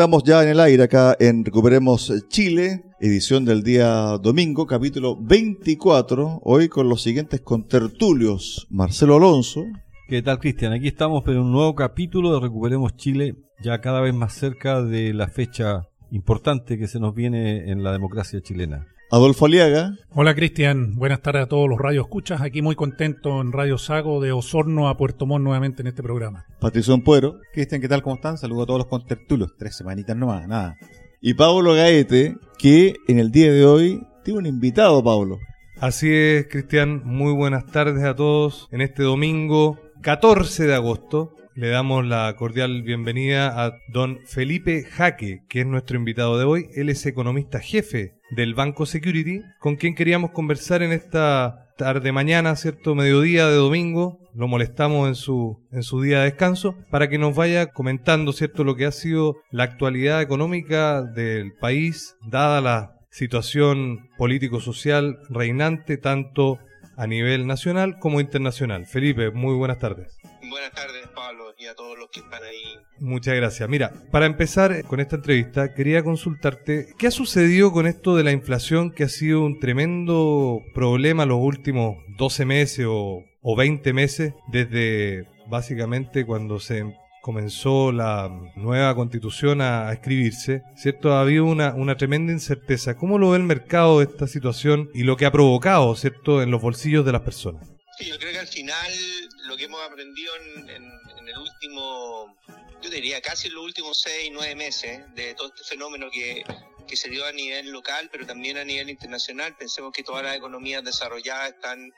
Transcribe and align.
Estamos 0.00 0.24
ya 0.24 0.42
en 0.42 0.48
el 0.48 0.60
aire 0.60 0.84
acá 0.84 1.14
en 1.20 1.44
Recuperemos 1.44 2.10
Chile, 2.28 2.84
edición 3.00 3.44
del 3.44 3.62
día 3.62 4.16
domingo, 4.16 4.66
capítulo 4.66 5.14
24, 5.20 6.40
hoy 6.42 6.70
con 6.70 6.88
los 6.88 7.02
siguientes 7.02 7.42
contertulios. 7.42 8.66
Marcelo 8.70 9.16
Alonso. 9.16 9.66
¿Qué 10.08 10.22
tal, 10.22 10.38
Cristian? 10.38 10.72
Aquí 10.72 10.88
estamos 10.88 11.22
en 11.26 11.40
un 11.40 11.52
nuevo 11.52 11.74
capítulo 11.74 12.32
de 12.32 12.40
Recuperemos 12.40 12.96
Chile, 12.96 13.34
ya 13.62 13.82
cada 13.82 14.00
vez 14.00 14.14
más 14.14 14.32
cerca 14.32 14.82
de 14.82 15.12
la 15.12 15.28
fecha 15.28 15.82
importante 16.10 16.78
que 16.78 16.88
se 16.88 16.98
nos 16.98 17.14
viene 17.14 17.70
en 17.70 17.82
la 17.82 17.92
democracia 17.92 18.40
chilena. 18.40 18.86
Adolfo 19.12 19.46
Aliaga. 19.46 19.96
Hola 20.10 20.36
Cristian, 20.36 20.94
buenas 20.94 21.20
tardes 21.20 21.42
a 21.42 21.46
todos 21.46 21.68
los 21.68 21.80
radio 21.80 22.02
escuchas. 22.02 22.42
Aquí 22.42 22.62
muy 22.62 22.76
contento 22.76 23.40
en 23.40 23.50
Radio 23.50 23.76
Sago 23.76 24.20
de 24.20 24.30
Osorno 24.30 24.88
a 24.88 24.96
Puerto 24.96 25.26
Montt 25.26 25.42
nuevamente 25.42 25.82
en 25.82 25.88
este 25.88 26.00
programa. 26.00 26.46
Patricio 26.60 26.96
Puero. 27.02 27.40
Cristian, 27.52 27.80
¿qué 27.80 27.88
tal? 27.88 28.02
¿Cómo 28.02 28.14
están? 28.14 28.38
Saludo 28.38 28.62
a 28.62 28.66
todos 28.66 28.78
los 28.78 28.86
contertulos. 28.86 29.56
Tres 29.58 29.76
semanitas 29.76 30.16
nomás, 30.16 30.46
nada. 30.46 30.76
Y 31.20 31.34
Pablo 31.34 31.74
Gaete, 31.74 32.36
que 32.56 32.94
en 33.08 33.18
el 33.18 33.32
día 33.32 33.50
de 33.50 33.64
hoy 33.64 34.06
tiene 34.22 34.38
un 34.38 34.46
invitado, 34.46 35.02
Pablo. 35.02 35.38
Así 35.80 36.08
es, 36.08 36.46
Cristian. 36.46 37.02
Muy 37.04 37.32
buenas 37.32 37.66
tardes 37.66 38.04
a 38.04 38.14
todos 38.14 38.68
en 38.70 38.80
este 38.80 39.02
domingo 39.02 39.80
14 40.02 40.68
de 40.68 40.74
agosto. 40.76 41.34
Le 41.60 41.68
damos 41.68 42.06
la 42.06 42.34
cordial 42.36 42.80
bienvenida 42.80 43.62
a 43.62 43.76
don 43.88 44.20
Felipe 44.24 44.82
Jaque, 44.82 45.42
que 45.46 45.60
es 45.60 45.66
nuestro 45.66 45.98
invitado 45.98 46.38
de 46.38 46.46
hoy. 46.46 46.68
Él 46.74 46.88
es 46.88 47.04
economista 47.04 47.60
jefe 47.60 48.14
del 48.30 48.54
Banco 48.54 48.86
Security, 48.86 49.42
con 49.58 49.76
quien 49.76 49.94
queríamos 49.94 50.30
conversar 50.30 50.82
en 50.82 50.92
esta 50.92 51.66
tarde 51.76 52.12
mañana, 52.12 52.56
cierto 52.56 52.94
mediodía 52.94 53.46
de 53.46 53.56
domingo. 53.56 54.20
Lo 54.34 54.48
molestamos 54.48 55.06
en 55.06 55.14
su 55.14 55.62
en 55.70 55.82
su 55.82 56.00
día 56.00 56.20
de 56.20 56.30
descanso 56.30 56.76
para 56.90 57.10
que 57.10 57.18
nos 57.18 57.36
vaya 57.36 57.66
comentando, 57.66 58.32
cierto, 58.32 58.64
lo 58.64 58.74
que 58.74 58.86
ha 58.86 58.92
sido 58.92 59.36
la 59.50 59.64
actualidad 59.64 60.22
económica 60.22 61.02
del 61.02 61.52
país, 61.60 62.16
dada 62.26 62.62
la 62.62 62.94
situación 63.10 64.08
político-social 64.16 65.18
reinante 65.28 65.98
tanto 65.98 66.58
a 66.96 67.06
nivel 67.06 67.46
nacional 67.46 67.98
como 67.98 68.18
internacional. 68.18 68.86
Felipe, 68.86 69.30
muy 69.30 69.54
buenas 69.56 69.78
tardes. 69.78 70.16
Buenas 70.50 70.72
tardes, 70.72 71.06
Pablo, 71.14 71.54
y 71.58 71.66
a 71.66 71.74
todos 71.74 71.96
los 71.96 72.10
que 72.10 72.20
están 72.20 72.42
ahí. 72.42 72.76
Muchas 72.98 73.36
gracias. 73.36 73.68
Mira, 73.68 73.92
para 74.10 74.26
empezar 74.26 74.84
con 74.84 74.98
esta 74.98 75.16
entrevista, 75.16 75.72
quería 75.74 76.02
consultarte, 76.02 76.88
¿qué 76.98 77.06
ha 77.06 77.12
sucedido 77.12 77.70
con 77.72 77.86
esto 77.86 78.16
de 78.16 78.24
la 78.24 78.32
inflación 78.32 78.90
que 78.90 79.04
ha 79.04 79.08
sido 79.08 79.42
un 79.42 79.60
tremendo 79.60 80.60
problema 80.74 81.24
los 81.24 81.38
últimos 81.40 81.98
12 82.18 82.44
meses 82.44 82.86
o, 82.88 83.24
o 83.42 83.56
20 83.56 83.92
meses, 83.92 84.34
desde 84.48 85.28
básicamente 85.48 86.26
cuando 86.26 86.58
se 86.58 86.84
comenzó 87.20 87.92
la 87.92 88.30
nueva 88.56 88.94
constitución 88.94 89.60
a, 89.60 89.92
escribirse, 89.92 90.62
¿cierto? 90.74 91.12
Ha 91.12 91.20
habido 91.20 91.44
una, 91.44 91.96
tremenda 91.96 92.32
incerteza. 92.32 92.96
¿Cómo 92.96 93.18
lo 93.18 93.30
ve 93.30 93.38
el 93.38 93.44
mercado 93.44 94.02
esta 94.02 94.26
situación 94.26 94.90
y 94.94 95.02
lo 95.02 95.16
que 95.16 95.26
ha 95.26 95.32
provocado, 95.32 95.94
¿cierto?, 95.94 96.42
en 96.42 96.50
los 96.50 96.62
bolsillos 96.62 97.04
de 97.04 97.12
las 97.12 97.22
personas. 97.22 97.68
Yo 98.00 98.18
creo 98.18 98.32
que 98.32 98.38
al 98.38 98.48
final 98.48 98.92
lo 99.44 99.56
que 99.56 99.64
hemos 99.64 99.82
aprendido 99.82 100.34
en, 100.36 100.70
en, 100.70 101.28
el 101.28 101.38
último, 101.38 102.36
yo 102.82 102.90
diría 102.90 103.20
casi 103.20 103.48
en 103.48 103.54
los 103.54 103.64
últimos 103.64 104.00
seis, 104.00 104.30
nueve 104.32 104.54
meses 104.54 105.02
de 105.14 105.34
todo 105.34 105.48
este 105.48 105.62
fenómeno 105.64 106.10
que, 106.10 106.44
que 106.88 106.96
se 106.96 107.08
dio 107.08 107.24
a 107.24 107.32
nivel 107.32 107.70
local, 107.70 108.08
pero 108.10 108.26
también 108.26 108.56
a 108.56 108.64
nivel 108.64 108.90
internacional. 108.90 109.54
Pensemos 109.56 109.92
que 109.92 110.02
todas 110.02 110.24
las 110.24 110.36
economías 110.36 110.82
desarrolladas 110.82 111.52
están 111.52 111.92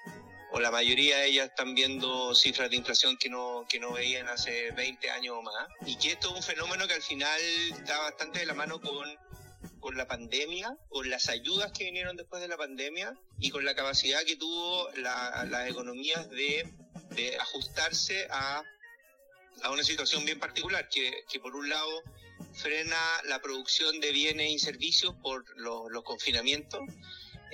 o 0.52 0.60
la 0.60 0.70
mayoría 0.70 1.16
de 1.18 1.28
ellas 1.28 1.48
están 1.48 1.74
viendo 1.74 2.34
cifras 2.34 2.68
de 2.68 2.76
inflación 2.76 3.16
que 3.16 3.30
no, 3.30 3.64
que 3.68 3.80
no 3.80 3.92
veían 3.92 4.28
hace 4.28 4.70
20 4.72 5.10
años 5.10 5.36
o 5.38 5.42
más. 5.42 5.66
Y 5.86 5.96
que 5.96 6.12
esto 6.12 6.28
es 6.28 6.36
un 6.36 6.42
fenómeno 6.42 6.86
que 6.86 6.94
al 6.94 7.02
final 7.02 7.40
está 7.72 7.98
bastante 8.00 8.40
de 8.40 8.46
la 8.46 8.54
mano 8.54 8.78
con, 8.78 9.08
con 9.80 9.96
la 9.96 10.06
pandemia, 10.06 10.76
con 10.88 11.10
las 11.10 11.28
ayudas 11.28 11.72
que 11.72 11.84
vinieron 11.84 12.16
después 12.16 12.40
de 12.40 12.48
la 12.48 12.56
pandemia 12.56 13.14
y 13.38 13.50
con 13.50 13.64
la 13.64 13.74
capacidad 13.74 14.22
que 14.24 14.36
tuvo 14.36 14.88
la, 14.96 15.46
las 15.50 15.68
economías 15.68 16.28
de, 16.30 16.66
ajustarse 17.40 18.26
a, 18.30 18.62
a, 19.62 19.70
una 19.70 19.82
situación 19.82 20.24
bien 20.24 20.38
particular, 20.38 20.88
que, 20.88 21.40
por 21.40 21.54
un 21.54 21.68
lado 21.68 22.02
frena 22.54 22.96
la 23.24 23.40
producción 23.40 24.00
de 24.00 24.12
bienes 24.12 24.50
y 24.50 24.58
servicios 24.58 25.14
por 25.22 25.44
los, 25.58 26.02
confinamientos 26.04 26.80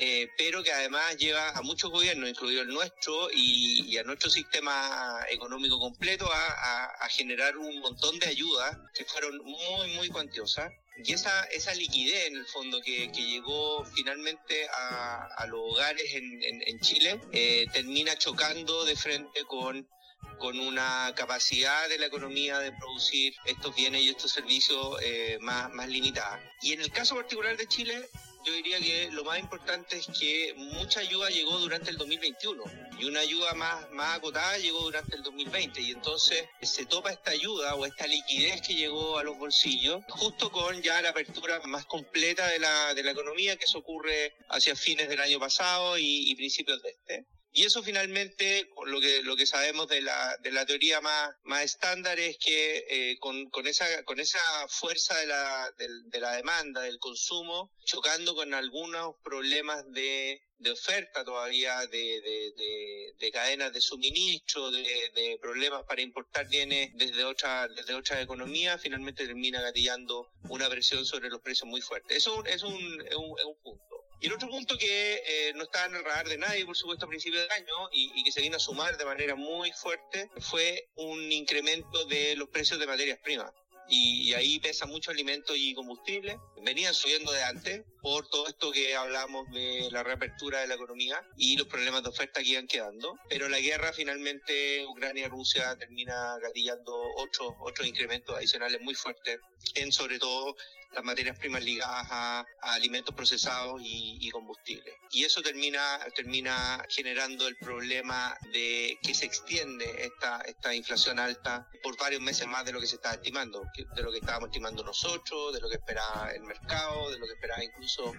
eh, 0.00 0.28
pero 0.38 0.62
que 0.62 0.70
además 0.70 1.16
lleva 1.16 1.50
a 1.50 1.62
muchos 1.62 1.90
gobiernos, 1.90 2.30
incluido 2.30 2.62
el 2.62 2.68
nuestro 2.68 3.30
y, 3.34 3.96
a 3.98 4.04
nuestro 4.04 4.30
sistema 4.30 5.26
económico 5.28 5.80
completo, 5.80 6.30
a, 6.32 7.08
generar 7.10 7.56
un 7.56 7.80
montón 7.80 8.18
de 8.20 8.26
ayudas 8.26 8.78
que 8.94 9.04
fueron 9.04 9.38
muy, 9.38 9.94
muy 9.96 10.08
cuantiosas. 10.08 10.70
Y 11.04 11.12
esa, 11.12 11.44
esa 11.44 11.74
liquidez, 11.74 12.26
en 12.28 12.36
el 12.36 12.46
fondo, 12.46 12.80
que, 12.80 13.08
llegó 13.08 13.84
finalmente 13.84 14.66
a, 14.72 15.46
los 15.48 15.60
hogares 15.60 16.04
en, 16.14 16.80
Chile, 16.80 17.20
eh, 17.32 17.66
termina 17.72 18.16
chocando 18.16 18.84
de 18.84 18.96
frente 18.96 19.44
con 19.44 19.86
con 20.38 20.58
una 20.58 21.12
capacidad 21.16 21.88
de 21.88 21.98
la 21.98 22.06
economía 22.06 22.58
de 22.60 22.72
producir 22.72 23.34
estos 23.44 23.74
bienes 23.74 24.02
y 24.02 24.10
estos 24.10 24.32
servicios 24.32 24.96
eh, 25.02 25.38
más, 25.40 25.70
más 25.72 25.88
limitada. 25.88 26.40
Y 26.62 26.72
en 26.72 26.80
el 26.80 26.90
caso 26.90 27.16
particular 27.16 27.56
de 27.56 27.66
Chile, 27.66 28.08
yo 28.48 28.54
diría 28.54 28.80
que 28.80 29.10
lo 29.12 29.24
más 29.24 29.38
importante 29.38 29.98
es 29.98 30.06
que 30.18 30.54
mucha 30.56 31.00
ayuda 31.00 31.28
llegó 31.28 31.58
durante 31.58 31.90
el 31.90 31.98
2021 31.98 32.64
y 32.98 33.04
una 33.04 33.20
ayuda 33.20 33.52
más, 33.54 33.90
más 33.90 34.16
acotada 34.16 34.56
llegó 34.56 34.80
durante 34.80 35.16
el 35.16 35.22
2020 35.22 35.80
y 35.82 35.90
entonces 35.90 36.44
se 36.62 36.86
topa 36.86 37.10
esta 37.10 37.30
ayuda 37.30 37.74
o 37.74 37.84
esta 37.84 38.06
liquidez 38.06 38.62
que 38.62 38.74
llegó 38.74 39.18
a 39.18 39.24
los 39.24 39.36
bolsillos 39.38 40.02
justo 40.08 40.50
con 40.50 40.80
ya 40.82 41.02
la 41.02 41.10
apertura 41.10 41.60
más 41.66 41.84
completa 41.84 42.46
de 42.48 42.58
la, 42.58 42.94
de 42.94 43.02
la 43.02 43.10
economía 43.10 43.56
que 43.56 43.66
eso 43.66 43.78
ocurre 43.78 44.34
hacia 44.48 44.74
fines 44.74 45.08
del 45.08 45.20
año 45.20 45.38
pasado 45.38 45.98
y, 45.98 46.30
y 46.30 46.34
principios 46.34 46.82
de 46.82 46.90
este. 46.90 47.37
Y 47.58 47.64
eso 47.64 47.82
finalmente, 47.82 48.70
lo 48.86 49.00
que, 49.00 49.20
lo 49.24 49.34
que 49.34 49.44
sabemos 49.44 49.88
de 49.88 50.00
la, 50.00 50.36
de 50.44 50.52
la 50.52 50.64
teoría 50.64 51.00
más, 51.00 51.34
más 51.42 51.64
estándar 51.64 52.16
es 52.20 52.38
que 52.38 52.86
eh, 52.88 53.18
con, 53.18 53.50
con, 53.50 53.66
esa, 53.66 54.04
con 54.04 54.20
esa 54.20 54.38
fuerza 54.68 55.18
de 55.18 55.26
la, 55.26 55.68
de, 55.76 56.20
la 56.20 56.36
demanda, 56.36 56.82
del 56.82 57.00
consumo, 57.00 57.72
chocando 57.84 58.36
con 58.36 58.54
algunos 58.54 59.16
problemas 59.24 59.84
de, 59.90 60.40
de 60.58 60.70
oferta 60.70 61.24
todavía, 61.24 61.80
de, 61.88 62.20
de, 62.20 63.14
de, 63.18 63.30
cadenas 63.32 63.72
de 63.72 63.80
suministro, 63.80 64.70
de, 64.70 65.36
problemas 65.42 65.82
para 65.82 66.00
importar 66.00 66.46
bienes 66.48 66.92
desde 66.94 67.24
otra, 67.24 67.66
desde 67.66 67.92
otras 67.92 68.22
economías, 68.22 68.80
finalmente 68.80 69.26
termina 69.26 69.60
gatillando 69.60 70.30
una 70.48 70.68
presión 70.70 71.04
sobre 71.04 71.28
los 71.28 71.40
precios 71.40 71.68
muy 71.68 71.80
fuerte. 71.80 72.14
Eso 72.14 72.44
es 72.44 72.62
un, 72.62 73.00
es 73.04 73.16
un, 73.16 73.36
es 73.36 73.44
un 73.44 73.56
punto. 73.64 73.87
Y 74.20 74.26
el 74.26 74.32
otro 74.32 74.48
punto 74.48 74.76
que 74.76 75.22
eh, 75.26 75.52
no 75.54 75.64
estaba 75.64 75.86
en 75.86 75.94
el 75.94 76.04
radar 76.04 76.28
de 76.28 76.38
nadie, 76.38 76.66
por 76.66 76.76
supuesto, 76.76 77.06
a 77.06 77.08
principios 77.08 77.42
del 77.42 77.52
año 77.52 77.88
y, 77.92 78.24
que 78.24 78.32
se 78.32 78.40
vino 78.40 78.56
a 78.56 78.60
sumar 78.60 78.96
de 78.96 79.04
manera 79.04 79.36
muy 79.36 79.70
fuerte 79.72 80.30
fue 80.38 80.88
un 80.96 81.30
incremento 81.30 82.04
de 82.06 82.34
los 82.34 82.48
precios 82.48 82.80
de 82.80 82.86
materias 82.86 83.18
primas. 83.22 83.52
Y, 83.90 84.34
ahí 84.34 84.58
pesa 84.58 84.86
mucho 84.86 85.12
alimento 85.12 85.54
y 85.54 85.72
combustible. 85.72 86.38
Venían 86.62 86.94
subiendo 86.94 87.32
de 87.32 87.42
antes 87.44 87.82
por 88.02 88.28
todo 88.28 88.48
esto 88.48 88.72
que 88.72 88.94
hablamos 88.94 89.48
de 89.50 89.88
la 89.92 90.02
reapertura 90.02 90.60
de 90.60 90.66
la 90.66 90.74
economía 90.74 91.22
y 91.36 91.56
los 91.56 91.68
problemas 91.68 92.02
de 92.02 92.10
oferta 92.10 92.42
que 92.42 92.50
iban 92.50 92.66
quedando. 92.66 93.14
Pero 93.28 93.48
la 93.48 93.60
guerra 93.60 93.92
finalmente, 93.92 94.84
Ucrania-Rusia, 94.86 95.76
termina 95.78 96.36
gatillando 96.42 96.92
otros, 97.16 97.52
otros 97.60 97.86
incrementos 97.86 98.36
adicionales 98.36 98.80
muy 98.80 98.94
fuertes 98.94 99.38
en 99.74 99.92
sobre 99.92 100.18
todo 100.18 100.56
las 100.94 101.04
materias 101.04 101.38
primas 101.38 101.62
ligadas 101.62 102.06
a, 102.10 102.46
alimentos 102.62 103.14
procesados 103.14 103.80
y, 103.82 104.18
y, 104.20 104.30
combustibles. 104.30 104.94
Y 105.10 105.24
eso 105.24 105.42
termina, 105.42 105.98
termina 106.14 106.84
generando 106.88 107.46
el 107.46 107.56
problema 107.56 108.36
de 108.52 108.98
que 109.02 109.14
se 109.14 109.26
extiende 109.26 109.84
esta, 110.04 110.40
esta 110.42 110.74
inflación 110.74 111.18
alta 111.18 111.68
por 111.82 111.96
varios 111.98 112.20
meses 112.20 112.46
más 112.46 112.64
de 112.64 112.72
lo 112.72 112.80
que 112.80 112.86
se 112.86 112.96
estaba 112.96 113.14
estimando, 113.14 113.62
de 113.94 114.02
lo 114.02 114.10
que 114.10 114.18
estábamos 114.18 114.48
estimando 114.48 114.82
nosotros, 114.82 115.54
de 115.54 115.60
lo 115.60 115.68
que 115.68 115.76
esperaba 115.76 116.30
el 116.34 116.42
mercado, 116.42 117.10
de 117.10 117.18
lo 117.18 117.26
que 117.26 117.32
esperaba 117.32 117.64
incluso 117.64 118.14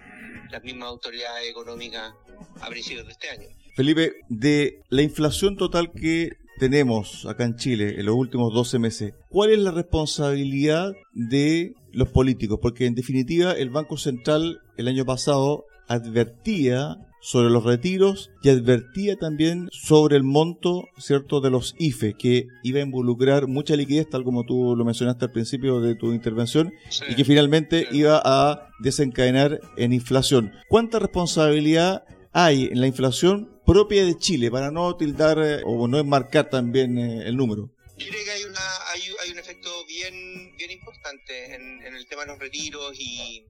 las 0.50 0.62
mismas 0.62 0.88
autoridades 0.88 1.48
económicas 1.48 2.12
a 2.60 2.68
principios 2.68 3.06
de 3.06 3.12
este 3.12 3.30
año. 3.30 3.48
Felipe, 3.76 4.14
de 4.28 4.82
la 4.88 5.02
inflación 5.02 5.56
total 5.56 5.92
que 5.92 6.30
tenemos 6.60 7.26
acá 7.26 7.44
en 7.44 7.56
Chile 7.56 7.98
en 7.98 8.06
los 8.06 8.14
últimos 8.14 8.52
12 8.52 8.78
meses, 8.78 9.14
¿cuál 9.30 9.50
es 9.50 9.58
la 9.58 9.70
responsabilidad 9.72 10.92
de 11.14 11.72
los 11.92 12.10
políticos? 12.10 12.58
Porque 12.60 12.84
en 12.86 12.94
definitiva 12.94 13.52
el 13.52 13.70
Banco 13.70 13.96
Central 13.96 14.60
el 14.76 14.86
año 14.86 15.06
pasado 15.06 15.64
advertía 15.88 16.98
sobre 17.22 17.50
los 17.50 17.64
retiros 17.64 18.30
y 18.42 18.48
advertía 18.50 19.16
también 19.16 19.68
sobre 19.72 20.16
el 20.16 20.22
monto, 20.22 20.84
¿cierto?, 20.98 21.40
de 21.40 21.50
los 21.50 21.74
IFE, 21.78 22.14
que 22.14 22.46
iba 22.62 22.78
a 22.78 22.82
involucrar 22.82 23.46
mucha 23.46 23.76
liquidez, 23.76 24.08
tal 24.08 24.24
como 24.24 24.44
tú 24.44 24.74
lo 24.76 24.84
mencionaste 24.84 25.26
al 25.26 25.32
principio 25.32 25.80
de 25.80 25.94
tu 25.96 26.12
intervención, 26.12 26.72
Sí. 26.88 27.04
y 27.08 27.14
que 27.16 27.24
finalmente 27.24 27.86
iba 27.92 28.20
a 28.24 28.68
desencadenar 28.80 29.60
en 29.76 29.92
inflación. 29.92 30.52
¿Cuánta 30.68 30.98
responsabilidad 30.98 32.04
hay 32.32 32.64
en 32.66 32.80
la 32.80 32.86
inflación 32.86 33.60
propia 33.66 34.04
de 34.04 34.16
Chile 34.16 34.50
para 34.50 34.70
no 34.70 34.96
tildar 34.96 35.38
eh, 35.38 35.62
o 35.64 35.88
no 35.88 35.98
enmarcar 35.98 36.48
también 36.50 36.98
eh, 36.98 37.28
el 37.28 37.36
número? 37.36 37.70
Yo 37.98 38.06
creo 38.08 38.24
que 38.24 38.30
hay, 38.30 38.44
una, 38.44 38.60
hay, 38.92 39.02
hay 39.22 39.30
un 39.32 39.38
efecto 39.38 39.70
bien, 39.86 40.56
bien 40.56 40.70
importante 40.70 41.54
en, 41.54 41.82
en 41.82 41.94
el 41.94 42.06
tema 42.06 42.22
de 42.22 42.28
los 42.28 42.38
retiros 42.38 42.98
y, 42.98 43.44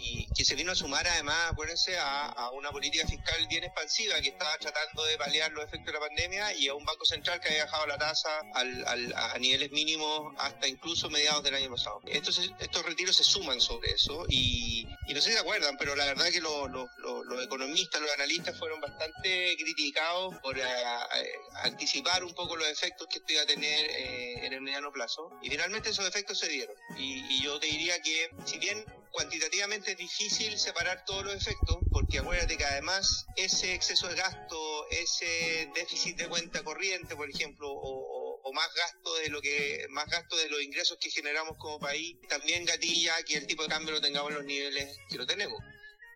y 0.00 0.26
que 0.32 0.44
se 0.44 0.54
vino 0.54 0.70
a 0.72 0.74
sumar 0.76 1.06
además, 1.08 1.50
acuérdense, 1.50 1.96
a, 1.98 2.50
una 2.52 2.70
política 2.70 3.06
fiscal 3.06 3.46
bien 3.48 3.64
expansiva 3.64 4.20
que 4.20 4.28
estaba 4.28 4.56
tratando 4.58 5.04
de 5.04 5.16
paliar 5.18 5.50
los 5.52 5.64
efectos 5.64 5.86
de 5.86 5.92
la 5.92 6.06
pandemia 6.06 6.54
y 6.54 6.68
a 6.68 6.74
un 6.74 6.84
Banco 6.84 7.04
Central 7.04 7.40
que 7.40 7.48
había 7.48 7.64
bajado 7.64 7.86
la 7.88 7.98
tasa 7.98 8.40
al, 8.54 8.86
al- 8.86 9.12
a 9.16 9.38
niveles 9.38 9.70
mínimos 9.72 10.32
hasta 10.38 10.68
incluso 10.68 11.10
mediados 11.10 11.42
del 11.42 11.54
año 11.54 11.70
pasado. 11.70 12.00
Estos, 12.06 12.38
estos 12.60 12.84
retiros 12.86 13.16
se 13.16 13.24
suman 13.24 13.60
sobre 13.60 13.90
eso 13.92 14.24
y, 14.28 14.86
y 15.08 15.14
no 15.14 15.20
sé 15.20 15.30
si 15.30 15.34
se 15.34 15.40
acuerdan, 15.40 15.76
pero 15.76 15.96
la 15.96 16.04
verdad 16.06 16.28
que 16.30 16.40
los- 16.40 16.68
los 16.70 17.44
economistas, 17.44 18.00
los 18.00 18.12
analistas 18.12 18.56
fueron 18.58 18.80
bastante 18.80 19.56
criticados 19.56 20.34
por 20.42 20.58
eh, 20.58 20.62
eh, 20.62 21.32
anticipar 21.62 22.22
un 22.24 22.34
poco 22.34 22.56
los 22.56 22.68
efectos 22.68 23.08
que 23.10 23.18
esto 23.18 23.32
iba 23.32 23.42
a 23.42 23.46
tener 23.46 23.90
eh, 23.90 24.46
en 24.46 24.52
el 24.52 24.60
mediano 24.60 24.92
plazo. 24.92 25.30
Y 25.42 25.50
finalmente 25.50 25.90
esos 25.90 26.06
efectos 26.06 26.38
se 26.38 26.48
dieron. 26.48 26.74
Y, 26.96 27.24
y 27.34 27.42
yo 27.42 27.58
te 27.58 27.66
diría 27.66 28.00
que 28.00 28.30
si 28.44 28.58
bien 28.58 28.84
cuantitativamente 29.10 29.92
es 29.92 29.98
difícil 29.98 30.58
separar 30.58 31.04
todos 31.04 31.24
los 31.24 31.34
efectos, 31.34 31.78
porque 31.90 32.18
acuérdate 32.18 32.56
que 32.56 32.64
además 32.64 33.26
ese 33.36 33.74
exceso 33.74 34.08
de 34.08 34.14
gasto, 34.14 34.88
ese 34.90 35.70
déficit 35.74 36.16
de 36.16 36.28
cuenta 36.28 36.62
corriente, 36.62 37.16
por 37.16 37.28
ejemplo, 37.28 37.68
o, 37.70 38.18
más 38.54 38.72
gasto 38.74 39.14
de 39.16 39.28
lo 39.28 39.42
que 39.42 39.86
más 39.90 40.08
gasto 40.08 40.34
de 40.34 40.48
los 40.48 40.60
ingresos 40.62 40.96
que 40.98 41.10
generamos 41.10 41.58
como 41.58 41.78
país, 41.78 42.16
también 42.28 42.64
gatilla 42.64 43.14
que 43.22 43.36
el 43.36 43.46
tipo 43.46 43.62
de 43.62 43.68
cambio 43.68 43.92
lo 43.92 44.00
tengamos 44.00 44.30
en 44.30 44.36
los 44.38 44.46
niveles 44.46 44.96
que 45.10 45.18
lo 45.18 45.26
tenemos. 45.26 45.62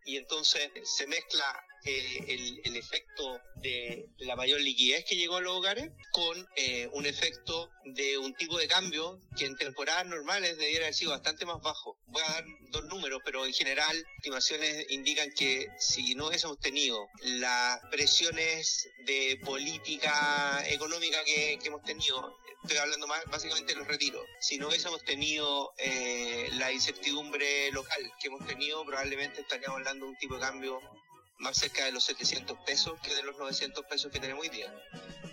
Y 0.07 0.17
entonces 0.17 0.71
se 0.83 1.07
mezcla 1.07 1.45
eh, 1.85 2.61
el, 2.65 2.77
efecto 2.77 3.41
de 3.57 4.09
la 4.19 4.35
mayor 4.35 4.61
liquidez 4.61 5.05
que 5.05 5.17
llegó 5.17 5.37
a 5.37 5.41
los 5.41 5.53
hogares 5.53 5.91
con 6.11 6.49
eh, 6.57 6.89
un 6.93 7.07
efecto 7.07 7.71
de 7.85 8.19
un 8.19 8.35
tipo 8.35 8.59
de 8.59 8.67
cambio 8.67 9.21
que 9.37 9.47
en 9.47 9.57
temporadas 9.57 10.07
normales 10.07 10.57
debiera 10.59 10.87
haber 10.87 10.95
sido 10.95 11.13
bastante 11.13 11.45
más 11.45 11.61
bajo. 11.61 11.97
Voy 12.07 12.23
a 12.23 12.33
dar 12.33 12.45
dos 12.71 12.85
números, 12.87 13.21
pero 13.25 13.45
en 13.47 13.53
general 13.53 13.97
estimaciones 14.17 14.87
indican 14.91 15.31
que 15.33 15.69
si 15.79 16.15
no 16.15 16.29
hubiésemos 16.29 16.59
tenido 16.59 17.09
las 17.23 17.81
presiones 17.91 18.89
de 19.07 19.41
política 19.45 20.65
económica 20.69 21.23
que, 21.25 21.59
que 21.61 21.69
hemos 21.69 21.83
tenido, 21.83 22.37
estoy 22.63 22.79
hablando 22.79 23.07
más 23.07 23.25
básicamente 23.27 23.73
de 23.75 23.81
los 23.81 23.89
retiros, 23.89 24.25
si 24.41 24.59
no 24.59 24.69
hubiésemos 24.69 25.05
tenido 25.05 25.73
eh, 25.79 26.49
la 26.55 26.73
incertidumbre 26.73 27.71
local 27.73 28.13
que 28.21 28.29
hemos 28.29 28.47
tenido, 28.47 28.85
probablemente 28.85 29.41
estaríamos 29.41 29.79
hablando 29.79 30.07
de 30.07 30.13
un 30.13 30.19
tipo 30.19 30.35
de 30.35 30.41
cambio 30.41 30.81
más 31.43 31.59
cerca 31.59 31.85
de 31.85 31.93
los 31.93 32.05
700 32.05 32.57
pesos 32.61 32.99
que 33.03 33.15
de 33.15 33.23
los 33.25 33.37
900 33.37 33.85
pesos 33.87 34.11
que 34.11 34.21
tenemos 34.21 34.43
hoy 34.45 34.49
día. 34.49 34.73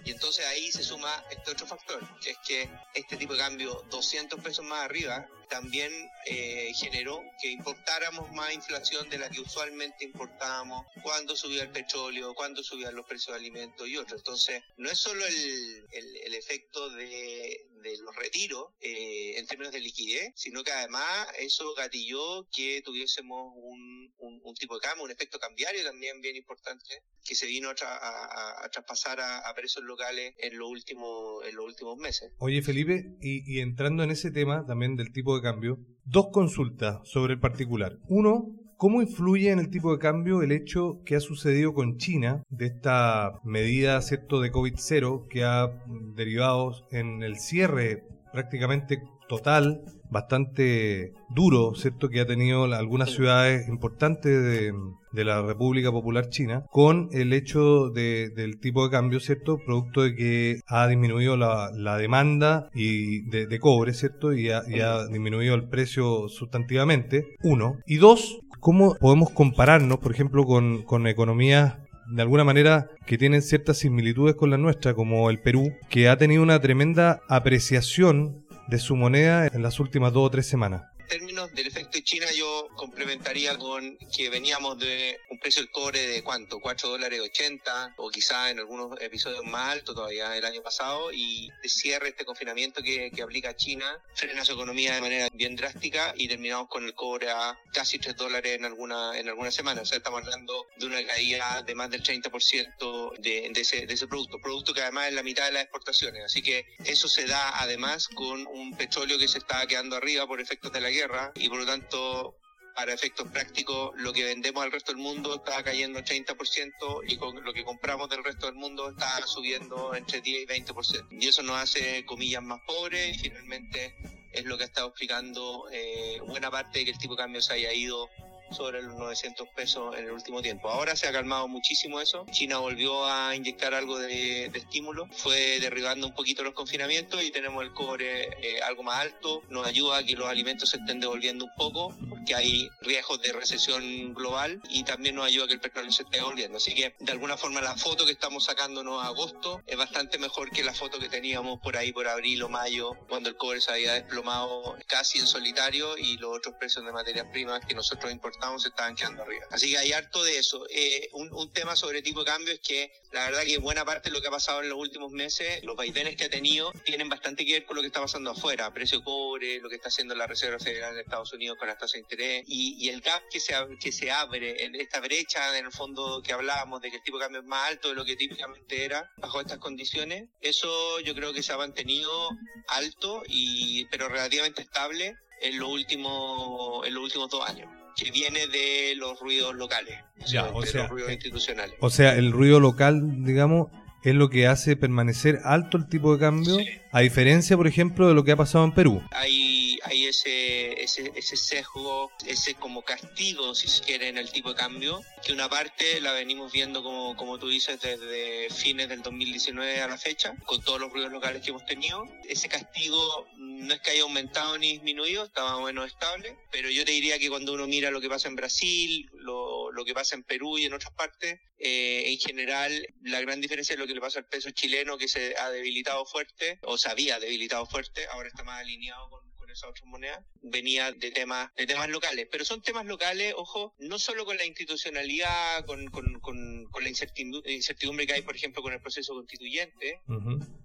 Y 0.03 0.11
entonces 0.11 0.45
ahí 0.47 0.71
se 0.71 0.83
suma 0.83 1.23
este 1.29 1.51
otro 1.51 1.67
factor, 1.67 2.01
que 2.19 2.31
es 2.31 2.37
que 2.45 2.69
este 2.95 3.15
tipo 3.15 3.33
de 3.33 3.39
cambio 3.39 3.85
200 3.89 4.41
pesos 4.41 4.65
más 4.65 4.83
arriba 4.83 5.27
también 5.49 5.91
eh, 6.27 6.71
generó 6.75 7.21
que 7.41 7.49
importáramos 7.51 8.31
más 8.33 8.53
inflación 8.53 9.09
de 9.09 9.17
la 9.17 9.29
que 9.29 9.41
usualmente 9.41 10.05
importábamos 10.05 10.85
cuando 11.03 11.35
subía 11.35 11.63
el 11.63 11.69
petróleo, 11.71 12.33
cuando 12.35 12.63
subían 12.63 12.95
los 12.95 13.05
precios 13.05 13.33
de 13.33 13.39
alimentos 13.39 13.87
y 13.87 13.97
otros. 13.97 14.19
Entonces, 14.21 14.61
no 14.77 14.89
es 14.89 14.97
solo 14.99 15.25
el, 15.25 15.85
el- 15.91 16.35
efecto 16.39 16.89
de, 16.91 17.65
los 18.01 18.15
retiros 18.15 18.67
eh, 18.81 19.37
en 19.37 19.45
términos 19.47 19.73
de 19.73 19.79
liquidez, 19.79 20.31
sino 20.35 20.63
que 20.63 20.71
además 20.71 21.27
eso 21.39 21.73
gatilló 21.75 22.47
que 22.49 22.81
tuviésemos 22.83 23.53
un, 23.55 24.13
un- 24.19 24.55
tipo 24.55 24.75
de 24.75 24.81
cambio, 24.81 25.05
un 25.05 25.11
efecto 25.11 25.39
cambiario 25.39 25.83
también 25.83 26.19
bien 26.21 26.35
importante, 26.35 27.01
que 27.23 27.35
se 27.35 27.45
vino 27.45 27.69
a, 27.69 27.75
tra- 27.75 27.97
a- 28.01 28.69
traspasar 28.71 29.19
a, 29.21 29.53
precios 29.53 29.83
locales 29.85 30.33
en, 30.37 30.57
los 30.57 30.69
últimos 30.69 31.45
en 31.45 31.55
los 31.55 31.65
últimos 31.65 31.97
meses. 31.97 32.31
Oye, 32.39 32.61
Felipe, 32.61 33.05
y, 33.21 33.43
y 33.57 33.59
entrando 33.61 34.03
en 34.03 34.11
ese 34.11 34.31
tema 34.31 34.65
también 34.65 34.95
del 34.95 35.11
tipo 35.13 35.35
de 35.35 35.38
cambio, 35.41 35.79
dos 36.05 36.27
consultas 36.31 36.99
sobre 37.03 37.33
el 37.33 37.39
particular. 37.39 37.97
Uno, 38.07 38.47
¿cómo 38.77 39.01
influye 39.01 39.51
en 39.51 39.59
el 39.59 39.69
tipo 39.69 39.91
de 39.91 39.99
cambio 39.99 40.41
el 40.41 40.51
hecho 40.51 41.01
que 41.05 41.15
ha 41.15 41.19
sucedido 41.19 41.73
con 41.73 41.97
China 41.97 42.43
de 42.49 42.67
esta 42.67 43.39
medida, 43.43 44.01
cierto, 44.01 44.41
de 44.41 44.51
COVID-0 44.51 45.27
que 45.27 45.43
ha 45.43 45.69
derivado 46.15 46.73
en 46.91 47.23
el 47.23 47.37
cierre 47.37 48.03
prácticamente 48.31 49.01
total, 49.29 49.81
bastante 50.09 51.13
duro, 51.29 51.73
¿cierto?, 51.75 52.09
que 52.09 52.19
ha 52.19 52.25
tenido 52.25 52.63
algunas 52.65 53.11
ciudades 53.11 53.67
importantes 53.69 54.31
de, 54.43 54.73
de 55.13 55.23
la 55.23 55.41
República 55.43 55.91
Popular 55.91 56.29
China, 56.29 56.65
con 56.71 57.09
el 57.11 57.31
hecho 57.33 57.89
de- 57.89 58.29
del 58.35 58.59
tipo 58.59 58.83
de 58.83 58.89
cambio, 58.91 59.19
¿cierto?, 59.19 59.57
producto 59.63 60.01
de 60.01 60.15
que 60.15 60.59
ha 60.67 60.87
disminuido 60.87 61.37
la, 61.37 61.69
la 61.73 61.97
demanda 61.97 62.69
y 62.73 63.21
de, 63.29 63.45
de 63.45 63.59
cobre, 63.59 63.93
¿cierto?, 63.93 64.33
y 64.33 64.49
ha, 64.49 64.63
y 64.67 64.79
ha 64.81 65.05
disminuido 65.07 65.53
el 65.55 65.69
precio 65.69 66.27
sustantivamente, 66.27 67.35
uno. 67.43 67.75
Y 67.85 67.97
dos, 67.97 68.39
¿cómo 68.59 68.95
podemos 68.99 69.29
compararnos, 69.29 69.99
por 69.99 70.11
ejemplo, 70.11 70.43
con, 70.43 70.81
con 70.83 71.05
economías 71.07 71.75
de 72.11 72.23
alguna 72.23 72.43
manera 72.43 72.87
que 73.05 73.19
tienen 73.19 73.43
ciertas 73.43 73.77
similitudes 73.77 74.33
con 74.33 74.49
la 74.49 74.57
nuestra, 74.57 74.95
como 74.95 75.29
el 75.29 75.39
Perú, 75.39 75.71
que 75.91 76.09
ha 76.09 76.17
tenido 76.17 76.41
una 76.41 76.59
tremenda 76.59 77.21
apreciación 77.29 78.45
de 78.69 78.77
su 78.77 78.95
moneda 78.95 79.47
en 79.47 79.63
las 79.63 79.79
últimas 79.79 80.13
dos 80.13 80.27
o 80.27 80.29
tres 80.29 80.45
semanas. 80.45 80.83
Términos 81.09 81.51
del 81.55 81.65
efecto 81.65 81.97
de 81.97 82.03
China, 82.03 82.27
yo 82.35 82.69
complementaría 82.75 83.57
con 83.57 83.97
que 84.15 84.29
veníamos 84.29 84.77
de 84.77 85.19
un 85.31 85.39
precio 85.39 85.63
del 85.63 85.71
cobre 85.71 86.05
de 86.05 86.21
cuánto, 86.21 86.59
4 86.59 86.87
dólares 86.87 87.19
80, 87.19 87.95
o 87.97 88.11
quizá 88.11 88.51
en 88.51 88.59
algunos 88.59 89.01
episodios 89.01 89.43
más 89.43 89.71
alto 89.71 89.95
todavía 89.95 90.37
el 90.37 90.45
año 90.45 90.61
pasado, 90.61 91.11
y 91.11 91.49
de 91.63 91.67
cierre 91.67 92.09
este 92.09 92.25
confinamiento 92.25 92.83
que, 92.83 93.09
que 93.09 93.23
aplica 93.23 93.55
China, 93.55 93.99
frena 94.13 94.45
su 94.45 94.53
economía 94.53 94.93
de 94.93 95.01
manera 95.01 95.29
bien 95.33 95.55
drástica 95.55 96.13
y 96.15 96.27
terminamos 96.27 96.69
con 96.69 96.85
el 96.85 96.93
cobre 96.93 97.31
a 97.31 97.59
casi 97.73 97.97
3 97.97 98.15
dólares 98.15 98.55
en 98.59 98.65
alguna, 98.65 99.17
en 99.17 99.29
alguna 99.29 99.49
semana. 99.49 99.81
O 99.81 99.85
sea, 99.85 99.97
estamos 99.97 100.21
hablando 100.21 100.67
de 100.77 100.85
una 100.85 101.03
caída 101.07 101.63
de 101.63 101.73
más 101.73 101.89
del 101.89 102.03
30% 102.03 103.17
de, 103.17 103.49
de, 103.51 103.61
ese, 103.61 103.87
de 103.87 103.93
ese 103.95 104.05
producto, 104.07 104.39
producto 104.39 104.75
que 104.75 104.83
además 104.83 105.07
es 105.07 105.13
la 105.15 105.23
mitad 105.23 105.45
de 105.45 105.53
las 105.53 105.63
exportaciones. 105.63 106.23
Así 106.23 106.43
que 106.43 106.67
eso 106.85 107.07
se 107.07 107.25
da 107.25 107.59
además 107.59 108.07
con 108.09 108.45
un 108.45 108.77
petróleo 108.77 109.17
que 109.17 109.27
se 109.27 109.39
está 109.39 109.65
quedando 109.65 109.95
arriba 109.95 110.27
por 110.27 110.39
efectos 110.39 110.71
de 110.71 110.81
la 110.81 110.89
guerra 110.91 110.98
y 111.35 111.49
por 111.49 111.59
lo 111.59 111.65
tanto 111.65 112.35
para 112.75 112.93
efectos 112.93 113.27
prácticos 113.27 113.91
lo 113.97 114.13
que 114.13 114.23
vendemos 114.23 114.63
al 114.63 114.71
resto 114.71 114.93
del 114.93 115.01
mundo 115.01 115.35
está 115.35 115.61
cayendo 115.63 115.99
30% 115.99 117.03
y 117.07 117.17
con 117.17 117.43
lo 117.43 117.53
que 117.53 117.65
compramos 117.65 118.09
del 118.09 118.23
resto 118.23 118.45
del 118.45 118.55
mundo 118.55 118.89
está 118.89 119.25
subiendo 119.27 119.93
entre 119.95 120.21
10 120.21 120.43
y 120.43 120.45
20%. 120.45 121.07
Y 121.11 121.27
eso 121.27 121.43
nos 121.43 121.57
hace 121.57 122.05
comillas 122.05 122.41
más 122.41 122.61
pobres 122.65 123.17
y 123.17 123.19
finalmente 123.19 123.95
es 124.31 124.45
lo 124.45 124.57
que 124.57 124.63
ha 124.63 124.67
estado 124.67 124.87
explicando 124.87 125.67
eh, 125.71 126.21
buena 126.25 126.49
parte 126.49 126.79
de 126.79 126.85
que 126.85 126.91
el 126.91 126.97
tipo 126.97 127.15
de 127.15 127.23
cambio 127.23 127.41
se 127.41 127.53
haya 127.53 127.73
ido 127.73 128.09
sobre 128.51 128.81
los 128.81 128.95
900 128.95 129.47
pesos 129.49 129.95
en 129.97 130.05
el 130.05 130.11
último 130.11 130.41
tiempo. 130.41 130.69
Ahora 130.69 130.95
se 130.95 131.07
ha 131.07 131.11
calmado 131.11 131.47
muchísimo 131.47 132.01
eso. 132.01 132.25
China 132.31 132.57
volvió 132.57 133.05
a 133.05 133.35
inyectar 133.35 133.73
algo 133.73 133.97
de, 133.97 134.49
de 134.49 134.59
estímulo, 134.59 135.07
fue 135.11 135.59
derribando 135.59 136.07
un 136.07 136.13
poquito 136.13 136.43
los 136.43 136.53
confinamientos 136.53 137.23
y 137.23 137.31
tenemos 137.31 137.63
el 137.63 137.73
cobre 137.73 138.29
eh, 138.41 138.61
algo 138.61 138.83
más 138.83 138.99
alto. 138.99 139.43
Nos 139.49 139.67
ayuda 139.67 139.97
a 139.97 140.03
que 140.03 140.15
los 140.15 140.27
alimentos 140.27 140.69
se 140.69 140.77
estén 140.77 140.99
devolviendo 140.99 141.45
un 141.45 141.53
poco 141.55 141.95
porque 142.09 142.35
hay 142.35 142.69
riesgos 142.81 143.21
de 143.21 143.33
recesión 143.33 144.13
global 144.13 144.61
y 144.69 144.83
también 144.83 145.15
nos 145.15 145.25
ayuda 145.25 145.45
a 145.45 145.47
que 145.47 145.53
el 145.53 145.61
petróleo 145.61 145.91
se 145.91 146.03
esté 146.03 146.17
devolviendo. 146.17 146.57
Así 146.57 146.73
que 146.73 146.95
de 146.99 147.11
alguna 147.11 147.37
forma 147.37 147.61
la 147.61 147.75
foto 147.75 148.05
que 148.05 148.11
estamos 148.11 148.45
sacándonos 148.45 149.03
a 149.03 149.07
agosto 149.07 149.61
es 149.67 149.77
bastante 149.77 150.17
mejor 150.17 150.49
que 150.51 150.63
la 150.63 150.73
foto 150.73 150.99
que 150.99 151.09
teníamos 151.09 151.59
por 151.59 151.77
ahí 151.77 151.91
por 151.91 152.07
abril 152.07 152.43
o 152.43 152.49
mayo 152.49 152.93
cuando 153.07 153.29
el 153.29 153.35
cobre 153.35 153.61
se 153.61 153.71
había 153.71 153.93
desplomado 153.93 154.77
casi 154.87 155.19
en 155.19 155.27
solitario 155.27 155.97
y 155.97 156.17
los 156.17 156.37
otros 156.37 156.55
precios 156.59 156.85
de 156.85 156.91
materias 156.91 157.27
primas 157.31 157.65
que 157.65 157.75
nosotros 157.75 158.11
importamos 158.11 158.38
estábamos 158.39 158.63
se 158.63 158.69
estaban 158.69 158.95
quedando 158.95 159.23
arriba. 159.23 159.45
Así 159.51 159.71
que 159.71 159.77
hay 159.77 159.91
harto 159.91 160.23
de 160.23 160.37
eso. 160.37 160.65
Eh, 160.69 161.09
un, 161.13 161.31
un 161.33 161.51
tema 161.51 161.75
sobre 161.75 162.01
tipo 162.01 162.23
de 162.23 162.31
cambio 162.31 162.53
es 162.53 162.59
que 162.59 162.91
la 163.11 163.25
verdad 163.25 163.43
que 163.43 163.57
buena 163.57 163.83
parte 163.83 164.09
de 164.09 164.15
lo 164.15 164.21
que 164.21 164.27
ha 164.27 164.31
pasado 164.31 164.61
en 164.61 164.69
los 164.69 164.77
últimos 164.77 165.11
meses, 165.11 165.63
los 165.63 165.75
vaivenes 165.75 166.15
que 166.15 166.25
ha 166.25 166.29
tenido, 166.29 166.71
tienen 166.85 167.09
bastante 167.09 167.45
que 167.45 167.53
ver 167.53 167.65
con 167.65 167.75
lo 167.75 167.81
que 167.81 167.87
está 167.87 168.01
pasando 168.01 168.31
afuera. 168.31 168.73
Precio 168.73 169.03
cobre, 169.03 169.59
lo 169.59 169.69
que 169.69 169.75
está 169.75 169.89
haciendo 169.89 170.15
la 170.15 170.25
Reserva 170.25 170.57
Federal 170.59 170.95
de 170.95 171.01
Estados 171.01 171.33
Unidos 171.33 171.57
con 171.57 171.67
las 171.67 171.77
tasas 171.77 171.93
de 171.93 171.99
interés 171.99 172.43
y, 172.47 172.77
y 172.79 172.89
el 172.89 173.01
gap 173.01 173.21
que 173.29 173.39
se, 173.39 173.53
que 173.79 173.91
se 173.91 174.11
abre 174.11 174.63
en 174.63 174.75
esta 174.75 174.99
brecha, 175.01 175.57
en 175.57 175.65
el 175.65 175.71
fondo 175.71 176.21
que 176.23 176.33
hablábamos 176.33 176.81
de 176.81 176.91
que 176.91 176.97
el 176.97 177.03
tipo 177.03 177.17
de 177.17 177.25
cambio 177.25 177.41
es 177.41 177.47
más 177.47 177.69
alto 177.69 177.89
de 177.89 177.95
lo 177.95 178.05
que 178.05 178.15
típicamente 178.15 178.85
era 178.85 179.11
bajo 179.17 179.41
estas 179.41 179.57
condiciones, 179.57 180.29
eso 180.41 180.99
yo 181.01 181.13
creo 181.13 181.33
que 181.33 181.43
se 181.43 181.51
ha 181.51 181.57
mantenido 181.57 182.29
alto 182.67 183.23
y 183.27 183.85
pero 183.85 184.07
relativamente 184.07 184.61
estable 184.61 185.17
en 185.41 185.59
los 185.59 185.69
últimos 185.69 186.85
en 186.85 186.93
los 186.93 187.03
últimos 187.03 187.29
dos 187.29 187.47
años 187.47 187.78
que 187.99 188.11
viene 188.11 188.47
de 188.47 188.95
los 188.95 189.19
ruidos 189.19 189.55
locales 189.55 189.97
Ya, 190.25 190.43
de 190.43 190.51
o 190.53 190.61
sea, 190.63 190.83
los 190.83 190.91
ruidos 190.91 191.09
eh, 191.09 191.13
institucionales 191.13 191.75
O 191.79 191.89
sea, 191.89 192.15
el 192.15 192.31
ruido 192.31 192.59
local, 192.59 193.23
digamos, 193.25 193.67
es 194.03 194.15
lo 194.15 194.29
que 194.29 194.47
hace 194.47 194.75
permanecer 194.75 195.39
alto 195.43 195.77
el 195.77 195.87
tipo 195.87 196.13
de 196.13 196.19
cambio, 196.19 196.57
a 196.91 196.99
diferencia, 197.01 197.57
por 197.57 197.67
ejemplo, 197.67 198.07
de 198.07 198.13
lo 198.13 198.23
que 198.23 198.31
ha 198.31 198.37
pasado 198.37 198.63
en 198.63 198.71
Perú. 198.71 199.01
hay, 199.11 199.48
hay 199.89 200.05
ese, 200.05 200.83
ese, 200.83 201.11
ese 201.15 201.35
sesgo, 201.35 202.11
ese 202.25 202.53
como 202.53 202.83
castigo, 202.83 203.55
si 203.55 203.67
se 203.67 203.81
quiere, 203.81 204.07
en 204.07 204.17
el 204.17 204.31
tipo 204.31 204.49
de 204.49 204.55
cambio, 204.55 205.01
que 205.25 205.33
una 205.33 205.49
parte 205.49 205.99
la 205.99 206.13
venimos 206.13 206.51
viendo, 206.51 206.83
como, 206.83 207.15
como 207.15 207.39
tú 207.39 207.49
dices, 207.49 207.79
desde 207.81 208.49
fines 208.51 208.87
del 208.87 209.01
2019 209.01 209.81
a 209.81 209.87
la 209.87 209.97
fecha, 209.97 210.35
con 210.45 210.61
todos 210.61 210.79
los 210.79 210.93
ruidos 210.93 211.11
locales 211.11 211.41
que 211.41 211.49
hemos 211.49 211.65
tenido. 211.65 212.07
Ese 212.27 212.47
castigo 212.49 213.27
no 213.37 213.73
es 213.73 213.81
que 213.81 213.91
haya 213.91 214.03
aumentado 214.03 214.57
ni 214.59 214.73
disminuido, 214.73 215.25
está 215.25 215.43
más 215.43 215.53
o 215.53 215.61
menos 215.63 215.87
estable, 215.87 216.37
pero 216.51 216.69
yo 216.69 216.85
te 216.85 216.91
diría 216.91 217.17
que 217.17 217.29
cuando 217.29 217.53
uno 217.53 217.65
mira 217.65 217.89
lo 217.89 217.99
que 217.99 218.09
pasa 218.09 218.27
en 218.27 218.35
Brasil, 218.35 219.09
lo, 219.13 219.71
lo 219.71 219.85
que 219.85 219.93
pasa 219.93 220.15
en 220.15 220.23
Perú 220.23 220.59
y 220.59 220.65
en 220.65 220.73
otras 220.73 220.93
partes, 220.93 221.39
eh, 221.57 222.03
en 222.11 222.17
general, 222.19 222.87
la 223.01 223.21
gran 223.21 223.41
diferencia 223.41 223.73
es 223.73 223.79
lo 223.79 223.87
que 223.87 223.93
le 223.93 224.01
pasa 224.01 224.19
al 224.19 224.25
peso 224.25 224.51
chileno, 224.51 224.97
que 224.97 225.07
se 225.07 225.35
ha 225.37 225.49
debilitado 225.49 226.05
fuerte, 226.05 226.59
o 226.63 226.77
se 226.77 226.89
había 226.89 227.19
debilitado 227.19 227.65
fuerte, 227.65 228.05
ahora 228.11 228.29
está 228.29 228.43
más 228.43 228.61
alineado 228.61 229.09
con, 229.09 229.29
con 229.49 229.53
esas 229.53 229.69
otras 229.69 229.85
monedas, 229.87 230.23
venía 230.41 230.91
de 230.91 231.11
temas, 231.11 231.49
de 231.55 231.65
temas 231.65 231.89
locales. 231.89 232.27
Pero 232.31 232.45
son 232.45 232.61
temas 232.61 232.85
locales, 232.85 233.33
ojo, 233.35 233.73
no 233.79 233.97
solo 233.97 234.23
con 234.25 234.37
la 234.37 234.45
institucionalidad, 234.45 235.65
con, 235.65 235.87
con, 235.87 236.19
con, 236.19 236.65
con 236.65 236.83
la 236.83 236.89
incertidumbre, 236.89 237.51
incertidumbre 237.51 238.05
que 238.05 238.13
hay, 238.13 238.21
por 238.21 238.35
ejemplo, 238.35 238.61
con 238.61 238.73
el 238.73 238.81
proceso 238.81 239.13
constituyente, 239.13 240.01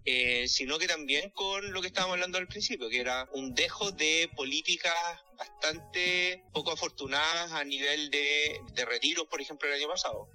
eh, 0.04 0.46
sino 0.48 0.78
que 0.78 0.86
también 0.86 1.30
con 1.30 1.72
lo 1.72 1.80
que 1.80 1.86
estábamos 1.86 2.14
hablando 2.14 2.36
al 2.36 2.46
principio, 2.46 2.90
que 2.90 3.00
era 3.00 3.26
un 3.32 3.54
dejo 3.54 3.90
de 3.90 4.30
políticas 4.36 4.94
bastante 5.38 6.44
poco 6.52 6.72
afortunadas 6.72 7.52
a 7.52 7.64
nivel 7.64 8.10
de, 8.10 8.60
de 8.74 8.84
retiros, 8.84 9.26
por 9.26 9.40
ejemplo, 9.40 9.68
el 9.68 9.74
año 9.74 9.88
pasado. 9.88 10.28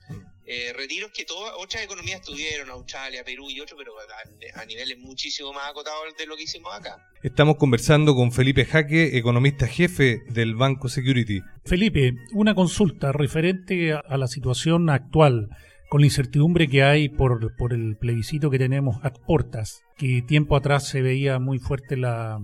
Eh, 0.51 0.73
retiros 0.75 1.11
que 1.11 1.25
todas 1.25 1.53
otras 1.59 1.83
economías 1.83 2.23
tuvieron, 2.23 2.71
Australia, 2.71 3.23
Perú 3.23 3.51
y 3.51 3.59
otros, 3.59 3.77
pero 3.77 3.93
a, 3.99 4.61
a 4.61 4.65
niveles 4.65 4.97
muchísimo 4.97 5.53
más 5.53 5.69
acotados 5.69 5.99
de 6.17 6.25
lo 6.25 6.35
que 6.35 6.41
hicimos 6.41 6.73
acá. 6.73 6.97
Estamos 7.21 7.57
conversando 7.57 8.15
con 8.15 8.31
Felipe 8.31 8.65
Jaque, 8.65 9.15
economista 9.15 9.67
jefe 9.67 10.23
del 10.27 10.55
Banco 10.55 10.89
Security. 10.89 11.41
Felipe, 11.65 12.15
una 12.33 12.55
consulta 12.55 13.11
referente 13.11 13.93
a, 13.93 13.99
a 13.99 14.17
la 14.17 14.25
situación 14.25 14.89
actual, 14.89 15.49
con 15.87 16.01
la 16.01 16.07
incertidumbre 16.07 16.67
que 16.67 16.81
hay 16.81 17.09
por, 17.09 17.55
por 17.55 17.71
el 17.71 17.95
plebiscito 17.97 18.49
que 18.49 18.57
tenemos 18.57 18.97
a 19.03 19.13
portas, 19.13 19.83
que 19.97 20.23
tiempo 20.23 20.55
atrás 20.55 20.87
se 20.87 21.03
veía 21.03 21.37
muy 21.37 21.59
fuerte 21.59 21.95
la, 21.95 22.39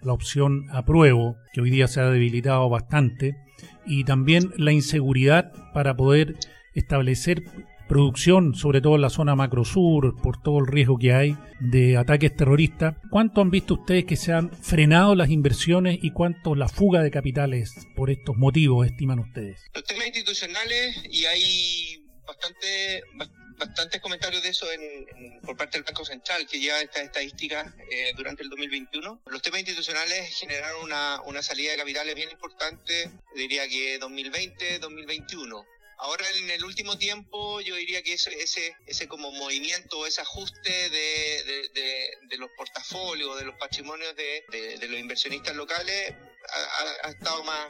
la 0.00 0.12
opción 0.14 0.70
apruebo, 0.72 1.36
que 1.52 1.60
hoy 1.60 1.68
día 1.68 1.86
se 1.86 2.00
ha 2.00 2.08
debilitado 2.08 2.70
bastante, 2.70 3.36
y 3.84 4.04
también 4.04 4.54
la 4.56 4.72
inseguridad 4.72 5.52
para 5.74 5.94
poder 5.94 6.36
establecer 6.74 7.42
producción, 7.88 8.54
sobre 8.54 8.80
todo 8.80 8.94
en 8.94 9.02
la 9.02 9.10
zona 9.10 9.34
macrosur, 9.34 10.16
por 10.22 10.40
todo 10.40 10.60
el 10.60 10.66
riesgo 10.66 10.96
que 10.98 11.12
hay 11.12 11.36
de 11.60 11.96
ataques 11.98 12.34
terroristas. 12.34 12.94
¿Cuánto 13.10 13.40
han 13.42 13.50
visto 13.50 13.74
ustedes 13.74 14.04
que 14.06 14.16
se 14.16 14.32
han 14.32 14.50
frenado 14.62 15.14
las 15.14 15.28
inversiones 15.30 15.98
y 16.00 16.10
cuánto 16.12 16.54
la 16.54 16.68
fuga 16.68 17.02
de 17.02 17.10
capitales 17.10 17.74
por 17.94 18.08
estos 18.10 18.36
motivos 18.36 18.86
estiman 18.86 19.18
ustedes? 19.18 19.60
Los 19.74 19.84
temas 19.84 20.06
institucionales, 20.06 21.02
y 21.10 21.26
hay 21.26 22.06
bastante, 22.26 23.02
bas- 23.16 23.30
bastantes 23.58 24.00
comentarios 24.00 24.42
de 24.42 24.48
eso 24.48 24.64
en, 24.72 25.40
por 25.42 25.56
parte 25.56 25.76
del 25.76 25.84
Banco 25.84 26.04
Central, 26.06 26.46
que 26.50 26.58
lleva 26.60 26.80
estas 26.80 27.02
estadísticas 27.02 27.74
eh, 27.90 28.12
durante 28.16 28.42
el 28.42 28.48
2021. 28.48 29.22
Los 29.26 29.42
temas 29.42 29.60
institucionales 29.60 30.34
generaron 30.38 30.82
una, 30.84 31.20
una 31.26 31.42
salida 31.42 31.72
de 31.72 31.78
capitales 31.78 32.14
bien 32.14 32.30
importante, 32.30 33.10
diría 33.36 33.68
que 33.68 33.98
2020, 33.98 34.78
2021. 34.78 35.64
Ahora 36.02 36.28
en 36.30 36.50
el 36.50 36.64
último 36.64 36.98
tiempo 36.98 37.60
yo 37.60 37.76
diría 37.76 38.02
que 38.02 38.14
ese, 38.14 38.34
ese, 38.42 38.76
ese 38.86 39.06
como 39.06 39.30
movimiento, 39.30 40.04
ese 40.04 40.20
ajuste 40.20 40.90
de, 40.90 41.70
de, 42.28 42.36
los 42.38 42.50
portafolios, 42.56 43.38
de 43.38 43.44
los 43.44 43.54
patrimonios 43.56 44.14
de, 44.16 44.44
de- 44.50 44.88
los 44.88 44.98
inversionistas 44.98 45.54
locales 45.54 46.12
ha 47.04 47.10
estado 47.10 47.44
más, 47.44 47.68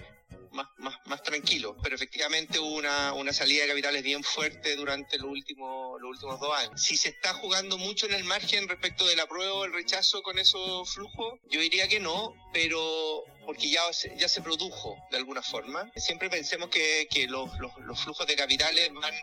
más, 0.53 0.69
más, 0.79 0.97
más 1.07 1.23
tranquilo. 1.23 1.77
Pero 1.83 1.95
efectivamente 1.95 2.59
hubo 2.59 2.77
una, 2.77 3.13
una 3.13 3.33
salida 3.33 3.63
de 3.63 3.69
capitales 3.69 4.03
bien 4.03 4.23
fuerte 4.23 4.77
durante 4.77 5.19
los 5.19 5.31
últimos, 5.31 6.01
los 6.01 6.11
últimos 6.11 6.41
dos 6.41 6.57
años. 6.57 6.83
Si 6.83 6.97
se 6.97 7.11
está 7.11 7.35
jugando 7.35 7.79
mucho 7.79 8.07
en 8.07 8.15
el 8.15 8.25
margen 8.25 8.69
respecto 8.69 9.07
del 9.07 9.21
apruebo 9.21 9.61
o 9.61 9.65
el 9.65 9.73
rechazo 9.73 10.23
con 10.23 10.39
esos 10.39 10.93
flujos, 10.93 11.41
yo 11.51 11.61
diría 11.61 11.89
que 11.89 12.01
no, 12.01 12.35
pero 12.53 13.25
porque 13.45 13.71
ya 13.71 13.83
ya 14.17 14.29
se 14.29 14.43
produjo 14.43 14.97
de 15.11 15.17
alguna 15.17 15.43
forma. 15.43 15.91
Siempre 15.97 16.31
pensemos 16.31 16.69
que, 16.69 17.09
que 17.11 17.27
los, 17.27 17.51
los, 17.59 17.73
los 17.79 18.01
flujos 18.01 18.27
de 18.27 18.37
capitales 18.37 18.91
van 18.93 19.15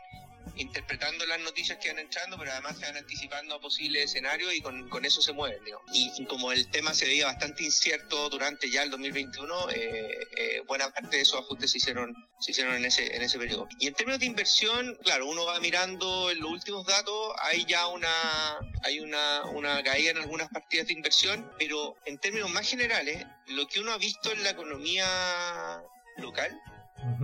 interpretando 0.59 1.25
las 1.25 1.39
noticias 1.39 1.77
que 1.77 1.89
van 1.89 1.99
entrando, 1.99 2.37
pero 2.37 2.51
además 2.51 2.77
se 2.77 2.85
van 2.85 2.97
anticipando 2.97 3.55
a 3.55 3.61
posibles 3.61 4.05
escenarios 4.05 4.53
y 4.53 4.61
con, 4.61 4.89
con 4.89 5.05
eso 5.05 5.21
se 5.21 5.33
mueven. 5.33 5.63
digamos. 5.63 5.85
Y, 5.93 6.25
como 6.25 6.51
el 6.51 6.69
tema 6.69 6.93
se 6.93 7.05
veía 7.05 7.25
bastante 7.25 7.63
incierto 7.63 8.29
durante 8.29 8.69
ya 8.69 8.83
el 8.83 8.91
2021, 8.91 9.69
eh, 9.71 10.27
eh, 10.37 10.61
buena 10.67 10.89
parte 10.91 11.17
de 11.17 11.23
esos 11.23 11.39
ajustes 11.39 11.71
se 11.71 11.77
hicieron, 11.77 12.13
se 12.39 12.51
hicieron 12.51 12.75
en, 12.75 12.85
ese, 12.85 13.15
en 13.15 13.21
ese 13.21 13.39
periodo. 13.39 13.67
Y 13.79 13.87
en 13.87 13.93
términos 13.93 14.19
de 14.19 14.25
inversión, 14.25 14.97
claro, 15.03 15.27
uno 15.27 15.45
va 15.45 15.59
mirando 15.59 16.29
en 16.29 16.39
los 16.39 16.51
últimos 16.51 16.85
datos, 16.85 17.33
hay 17.41 17.65
ya 17.65 17.87
una, 17.87 18.59
hay 18.83 18.99
una, 18.99 19.45
una 19.45 19.81
caída 19.83 20.11
en 20.11 20.17
algunas 20.17 20.49
partidas 20.49 20.87
de 20.87 20.93
inversión, 20.93 21.51
pero 21.57 21.95
en 22.05 22.17
términos 22.19 22.49
más 22.51 22.69
generales, 22.69 23.25
lo 23.47 23.67
que 23.67 23.79
uno 23.79 23.91
ha 23.91 23.97
visto 23.97 24.31
en 24.31 24.43
la 24.43 24.51
economía 24.51 25.81
local 26.17 26.59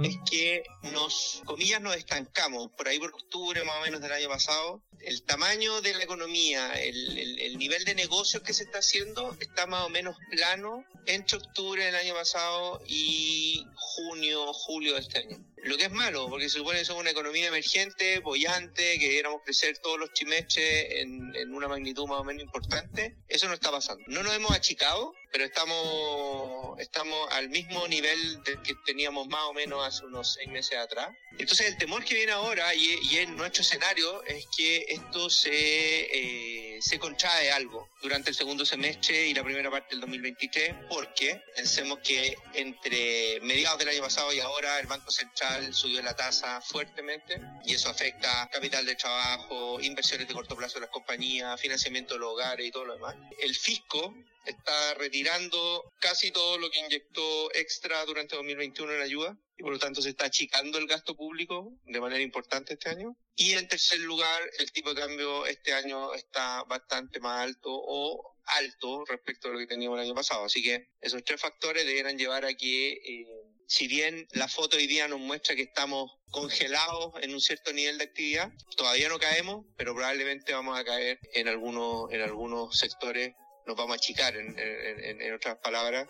es 0.03 0.15
que 0.29 0.63
nos, 0.93 1.41
comillas, 1.45 1.81
nos 1.81 1.95
estancamos 1.95 2.69
por 2.77 2.87
ahí 2.87 2.99
por 2.99 3.13
octubre 3.13 3.63
más 3.63 3.75
o 3.77 3.81
menos 3.81 4.01
del 4.01 4.11
año 4.11 4.29
pasado. 4.29 4.81
El 5.01 5.23
tamaño 5.23 5.81
de 5.81 5.93
la 5.93 6.03
economía, 6.03 6.73
el, 6.81 7.17
el- 7.17 7.39
el 7.39 7.57
nivel 7.57 7.83
de 7.85 7.95
negocios 7.95 8.41
que 8.43 8.53
se 8.53 8.63
está 8.63 8.79
haciendo 8.79 9.35
está 9.39 9.67
más 9.67 9.83
o 9.85 9.89
menos 9.89 10.15
plano 10.31 10.83
entre 11.05 11.37
octubre 11.37 11.83
del 11.85 11.95
año 11.95 12.13
pasado 12.13 12.81
y 12.87 13.63
junio, 13.75 14.51
julio 14.53 14.93
de 14.95 14.99
este 15.01 15.19
año. 15.19 15.37
Lo 15.65 15.77
que 15.77 15.85
es 15.85 15.91
malo, 15.91 16.29
porque 16.29 16.47
se 16.47 16.59
supone 16.59 16.77
que 16.77 16.85
somos 16.85 17.01
una 17.01 17.09
economía 17.09 17.47
emergente, 17.47 18.19
bollante, 18.19 18.99
que 18.99 19.07
debiéramos 19.07 19.41
crecer 19.43 19.79
todos 19.79 19.97
los 19.99 20.13
trimestres 20.13 21.01
en, 21.01 21.35
en 21.35 21.53
una 21.55 21.67
magnitud 21.67 22.05
más 22.07 22.19
o 22.19 22.23
menos 22.23 22.43
importante. 22.43 23.15
Eso 23.27 23.47
no 23.47 23.55
está 23.55 23.71
pasando. 23.71 24.03
No 24.05 24.21
nos 24.21 24.35
hemos 24.35 24.51
achicado, 24.51 25.15
pero 25.31 25.43
estamos, 25.43 26.79
estamos 26.79 27.17
al 27.31 27.49
mismo 27.49 27.87
nivel 27.87 28.43
del 28.43 28.61
que 28.61 28.75
teníamos 28.85 29.27
más 29.27 29.41
o 29.45 29.53
menos 29.53 29.83
hace 29.83 30.05
unos 30.05 30.33
seis 30.33 30.47
meses 30.49 30.77
atrás. 30.77 31.09
Entonces 31.39 31.65
el 31.65 31.77
temor 31.77 32.05
que 32.05 32.13
viene 32.13 32.31
ahora 32.31 32.73
y, 32.75 32.99
y 33.11 33.17
en 33.17 33.35
nuestro 33.35 33.61
escenario 33.61 34.23
es 34.25 34.45
que 34.55 34.85
esto 34.87 35.31
se, 35.31 35.49
eh, 35.51 36.64
se 36.81 36.99
contrae 36.99 37.51
algo 37.51 37.89
durante 38.01 38.29
el 38.29 38.35
segundo 38.35 38.65
semestre 38.65 39.27
y 39.27 39.33
la 39.33 39.43
primera 39.43 39.69
parte 39.69 39.89
del 39.91 40.01
2023 40.01 40.75
porque 40.89 41.41
pensemos 41.55 41.99
que 41.99 42.37
entre 42.53 43.39
mediados 43.41 43.79
del 43.79 43.89
año 43.89 44.01
pasado 44.01 44.33
y 44.33 44.39
ahora 44.39 44.79
el 44.79 44.87
Banco 44.87 45.11
Central 45.11 45.73
subió 45.73 46.01
la 46.01 46.15
tasa 46.15 46.61
fuertemente 46.61 47.41
y 47.65 47.73
eso 47.73 47.89
afecta 47.89 48.49
capital 48.51 48.85
de 48.85 48.95
trabajo, 48.95 49.79
inversiones 49.81 50.27
de 50.27 50.33
corto 50.33 50.55
plazo 50.55 50.75
de 50.75 50.81
las 50.81 50.89
compañías, 50.89 51.59
financiamiento 51.59 52.15
de 52.15 52.19
los 52.19 52.33
hogares 52.33 52.67
y 52.67 52.71
todo 52.71 52.85
lo 52.85 52.93
demás. 52.93 53.15
El 53.39 53.55
fisco 53.55 54.13
está 54.45 54.93
retirando 54.95 55.91
casi 55.99 56.31
todo 56.31 56.57
lo 56.57 56.69
que 56.69 56.79
inyectó 56.79 57.53
extra 57.53 58.05
durante 58.05 58.35
2021 58.35 58.93
en 58.93 59.01
ayuda 59.01 59.37
y 59.57 59.63
por 59.63 59.71
lo 59.73 59.79
tanto 59.79 60.01
se 60.01 60.09
está 60.09 60.25
achicando 60.25 60.77
el 60.77 60.87
gasto 60.87 61.15
público 61.15 61.71
de 61.85 61.99
manera 62.01 62.21
importante 62.21 62.73
este 62.73 62.89
año. 62.89 63.15
Y 63.35 63.53
en 63.53 63.67
tercer 63.67 63.99
lugar, 63.99 64.41
el 64.59 64.71
tipo 64.71 64.93
de 64.93 65.01
cambio 65.01 65.45
este 65.45 65.73
año 65.73 66.13
está 66.13 66.63
bastante 66.63 67.19
más 67.19 67.41
alto 67.41 67.69
o 67.71 68.35
alto 68.45 69.05
respecto 69.05 69.47
a 69.47 69.51
lo 69.51 69.59
que 69.59 69.67
teníamos 69.67 69.97
el 69.99 70.05
año 70.05 70.15
pasado. 70.15 70.45
Así 70.45 70.61
que 70.61 70.89
esos 71.01 71.23
tres 71.23 71.39
factores 71.41 71.85
deberán 71.85 72.17
llevar 72.17 72.45
a 72.45 72.53
que, 72.53 72.91
eh, 72.93 73.25
si 73.67 73.87
bien 73.87 74.27
la 74.33 74.47
foto 74.47 74.77
hoy 74.77 74.87
día 74.87 75.07
nos 75.07 75.19
muestra 75.19 75.55
que 75.55 75.63
estamos 75.63 76.11
congelados 76.29 77.13
en 77.23 77.33
un 77.33 77.41
cierto 77.41 77.73
nivel 77.73 77.97
de 77.97 78.03
actividad, 78.03 78.51
todavía 78.77 79.09
no 79.09 79.17
caemos, 79.19 79.65
pero 79.77 79.95
probablemente 79.95 80.53
vamos 80.53 80.77
a 80.77 80.83
caer 80.83 81.19
en 81.33 81.47
algunos, 81.47 82.11
en 82.11 82.21
algunos 82.21 82.77
sectores, 82.77 83.33
nos 83.65 83.75
vamos 83.75 83.93
a 83.93 83.95
achicar, 83.95 84.35
en- 84.37 84.59
en- 84.59 85.21
en 85.21 85.33
otras 85.33 85.57
palabras, 85.57 86.07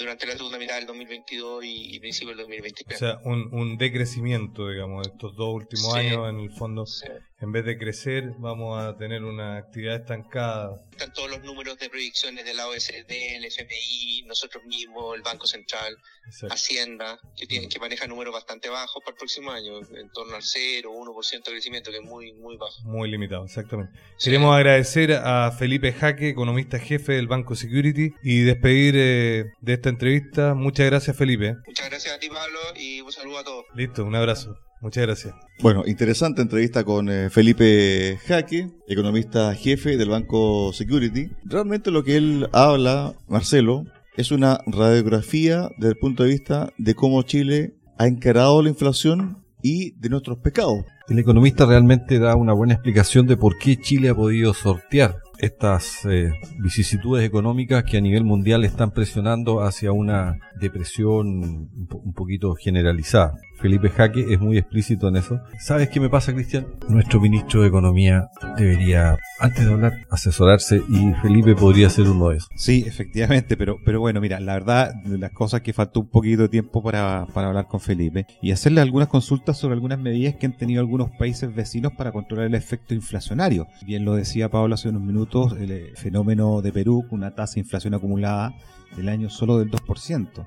durante 0.00 0.26
la 0.26 0.32
segunda 0.36 0.58
mitad 0.58 0.76
del 0.76 0.86
2022 0.86 1.64
y, 1.64 1.94
y 1.96 2.00
principio 2.00 2.28
del 2.30 2.38
2023. 2.38 2.96
O 2.96 2.98
sea, 2.98 3.20
un, 3.24 3.48
un 3.52 3.78
decrecimiento, 3.78 4.68
digamos, 4.68 5.06
de 5.06 5.12
estos 5.12 5.36
dos 5.36 5.54
últimos 5.54 5.92
Sí. 5.92 5.98
años, 5.98 6.28
en 6.28 6.40
el 6.40 6.50
fondo, 6.50 6.86
Sí. 6.86 7.06
En 7.40 7.52
vez 7.52 7.64
de 7.64 7.78
crecer, 7.78 8.32
vamos 8.38 8.78
a 8.78 8.96
tener 8.96 9.24
una 9.24 9.56
actividad 9.56 9.96
estancada. 9.96 10.82
Están 10.90 11.12
todos 11.14 11.30
los 11.30 11.42
números 11.42 11.78
de 11.78 11.88
proyecciones 11.88 12.44
de 12.44 12.52
la 12.52 12.68
OSD, 12.68 13.10
el 13.36 13.44
FMI, 13.46 14.24
nosotros 14.26 14.62
mismos, 14.64 15.16
el 15.16 15.22
Banco 15.22 15.46
Central, 15.46 15.96
Exacto. 16.26 16.54
Hacienda, 16.54 17.18
que 17.36 17.46
tienen 17.46 17.70
que 17.70 17.78
manejar 17.78 18.08
números 18.10 18.34
bastante 18.34 18.68
bajos 18.68 19.02
para 19.02 19.14
el 19.14 19.18
próximo 19.18 19.50
año, 19.50 19.78
en 19.78 20.10
torno 20.10 20.36
al 20.36 20.42
0 20.42 20.92
o 20.92 21.22
1% 21.22 21.44
de 21.44 21.50
crecimiento, 21.50 21.90
que 21.90 21.96
es 21.96 22.02
muy, 22.02 22.32
muy 22.34 22.58
bajo. 22.58 22.82
Muy 22.84 23.10
limitado, 23.10 23.44
exactamente. 23.46 23.98
Sí. 24.18 24.26
Queremos 24.26 24.54
agradecer 24.54 25.12
a 25.12 25.50
Felipe 25.52 25.92
Jaque, 25.92 26.28
economista 26.28 26.78
jefe 26.78 27.14
del 27.14 27.26
Banco 27.26 27.54
Security, 27.54 28.12
y 28.22 28.42
despedir 28.42 28.94
eh, 28.98 29.44
de 29.60 29.72
esta 29.72 29.88
entrevista. 29.88 30.54
Muchas 30.54 30.86
gracias, 30.86 31.16
Felipe. 31.16 31.56
Muchas 31.66 31.88
gracias 31.88 32.14
a 32.14 32.18
ti, 32.18 32.28
Pablo, 32.28 32.58
y 32.76 33.00
un 33.00 33.12
saludo 33.12 33.38
a 33.38 33.44
todos. 33.44 33.64
Listo, 33.74 34.04
un 34.04 34.14
abrazo. 34.14 34.58
Muchas 34.80 35.04
gracias. 35.06 35.34
Bueno, 35.60 35.82
interesante 35.86 36.40
entrevista 36.40 36.84
con 36.84 37.08
eh, 37.10 37.28
Felipe 37.28 38.18
Jaque, 38.26 38.70
economista 38.88 39.54
jefe 39.54 39.96
del 39.98 40.08
Banco 40.08 40.72
Security. 40.72 41.28
Realmente 41.44 41.90
lo 41.90 42.02
que 42.02 42.16
él 42.16 42.48
habla, 42.52 43.12
Marcelo, 43.28 43.84
es 44.16 44.30
una 44.32 44.60
radiografía 44.66 45.68
desde 45.76 45.92
el 45.92 45.98
punto 45.98 46.22
de 46.22 46.30
vista 46.30 46.72
de 46.78 46.94
cómo 46.94 47.22
Chile 47.22 47.74
ha 47.98 48.06
encarado 48.06 48.62
la 48.62 48.70
inflación 48.70 49.44
y 49.62 49.90
de 50.00 50.08
nuestros 50.08 50.38
pecados. 50.38 50.84
El 51.08 51.18
economista 51.18 51.66
realmente 51.66 52.18
da 52.18 52.34
una 52.36 52.54
buena 52.54 52.72
explicación 52.74 53.26
de 53.26 53.36
por 53.36 53.58
qué 53.58 53.76
Chile 53.76 54.08
ha 54.08 54.14
podido 54.14 54.54
sortear 54.54 55.16
estas 55.38 56.04
eh, 56.04 56.32
vicisitudes 56.62 57.24
económicas 57.26 57.84
que 57.84 57.96
a 57.96 58.00
nivel 58.00 58.24
mundial 58.24 58.64
están 58.64 58.92
presionando 58.92 59.62
hacia 59.62 59.90
una 59.92 60.38
depresión 60.60 61.26
un, 61.28 61.86
po- 61.88 61.98
un 61.98 62.12
poquito 62.12 62.54
generalizada. 62.54 63.34
Felipe 63.60 63.90
Jaque 63.90 64.32
es 64.32 64.40
muy 64.40 64.56
explícito 64.56 65.08
en 65.08 65.16
eso. 65.16 65.40
¿Sabes 65.58 65.90
qué 65.90 66.00
me 66.00 66.08
pasa, 66.08 66.32
Cristian? 66.32 66.66
Nuestro 66.88 67.20
ministro 67.20 67.60
de 67.60 67.68
Economía 67.68 68.30
debería, 68.56 69.18
antes 69.38 69.66
de 69.66 69.72
hablar, 69.72 69.92
asesorarse 70.10 70.82
y 70.88 71.12
Felipe 71.20 71.54
podría 71.54 71.90
ser 71.90 72.08
uno 72.08 72.30
de 72.30 72.38
esos. 72.38 72.48
Sí, 72.56 72.84
efectivamente, 72.86 73.58
pero, 73.58 73.76
pero 73.84 74.00
bueno, 74.00 74.20
mira, 74.20 74.40
la 74.40 74.54
verdad, 74.54 74.94
de 75.04 75.18
las 75.18 75.32
cosas 75.32 75.60
que 75.60 75.74
faltó 75.74 76.00
un 76.00 76.08
poquito 76.08 76.42
de 76.42 76.48
tiempo 76.48 76.82
para, 76.82 77.26
para 77.34 77.48
hablar 77.48 77.66
con 77.66 77.80
Felipe 77.80 78.26
y 78.40 78.52
hacerle 78.52 78.80
algunas 78.80 79.08
consultas 79.08 79.58
sobre 79.58 79.74
algunas 79.74 79.98
medidas 79.98 80.36
que 80.36 80.46
han 80.46 80.56
tenido 80.56 80.80
algunos 80.80 81.10
países 81.18 81.54
vecinos 81.54 81.92
para 81.92 82.12
controlar 82.12 82.46
el 82.46 82.54
efecto 82.54 82.94
inflacionario. 82.94 83.66
Bien 83.84 84.06
lo 84.06 84.14
decía 84.14 84.48
Pablo 84.48 84.74
hace 84.74 84.88
unos 84.88 85.02
minutos, 85.02 85.54
el 85.58 85.70
eh, 85.70 85.92
fenómeno 85.96 86.62
de 86.62 86.72
Perú, 86.72 87.04
con 87.08 87.18
una 87.18 87.34
tasa 87.34 87.54
de 87.54 87.60
inflación 87.60 87.92
acumulada 87.92 88.54
del 88.96 89.08
año 89.08 89.28
solo 89.28 89.58
del 89.58 89.70
2%, 89.70 90.46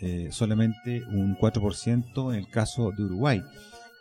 eh, 0.00 0.28
solamente 0.30 1.02
un 1.10 1.36
4% 1.36 2.32
en 2.32 2.38
el 2.38 2.48
caso 2.48 2.92
de 2.96 3.02
Uruguay 3.04 3.42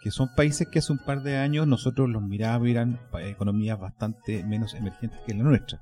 que 0.02 0.12
son 0.12 0.30
países 0.34 0.66
que 0.70 0.80
hace 0.80 0.94
un 0.94 1.00
par 1.00 1.24
de 1.24 1.36
años 1.36 1.68
nosotros 1.68 2.08
los 2.10 2.22
mirábamos 2.22 2.70
y 2.70 2.72
eran 2.72 2.98
pa- 3.12 3.22
economías 3.24 3.78
bastante 3.78 4.46
menos 4.46 4.74
emergentes 4.74 5.20
que 5.28 5.34
la 5.34 5.44
nuestra 5.44 5.82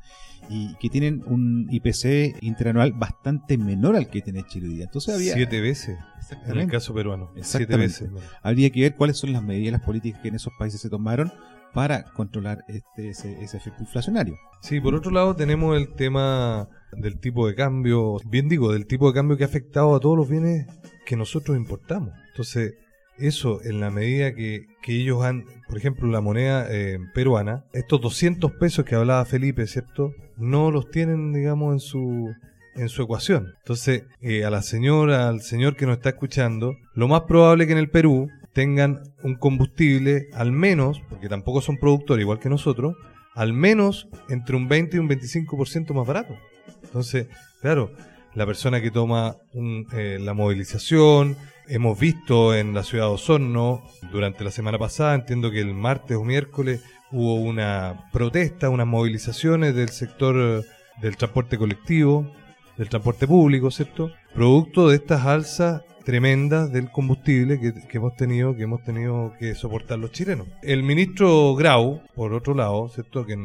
y 0.49 0.73
que 0.79 0.89
tienen 0.89 1.21
un 1.27 1.67
IPC 1.69 2.41
interanual 2.41 2.93
bastante 2.93 3.59
menor 3.59 3.95
al 3.95 4.09
que 4.09 4.21
tiene 4.21 4.43
Chile 4.47 4.69
hoy 4.69 4.73
día. 4.75 4.85
Entonces 4.85 5.13
había, 5.13 5.33
Siete 5.35 5.61
veces, 5.61 5.99
en 6.47 6.57
el 6.57 6.67
caso 6.67 6.95
peruano. 6.95 7.29
Siete 7.43 7.77
veces. 7.77 8.09
habría 8.41 8.71
que 8.71 8.81
ver 8.81 8.95
cuáles 8.95 9.17
son 9.19 9.33
las 9.33 9.43
medidas, 9.43 9.71
las 9.73 9.81
políticas 9.83 10.19
que 10.21 10.29
en 10.29 10.35
esos 10.35 10.51
países 10.57 10.81
se 10.81 10.89
tomaron 10.89 11.31
para 11.77 12.05
controlar 12.05 12.65
este, 12.67 13.09
ese, 13.09 13.39
ese 13.43 13.57
efecto 13.57 13.83
inflacionario. 13.83 14.35
Sí, 14.61 14.81
por 14.81 14.95
otro 14.95 15.11
lado 15.11 15.35
tenemos 15.35 15.77
el 15.77 15.93
tema 15.93 16.67
del 16.91 17.19
tipo 17.19 17.47
de 17.47 17.53
cambio, 17.53 18.17
bien 18.25 18.49
digo, 18.49 18.73
del 18.73 18.87
tipo 18.87 19.07
de 19.07 19.13
cambio 19.13 19.37
que 19.37 19.43
ha 19.43 19.47
afectado 19.47 19.95
a 19.95 19.99
todos 19.99 20.17
los 20.17 20.27
bienes 20.27 20.65
que 21.05 21.15
nosotros 21.15 21.55
importamos. 21.55 22.15
Entonces, 22.29 22.73
eso 23.19 23.61
en 23.63 23.79
la 23.79 23.91
medida 23.91 24.33
que, 24.33 24.65
ellos 24.87 25.23
han, 25.23 25.45
por 25.67 25.77
ejemplo, 25.77 26.07
la 26.07 26.19
moneda 26.19 26.65
eh, 26.67 26.97
peruana, 27.13 27.65
estos 27.73 28.01
200 28.01 28.53
pesos 28.53 28.83
que 28.83 28.95
hablaba 28.95 29.23
Felipe, 29.25 29.67
¿cierto? 29.67 30.15
No 30.35 30.71
los 30.71 30.89
tienen, 30.89 31.31
digamos, 31.31 31.73
en 31.73 31.79
su 31.79 32.33
en 32.75 32.89
su 32.89 33.03
ecuación. 33.03 33.53
Entonces, 33.59 34.03
eh, 34.21 34.45
a 34.45 34.49
la 34.49 34.61
señora, 34.61 35.27
al 35.27 35.41
señor 35.41 35.75
que 35.75 35.85
nos 35.85 35.97
está 35.97 36.09
escuchando, 36.09 36.75
lo 36.93 37.07
más 37.07 37.21
probable 37.21 37.67
que 37.67 37.73
en 37.73 37.79
el 37.79 37.89
Perú 37.89 38.29
tengan 38.57 39.13
un 39.21 39.35
combustible 39.35 40.29
al 40.33 40.51
menos, 40.51 40.99
porque 41.09 41.29
tampoco 41.29 41.61
son 41.61 41.77
productores 41.77 42.23
igual 42.23 42.39
que 42.39 42.49
nosotros, 42.49 42.95
al 43.35 43.53
menos 43.53 44.07
entre 44.29 44.55
un 44.55 44.67
20 44.67 44.97
y 44.97 44.99
un 44.99 45.07
25% 45.07 45.93
más 45.93 46.07
barato. 46.07 46.33
Entonces, 46.81 47.27
claro, 47.61 47.91
la 48.33 48.47
persona 48.47 48.81
que 48.81 48.89
toma 48.89 49.37
un, 49.53 49.85
eh, 49.93 50.17
la 50.19 50.33
movilización, 50.33 51.37
hemos 51.67 51.99
visto 51.99 52.55
en 52.55 52.73
la 52.73 52.81
ciudad 52.81 53.05
de 53.05 53.11
Osorno 53.11 53.83
durante 54.11 54.43
la 54.43 54.49
semana 54.49 54.79
pasada, 54.79 55.13
entiendo 55.13 55.51
que 55.51 55.61
el 55.61 55.75
martes 55.75 56.17
o 56.17 56.23
miércoles 56.23 56.81
hubo 57.11 57.35
una 57.35 58.09
protesta, 58.11 58.71
unas 58.71 58.87
movilizaciones 58.87 59.75
del 59.75 59.89
sector 59.89 60.65
del 60.99 61.15
transporte 61.15 61.59
colectivo, 61.59 62.33
del 62.75 62.89
transporte 62.89 63.27
público, 63.27 63.69
¿cierto? 63.69 64.11
Producto 64.33 64.89
de 64.89 64.95
estas 64.95 65.27
alzas 65.27 65.83
tremendas 66.07 66.71
del 66.71 66.89
combustible 66.89 67.59
que, 67.59 67.73
hemos 67.97 68.15
tenido 68.15 68.55
que 68.55 68.63
hemos 68.63 68.81
tenido 68.81 69.33
que 69.37 69.53
soportar 69.55 69.99
los 69.99 70.13
chilenos. 70.13 70.47
El 70.63 70.81
ministro 70.81 71.53
Grau, 71.53 72.01
por 72.15 72.31
otro 72.31 72.53
lado, 72.53 72.87
¿cierto? 72.87 73.25
Que, 73.25 73.35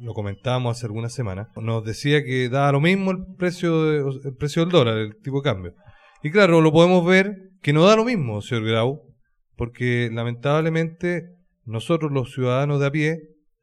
lo 0.00 0.14
comentábamos 0.14 0.76
hace 0.76 0.86
algunas 0.86 1.12
semanas, 1.12 1.48
nos 1.60 1.84
decía 1.84 2.22
que 2.22 2.48
daba 2.48 2.70
lo 2.70 2.80
mismo 2.80 3.10
el 3.10 3.18
precio 3.36 3.82
de- 3.86 4.20
el 4.28 4.36
precio 4.36 4.62
del 4.62 4.70
dólar, 4.70 4.96
el 4.98 5.16
tipo 5.22 5.38
de 5.38 5.42
cambio. 5.42 5.74
Y 6.22 6.30
claro, 6.30 6.60
lo 6.60 6.70
podemos 6.70 7.04
ver 7.04 7.50
que 7.60 7.72
no 7.72 7.84
da 7.84 7.96
lo 7.96 8.04
mismo, 8.04 8.40
señor 8.42 8.64
Grau, 8.64 9.00
porque 9.56 10.08
lamentablemente 10.12 11.24
nosotros 11.64 12.12
los 12.12 12.32
ciudadanos 12.32 12.78
de 12.78 12.86
a 12.86 12.92
pie 12.92 13.18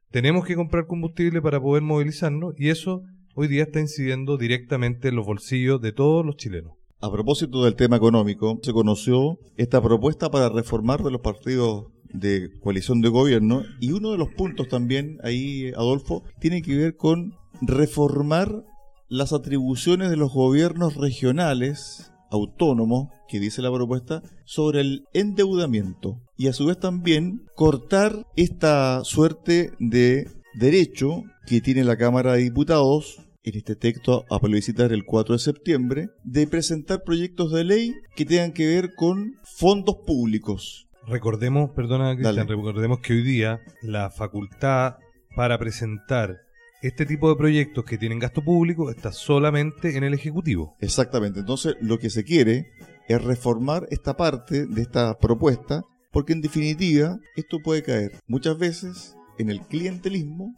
tenemos 0.09 0.45
que 0.45 0.57
comprar 0.57 0.87
combustible 0.87 1.41
para 1.41 1.61
poder 1.61 1.83
movilizarnos 1.83 2.53
y 2.57 2.67
eso 2.67 3.01
hoy 3.33 3.47
día 3.47 3.63
está 3.63 3.79
incidiendo 3.79 4.35
directamente 4.35 5.07
en 5.07 5.15
los 5.15 5.25
bolsillos 5.25 5.79
de 5.79 5.93
todos 5.93 6.25
los 6.25 6.35
chilenos. 6.35 6.80
A 7.03 7.11
propósito 7.11 7.63
del 7.63 7.75
tema 7.75 7.95
económico, 7.95 8.59
se 8.61 8.73
conoció 8.73 9.39
esta 9.57 9.81
propuesta 9.81 10.29
para 10.29 10.49
reformar 10.49 11.01
de 11.01 11.09
los 11.09 11.21
partidos 11.21 11.85
de 12.13 12.51
coalición 12.59 13.01
de 13.01 13.09
gobierno 13.09 13.63
y 13.79 13.91
uno 13.91 14.11
de 14.11 14.19
los 14.19 14.29
puntos 14.29 14.67
también 14.67 15.17
ahí, 15.23 15.71
Adolfo, 15.75 16.21
tiene 16.39 16.61
que 16.61 16.75
ver 16.75 16.97
con 16.97 17.33
reformar 17.59 18.65
las 19.09 19.33
atribuciones 19.33 20.11
de 20.11 20.17
los 20.17 20.31
gobiernos 20.31 20.95
regionales 20.95 22.11
autónomos, 22.29 23.07
que 23.27 23.39
dice 23.39 23.63
la 23.63 23.73
propuesta, 23.73 24.21
sobre 24.45 24.81
el 24.81 25.05
endeudamiento 25.13 26.21
y 26.37 26.49
a 26.49 26.53
su 26.53 26.67
vez 26.67 26.79
también 26.79 27.47
cortar 27.55 28.27
esta 28.35 29.03
suerte 29.03 29.71
de 29.79 30.29
derecho 30.53 31.23
que 31.47 31.61
tiene 31.61 31.83
la 31.83 31.97
Cámara 31.97 32.33
de 32.33 32.43
Diputados 32.43 33.17
en 33.43 33.57
este 33.57 33.75
texto 33.75 34.25
a 34.29 34.39
plebiscitar 34.39 34.93
el 34.93 35.05
4 35.05 35.33
de 35.33 35.39
septiembre, 35.39 36.09
de 36.23 36.47
presentar 36.47 37.03
proyectos 37.03 37.51
de 37.51 37.63
ley 37.63 37.93
que 38.15 38.25
tengan 38.25 38.53
que 38.53 38.67
ver 38.67 38.93
con 38.95 39.33
fondos 39.43 39.97
públicos. 40.05 40.87
Recordemos, 41.07 41.71
perdona 41.71 42.15
Cristian, 42.15 42.47
recordemos 42.47 42.99
que 42.99 43.13
hoy 43.13 43.23
día 43.23 43.59
la 43.81 44.11
facultad 44.11 44.95
para 45.35 45.57
presentar 45.57 46.37
este 46.81 47.05
tipo 47.05 47.29
de 47.29 47.35
proyectos 47.35 47.85
que 47.85 47.97
tienen 47.97 48.19
gasto 48.19 48.43
público 48.43 48.89
está 48.89 49.11
solamente 49.11 49.97
en 49.97 50.03
el 50.03 50.13
Ejecutivo. 50.13 50.75
Exactamente. 50.79 51.39
Entonces, 51.39 51.75
lo 51.79 51.99
que 51.99 52.09
se 52.09 52.23
quiere 52.23 52.71
es 53.07 53.23
reformar 53.23 53.87
esta 53.91 54.17
parte 54.17 54.65
de 54.65 54.81
esta 54.81 55.17
propuesta, 55.19 55.83
porque 56.11 56.33
en 56.33 56.41
definitiva 56.41 57.19
esto 57.35 57.59
puede 57.63 57.83
caer 57.83 58.11
muchas 58.27 58.57
veces 58.57 59.15
en 59.37 59.49
el 59.49 59.61
clientelismo 59.61 60.55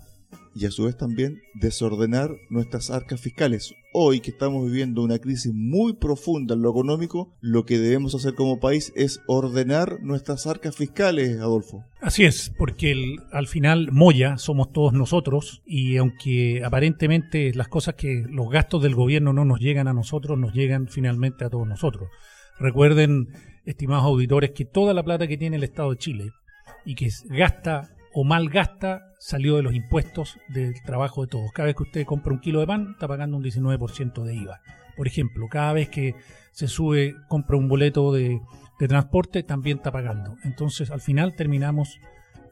y 0.56 0.66
a 0.66 0.72
su 0.72 0.86
vez 0.86 0.98
también 0.98 1.42
desordenar 1.54 2.32
nuestras 2.50 2.90
arcas 2.90 3.20
fiscales. 3.20 3.74
Hoy 3.94 4.20
que 4.20 4.32
estamos 4.32 4.66
viviendo 4.66 5.04
una 5.04 5.20
crisis 5.20 5.52
muy 5.54 5.94
profunda 5.94 6.56
en 6.56 6.62
lo 6.62 6.72
económico, 6.72 7.34
lo 7.42 7.66
que 7.66 7.78
debemos 7.78 8.16
hacer 8.16 8.34
como 8.36 8.60
país 8.60 8.92
es 8.96 9.22
ordenar 9.28 10.00
nuestras 10.02 10.48
arcas 10.48 10.76
fiscales, 10.76 11.40
Adolfo. 11.40 11.84
Así 12.02 12.24
es, 12.24 12.52
porque 12.58 13.16
al 13.32 13.48
final 13.48 13.90
Moya 13.92 14.38
somos 14.38 14.72
todos 14.72 14.94
nosotros 14.94 15.62
y 15.66 15.98
aunque 15.98 16.64
aparentemente 16.64 17.54
las 17.54 17.68
cosas 17.68 17.96
que 17.96 18.26
los 18.30 18.50
gastos 18.50 18.82
del 18.82 18.96
gobierno 18.96 19.34
no 19.34 19.46
nos 19.46 19.60
llegan 19.60 19.88
a 19.88 19.94
nosotros, 19.94 20.38
nos 20.38 20.54
llegan 20.54 20.88
finalmente 20.88 21.46
a 21.46 21.50
todos 21.50 21.68
nosotros. 21.68 22.10
Recuerden, 22.60 23.30
estimados 23.66 24.06
auditores, 24.06 24.52
que 24.52 24.66
toda 24.66 24.94
la 24.94 25.04
plata 25.04 25.28
que 25.28 25.38
tiene 25.38 25.58
el 25.58 25.64
Estado 25.64 25.92
de 25.92 25.98
Chile 25.98 26.32
y 26.86 26.96
que 26.96 27.10
gasta 27.30 27.93
o 28.14 28.24
mal 28.24 28.50
gasta 28.50 29.02
salió 29.20 29.56
de 29.56 29.64
los 29.64 29.74
impuestos 29.74 30.38
del 30.50 30.74
trabajo 30.84 31.22
de 31.24 31.28
todos. 31.28 31.52
Cada 31.52 31.68
vez 31.68 31.76
que 31.76 31.84
usted 31.84 32.06
compra 32.06 32.34
un 32.34 32.40
kilo 32.40 32.60
de 32.60 32.68
pan, 32.68 32.90
está 32.92 33.08
pagando 33.08 33.38
un 33.38 33.44
19% 33.44 34.24
de 34.24 34.36
IVA. 34.36 34.62
Por 34.96 35.08
ejemplo, 35.08 35.48
cada 35.50 35.74
vez 35.74 35.90
que 35.90 36.14
se 36.52 36.68
sube, 36.68 37.16
compra 37.28 37.58
un 37.58 37.68
boleto 37.68 38.12
de, 38.14 38.40
de 38.80 38.88
transporte, 38.88 39.42
también 39.44 39.78
está 39.78 39.92
pagando. 39.92 40.36
Entonces, 40.44 40.92
al 40.92 41.02
final 41.02 41.36
terminamos 41.36 41.98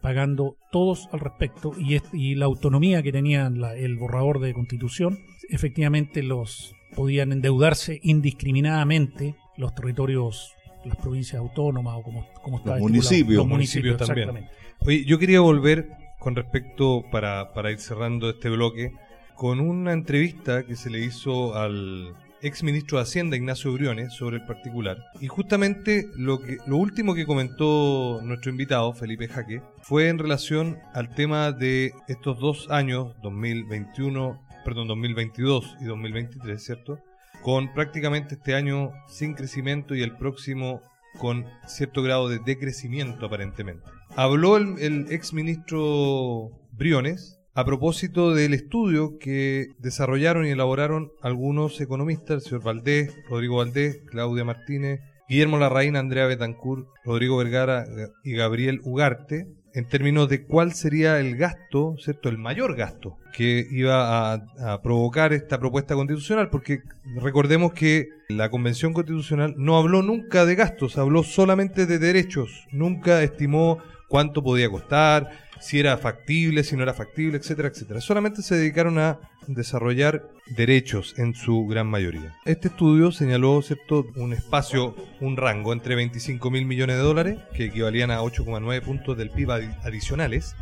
pagando 0.01 0.57
todos 0.71 1.07
al 1.11 1.19
respecto 1.19 1.73
y, 1.77 1.93
es- 1.95 2.03
y 2.11 2.33
la 2.33 2.45
autonomía 2.45 3.03
que 3.03 3.11
tenía 3.11 3.49
la- 3.51 3.75
el 3.75 3.97
borrador 3.97 4.39
de 4.39 4.53
constitución, 4.53 5.19
efectivamente 5.49 6.23
los 6.23 6.73
podían 6.95 7.31
endeudarse 7.31 7.99
indiscriminadamente 8.01 9.35
los 9.57 9.73
territorios, 9.75 10.53
las 10.85 10.97
provincias 10.97 11.39
autónomas 11.39 11.97
o 11.99 12.01
como, 12.01 12.25
como 12.41 12.57
está 12.57 12.77
Los 12.79 12.79
estipulado. 12.79 12.89
municipios. 12.89 13.37
Los 13.37 13.47
municipios 13.47 13.97
municipios, 13.99 14.27
también. 14.29 14.49
Oye, 14.83 15.05
yo 15.05 15.19
quería 15.19 15.41
volver 15.41 15.89
con 16.17 16.35
respecto, 16.35 17.03
para, 17.11 17.53
para 17.53 17.71
ir 17.71 17.79
cerrando 17.79 18.31
este 18.31 18.49
bloque, 18.49 18.91
con 19.35 19.59
una 19.59 19.93
entrevista 19.93 20.65
que 20.65 20.75
se 20.75 20.89
le 20.89 21.05
hizo 21.05 21.53
al 21.55 22.15
ex 22.41 22.63
ministro 22.63 22.97
de 22.97 23.03
Hacienda, 23.03 23.37
Ignacio 23.37 23.71
Briones, 23.73 24.11
sobre 24.13 24.37
el 24.37 24.45
particular. 24.45 24.97
Y 25.19 25.27
justamente 25.27 26.07
lo, 26.15 26.39
que, 26.39 26.57
lo 26.65 26.77
último 26.77 27.13
que 27.13 27.27
comentó 27.27 28.21
nuestro 28.23 28.49
invitado, 28.49 28.91
Felipe 28.93 29.27
Jaque, 29.27 29.61
fue 29.83 30.09
en 30.09 30.17
relación 30.17 30.79
al 30.95 31.13
tema 31.13 31.51
de 31.51 31.93
estos 32.07 32.39
dos 32.39 32.67
años, 32.71 33.13
2021, 33.21 34.41
perdón, 34.65 34.87
2022 34.87 35.77
y 35.79 35.85
2023, 35.85 36.63
¿cierto? 36.63 36.97
Con 37.43 37.71
prácticamente 37.71 38.33
este 38.33 38.55
año 38.55 38.93
sin 39.07 39.35
crecimiento 39.35 39.93
y 39.93 40.01
el 40.01 40.17
próximo 40.17 40.81
con 41.17 41.45
cierto 41.67 42.01
grado 42.03 42.29
de 42.29 42.39
decrecimiento 42.39 43.25
aparentemente. 43.25 43.83
Habló 44.15 44.57
el, 44.57 44.79
el 44.79 45.11
ex 45.11 45.33
ministro 45.33 46.51
Briones 46.71 47.41
a 47.53 47.65
propósito 47.65 48.33
del 48.33 48.53
estudio 48.53 49.17
que 49.19 49.67
desarrollaron 49.79 50.45
y 50.45 50.51
elaboraron 50.51 51.11
algunos 51.21 51.81
economistas, 51.81 52.35
el 52.35 52.41
señor 52.41 52.63
Valdés, 52.63 53.13
Rodrigo 53.29 53.57
Valdés, 53.57 53.99
Claudia 54.07 54.45
Martínez, 54.45 55.01
Guillermo 55.27 55.57
Larraín, 55.57 55.95
Andrea 55.95 56.27
Betancourt, 56.27 56.87
Rodrigo 57.03 57.37
Vergara 57.37 57.85
y 58.23 58.33
Gabriel 58.33 58.81
Ugarte, 58.83 59.47
en 59.73 59.87
términos 59.87 60.27
de 60.29 60.43
cuál 60.43 60.73
sería 60.73 61.19
el 61.19 61.37
gasto, 61.37 61.95
¿cierto? 61.99 62.29
El 62.29 62.37
mayor 62.37 62.75
gasto 62.75 63.17
que 63.33 63.65
iba 63.71 64.33
a, 64.33 64.45
a 64.59 64.81
provocar 64.81 65.33
esta 65.33 65.59
propuesta 65.59 65.95
constitucional, 65.95 66.49
porque 66.49 66.81
recordemos 67.21 67.73
que 67.73 68.09
la 68.29 68.49
Convención 68.49 68.93
Constitucional 68.93 69.55
no 69.57 69.77
habló 69.77 70.01
nunca 70.01 70.45
de 70.45 70.55
gastos, 70.55 70.97
habló 70.97 71.23
solamente 71.23 71.85
de 71.85 71.99
derechos, 71.99 72.67
nunca 72.71 73.23
estimó 73.23 73.79
cuánto 74.07 74.43
podía 74.43 74.69
costar, 74.69 75.29
si 75.61 75.79
era 75.79 75.97
factible, 75.97 76.63
si 76.63 76.75
no 76.75 76.83
era 76.83 76.93
factible, 76.93 77.37
etcétera, 77.37 77.69
etcétera. 77.69 78.01
Solamente 78.01 78.41
se 78.41 78.55
dedicaron 78.55 78.99
a 78.99 79.19
desarrollar 79.47 80.23
derechos 80.55 81.13
en 81.17 81.33
su 81.33 81.65
gran 81.67 81.87
mayoría. 81.87 82.35
Este 82.45 82.67
estudio 82.67 83.11
señaló, 83.11 83.61
¿cierto?, 83.61 84.05
un 84.15 84.33
espacio, 84.33 84.95
un 85.19 85.37
rango 85.37 85.71
entre 85.73 85.95
25 85.95 86.51
mil 86.51 86.65
millones 86.65 86.97
de 86.97 87.03
dólares, 87.03 87.39
que 87.55 87.65
equivalían 87.65 88.11
a 88.11 88.21
8,9 88.21 88.81
puntos 88.81 89.17
del 89.17 89.29
PIB 89.29 89.49
adi- 89.49 89.77
adicionales, 89.83 90.55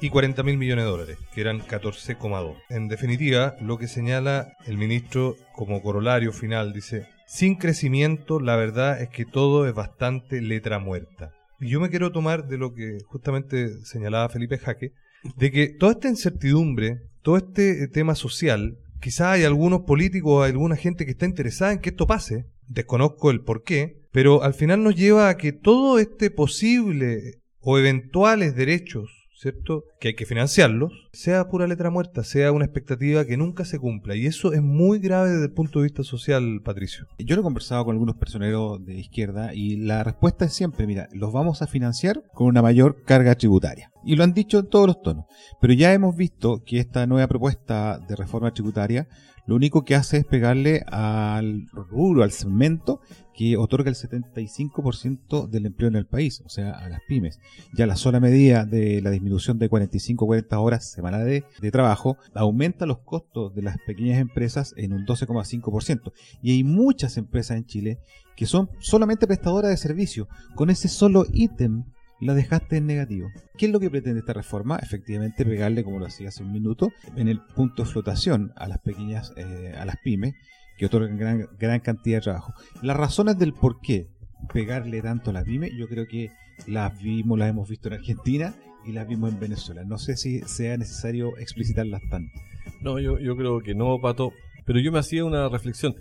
y 0.00 0.10
40 0.10 0.42
mil 0.42 0.58
millones 0.58 0.84
de 0.84 0.90
dólares, 0.90 1.18
que 1.34 1.40
eran 1.40 1.60
14,2. 1.60 2.56
En 2.68 2.88
definitiva, 2.88 3.54
lo 3.60 3.78
que 3.78 3.88
señala 3.88 4.52
el 4.66 4.76
ministro 4.76 5.36
como 5.54 5.80
corolario 5.82 6.32
final, 6.32 6.72
dice, 6.72 7.06
sin 7.26 7.54
crecimiento, 7.54 8.38
la 8.40 8.56
verdad 8.56 9.00
es 9.00 9.08
que 9.08 9.24
todo 9.24 9.66
es 9.66 9.74
bastante 9.74 10.42
letra 10.42 10.78
muerta. 10.78 11.32
Y 11.60 11.68
yo 11.68 11.80
me 11.80 11.90
quiero 11.90 12.12
tomar 12.12 12.46
de 12.46 12.58
lo 12.58 12.72
que 12.72 12.98
justamente 13.06 13.84
señalaba 13.84 14.28
Felipe 14.28 14.58
Jaque, 14.58 14.92
de 15.36 15.50
que 15.50 15.68
toda 15.68 15.92
esta 15.92 16.08
incertidumbre, 16.08 17.02
todo 17.22 17.36
este 17.36 17.84
eh, 17.84 17.88
tema 17.88 18.14
social, 18.14 18.78
quizá 19.00 19.32
hay 19.32 19.44
algunos 19.44 19.82
políticos, 19.82 20.44
alguna 20.44 20.76
gente 20.76 21.04
que 21.04 21.12
está 21.12 21.26
interesada 21.26 21.72
en 21.72 21.80
que 21.80 21.90
esto 21.90 22.06
pase, 22.06 22.46
desconozco 22.68 23.30
el 23.30 23.40
por 23.40 23.62
qué, 23.62 24.02
pero 24.12 24.42
al 24.42 24.54
final 24.54 24.82
nos 24.82 24.94
lleva 24.94 25.28
a 25.28 25.36
que 25.36 25.52
todo 25.52 25.98
este 25.98 26.30
posible 26.30 27.40
o 27.60 27.78
eventuales 27.78 28.54
derechos, 28.54 29.23
¿cierto? 29.44 29.84
Que 30.00 30.08
hay 30.08 30.14
que 30.14 30.24
financiarlos, 30.24 30.90
sea 31.12 31.48
pura 31.48 31.66
letra 31.66 31.90
muerta, 31.90 32.24
sea 32.24 32.50
una 32.50 32.64
expectativa 32.64 33.26
que 33.26 33.36
nunca 33.36 33.66
se 33.66 33.78
cumpla. 33.78 34.16
Y 34.16 34.26
eso 34.26 34.54
es 34.54 34.62
muy 34.62 35.00
grave 35.00 35.30
desde 35.30 35.44
el 35.44 35.52
punto 35.52 35.80
de 35.80 35.84
vista 35.84 36.02
social, 36.02 36.62
Patricio. 36.64 37.06
Yo 37.18 37.36
lo 37.36 37.42
he 37.42 37.44
conversado 37.44 37.84
con 37.84 37.92
algunos 37.92 38.16
personeros 38.16 38.82
de 38.86 38.94
izquierda 38.94 39.52
y 39.52 39.76
la 39.76 40.02
respuesta 40.02 40.46
es 40.46 40.54
siempre, 40.54 40.86
mira, 40.86 41.08
los 41.12 41.30
vamos 41.30 41.60
a 41.60 41.66
financiar 41.66 42.22
con 42.32 42.46
una 42.46 42.62
mayor 42.62 43.02
carga 43.04 43.34
tributaria. 43.34 43.90
Y 44.02 44.16
lo 44.16 44.24
han 44.24 44.32
dicho 44.32 44.58
en 44.58 44.68
todos 44.68 44.86
los 44.86 45.02
tonos. 45.02 45.26
Pero 45.60 45.74
ya 45.74 45.92
hemos 45.92 46.16
visto 46.16 46.62
que 46.64 46.78
esta 46.78 47.06
nueva 47.06 47.28
propuesta 47.28 47.98
de 47.98 48.16
reforma 48.16 48.52
tributaria 48.52 49.08
lo 49.46 49.56
único 49.56 49.84
que 49.84 49.94
hace 49.94 50.18
es 50.18 50.24
pegarle 50.24 50.84
al 50.86 51.66
rubro, 51.72 52.22
al 52.22 52.30
segmento 52.30 53.00
que 53.34 53.56
otorga 53.56 53.90
el 53.90 53.96
75% 53.96 55.48
del 55.48 55.66
empleo 55.66 55.88
en 55.88 55.96
el 55.96 56.06
país, 56.06 56.40
o 56.44 56.48
sea, 56.48 56.70
a 56.72 56.88
las 56.88 57.00
pymes. 57.08 57.40
Ya 57.74 57.86
la 57.86 57.96
sola 57.96 58.20
medida 58.20 58.64
de 58.64 59.02
la 59.02 59.10
disminución 59.10 59.58
de 59.58 59.68
45-40 59.68 60.46
horas 60.62 60.90
semanales 60.90 61.26
de, 61.26 61.44
de 61.60 61.70
trabajo 61.70 62.16
aumenta 62.34 62.86
los 62.86 62.98
costos 63.00 63.54
de 63.54 63.62
las 63.62 63.76
pequeñas 63.86 64.20
empresas 64.20 64.72
en 64.76 64.92
un 64.92 65.04
12,5%. 65.04 66.12
Y 66.42 66.52
hay 66.52 66.64
muchas 66.64 67.16
empresas 67.16 67.56
en 67.56 67.66
Chile 67.66 67.98
que 68.36 68.46
son 68.46 68.70
solamente 68.78 69.26
prestadoras 69.26 69.70
de 69.70 69.76
servicio. 69.76 70.28
Con 70.54 70.70
ese 70.70 70.88
solo 70.88 71.26
ítem 71.32 71.84
la 72.20 72.34
dejaste 72.34 72.76
en 72.76 72.86
negativo. 72.86 73.30
¿Qué 73.56 73.66
es 73.66 73.72
lo 73.72 73.80
que 73.80 73.90
pretende 73.90 74.20
esta 74.20 74.32
reforma? 74.32 74.78
Efectivamente, 74.82 75.44
pegarle, 75.44 75.84
como 75.84 75.98
lo 75.98 76.06
hacía 76.06 76.28
hace 76.28 76.42
un 76.42 76.52
minuto, 76.52 76.92
en 77.16 77.28
el 77.28 77.40
punto 77.40 77.84
de 77.84 77.90
flotación 77.90 78.52
a 78.56 78.68
las 78.68 78.78
pequeñas, 78.78 79.32
eh, 79.36 79.74
a 79.76 79.84
las 79.84 79.96
pymes, 80.02 80.34
que 80.76 80.86
otorgan 80.86 81.16
gran, 81.16 81.48
gran 81.58 81.80
cantidad 81.80 82.18
de 82.18 82.22
trabajo. 82.22 82.54
Las 82.82 82.96
razones 82.96 83.38
del 83.38 83.52
por 83.52 83.80
qué 83.80 84.08
pegarle 84.52 85.02
tanto 85.02 85.30
a 85.30 85.32
las 85.32 85.44
pymes, 85.44 85.72
yo 85.76 85.88
creo 85.88 86.06
que 86.06 86.30
las 86.66 87.00
vimos, 87.02 87.38
las 87.38 87.50
hemos 87.50 87.68
visto 87.68 87.88
en 87.88 87.94
Argentina 87.94 88.54
y 88.84 88.92
las 88.92 89.06
vimos 89.06 89.32
en 89.32 89.40
Venezuela. 89.40 89.84
No 89.84 89.98
sé 89.98 90.16
si 90.16 90.40
sea 90.42 90.76
necesario 90.76 91.36
explicitarlas 91.38 92.02
tanto. 92.10 92.32
No, 92.80 92.98
yo, 92.98 93.18
yo 93.18 93.36
creo 93.36 93.60
que 93.60 93.74
no, 93.74 94.00
Pato. 94.00 94.32
Pero 94.64 94.80
yo 94.80 94.92
me 94.92 94.98
hacía 94.98 95.24
una 95.24 95.48
reflexión. 95.48 95.94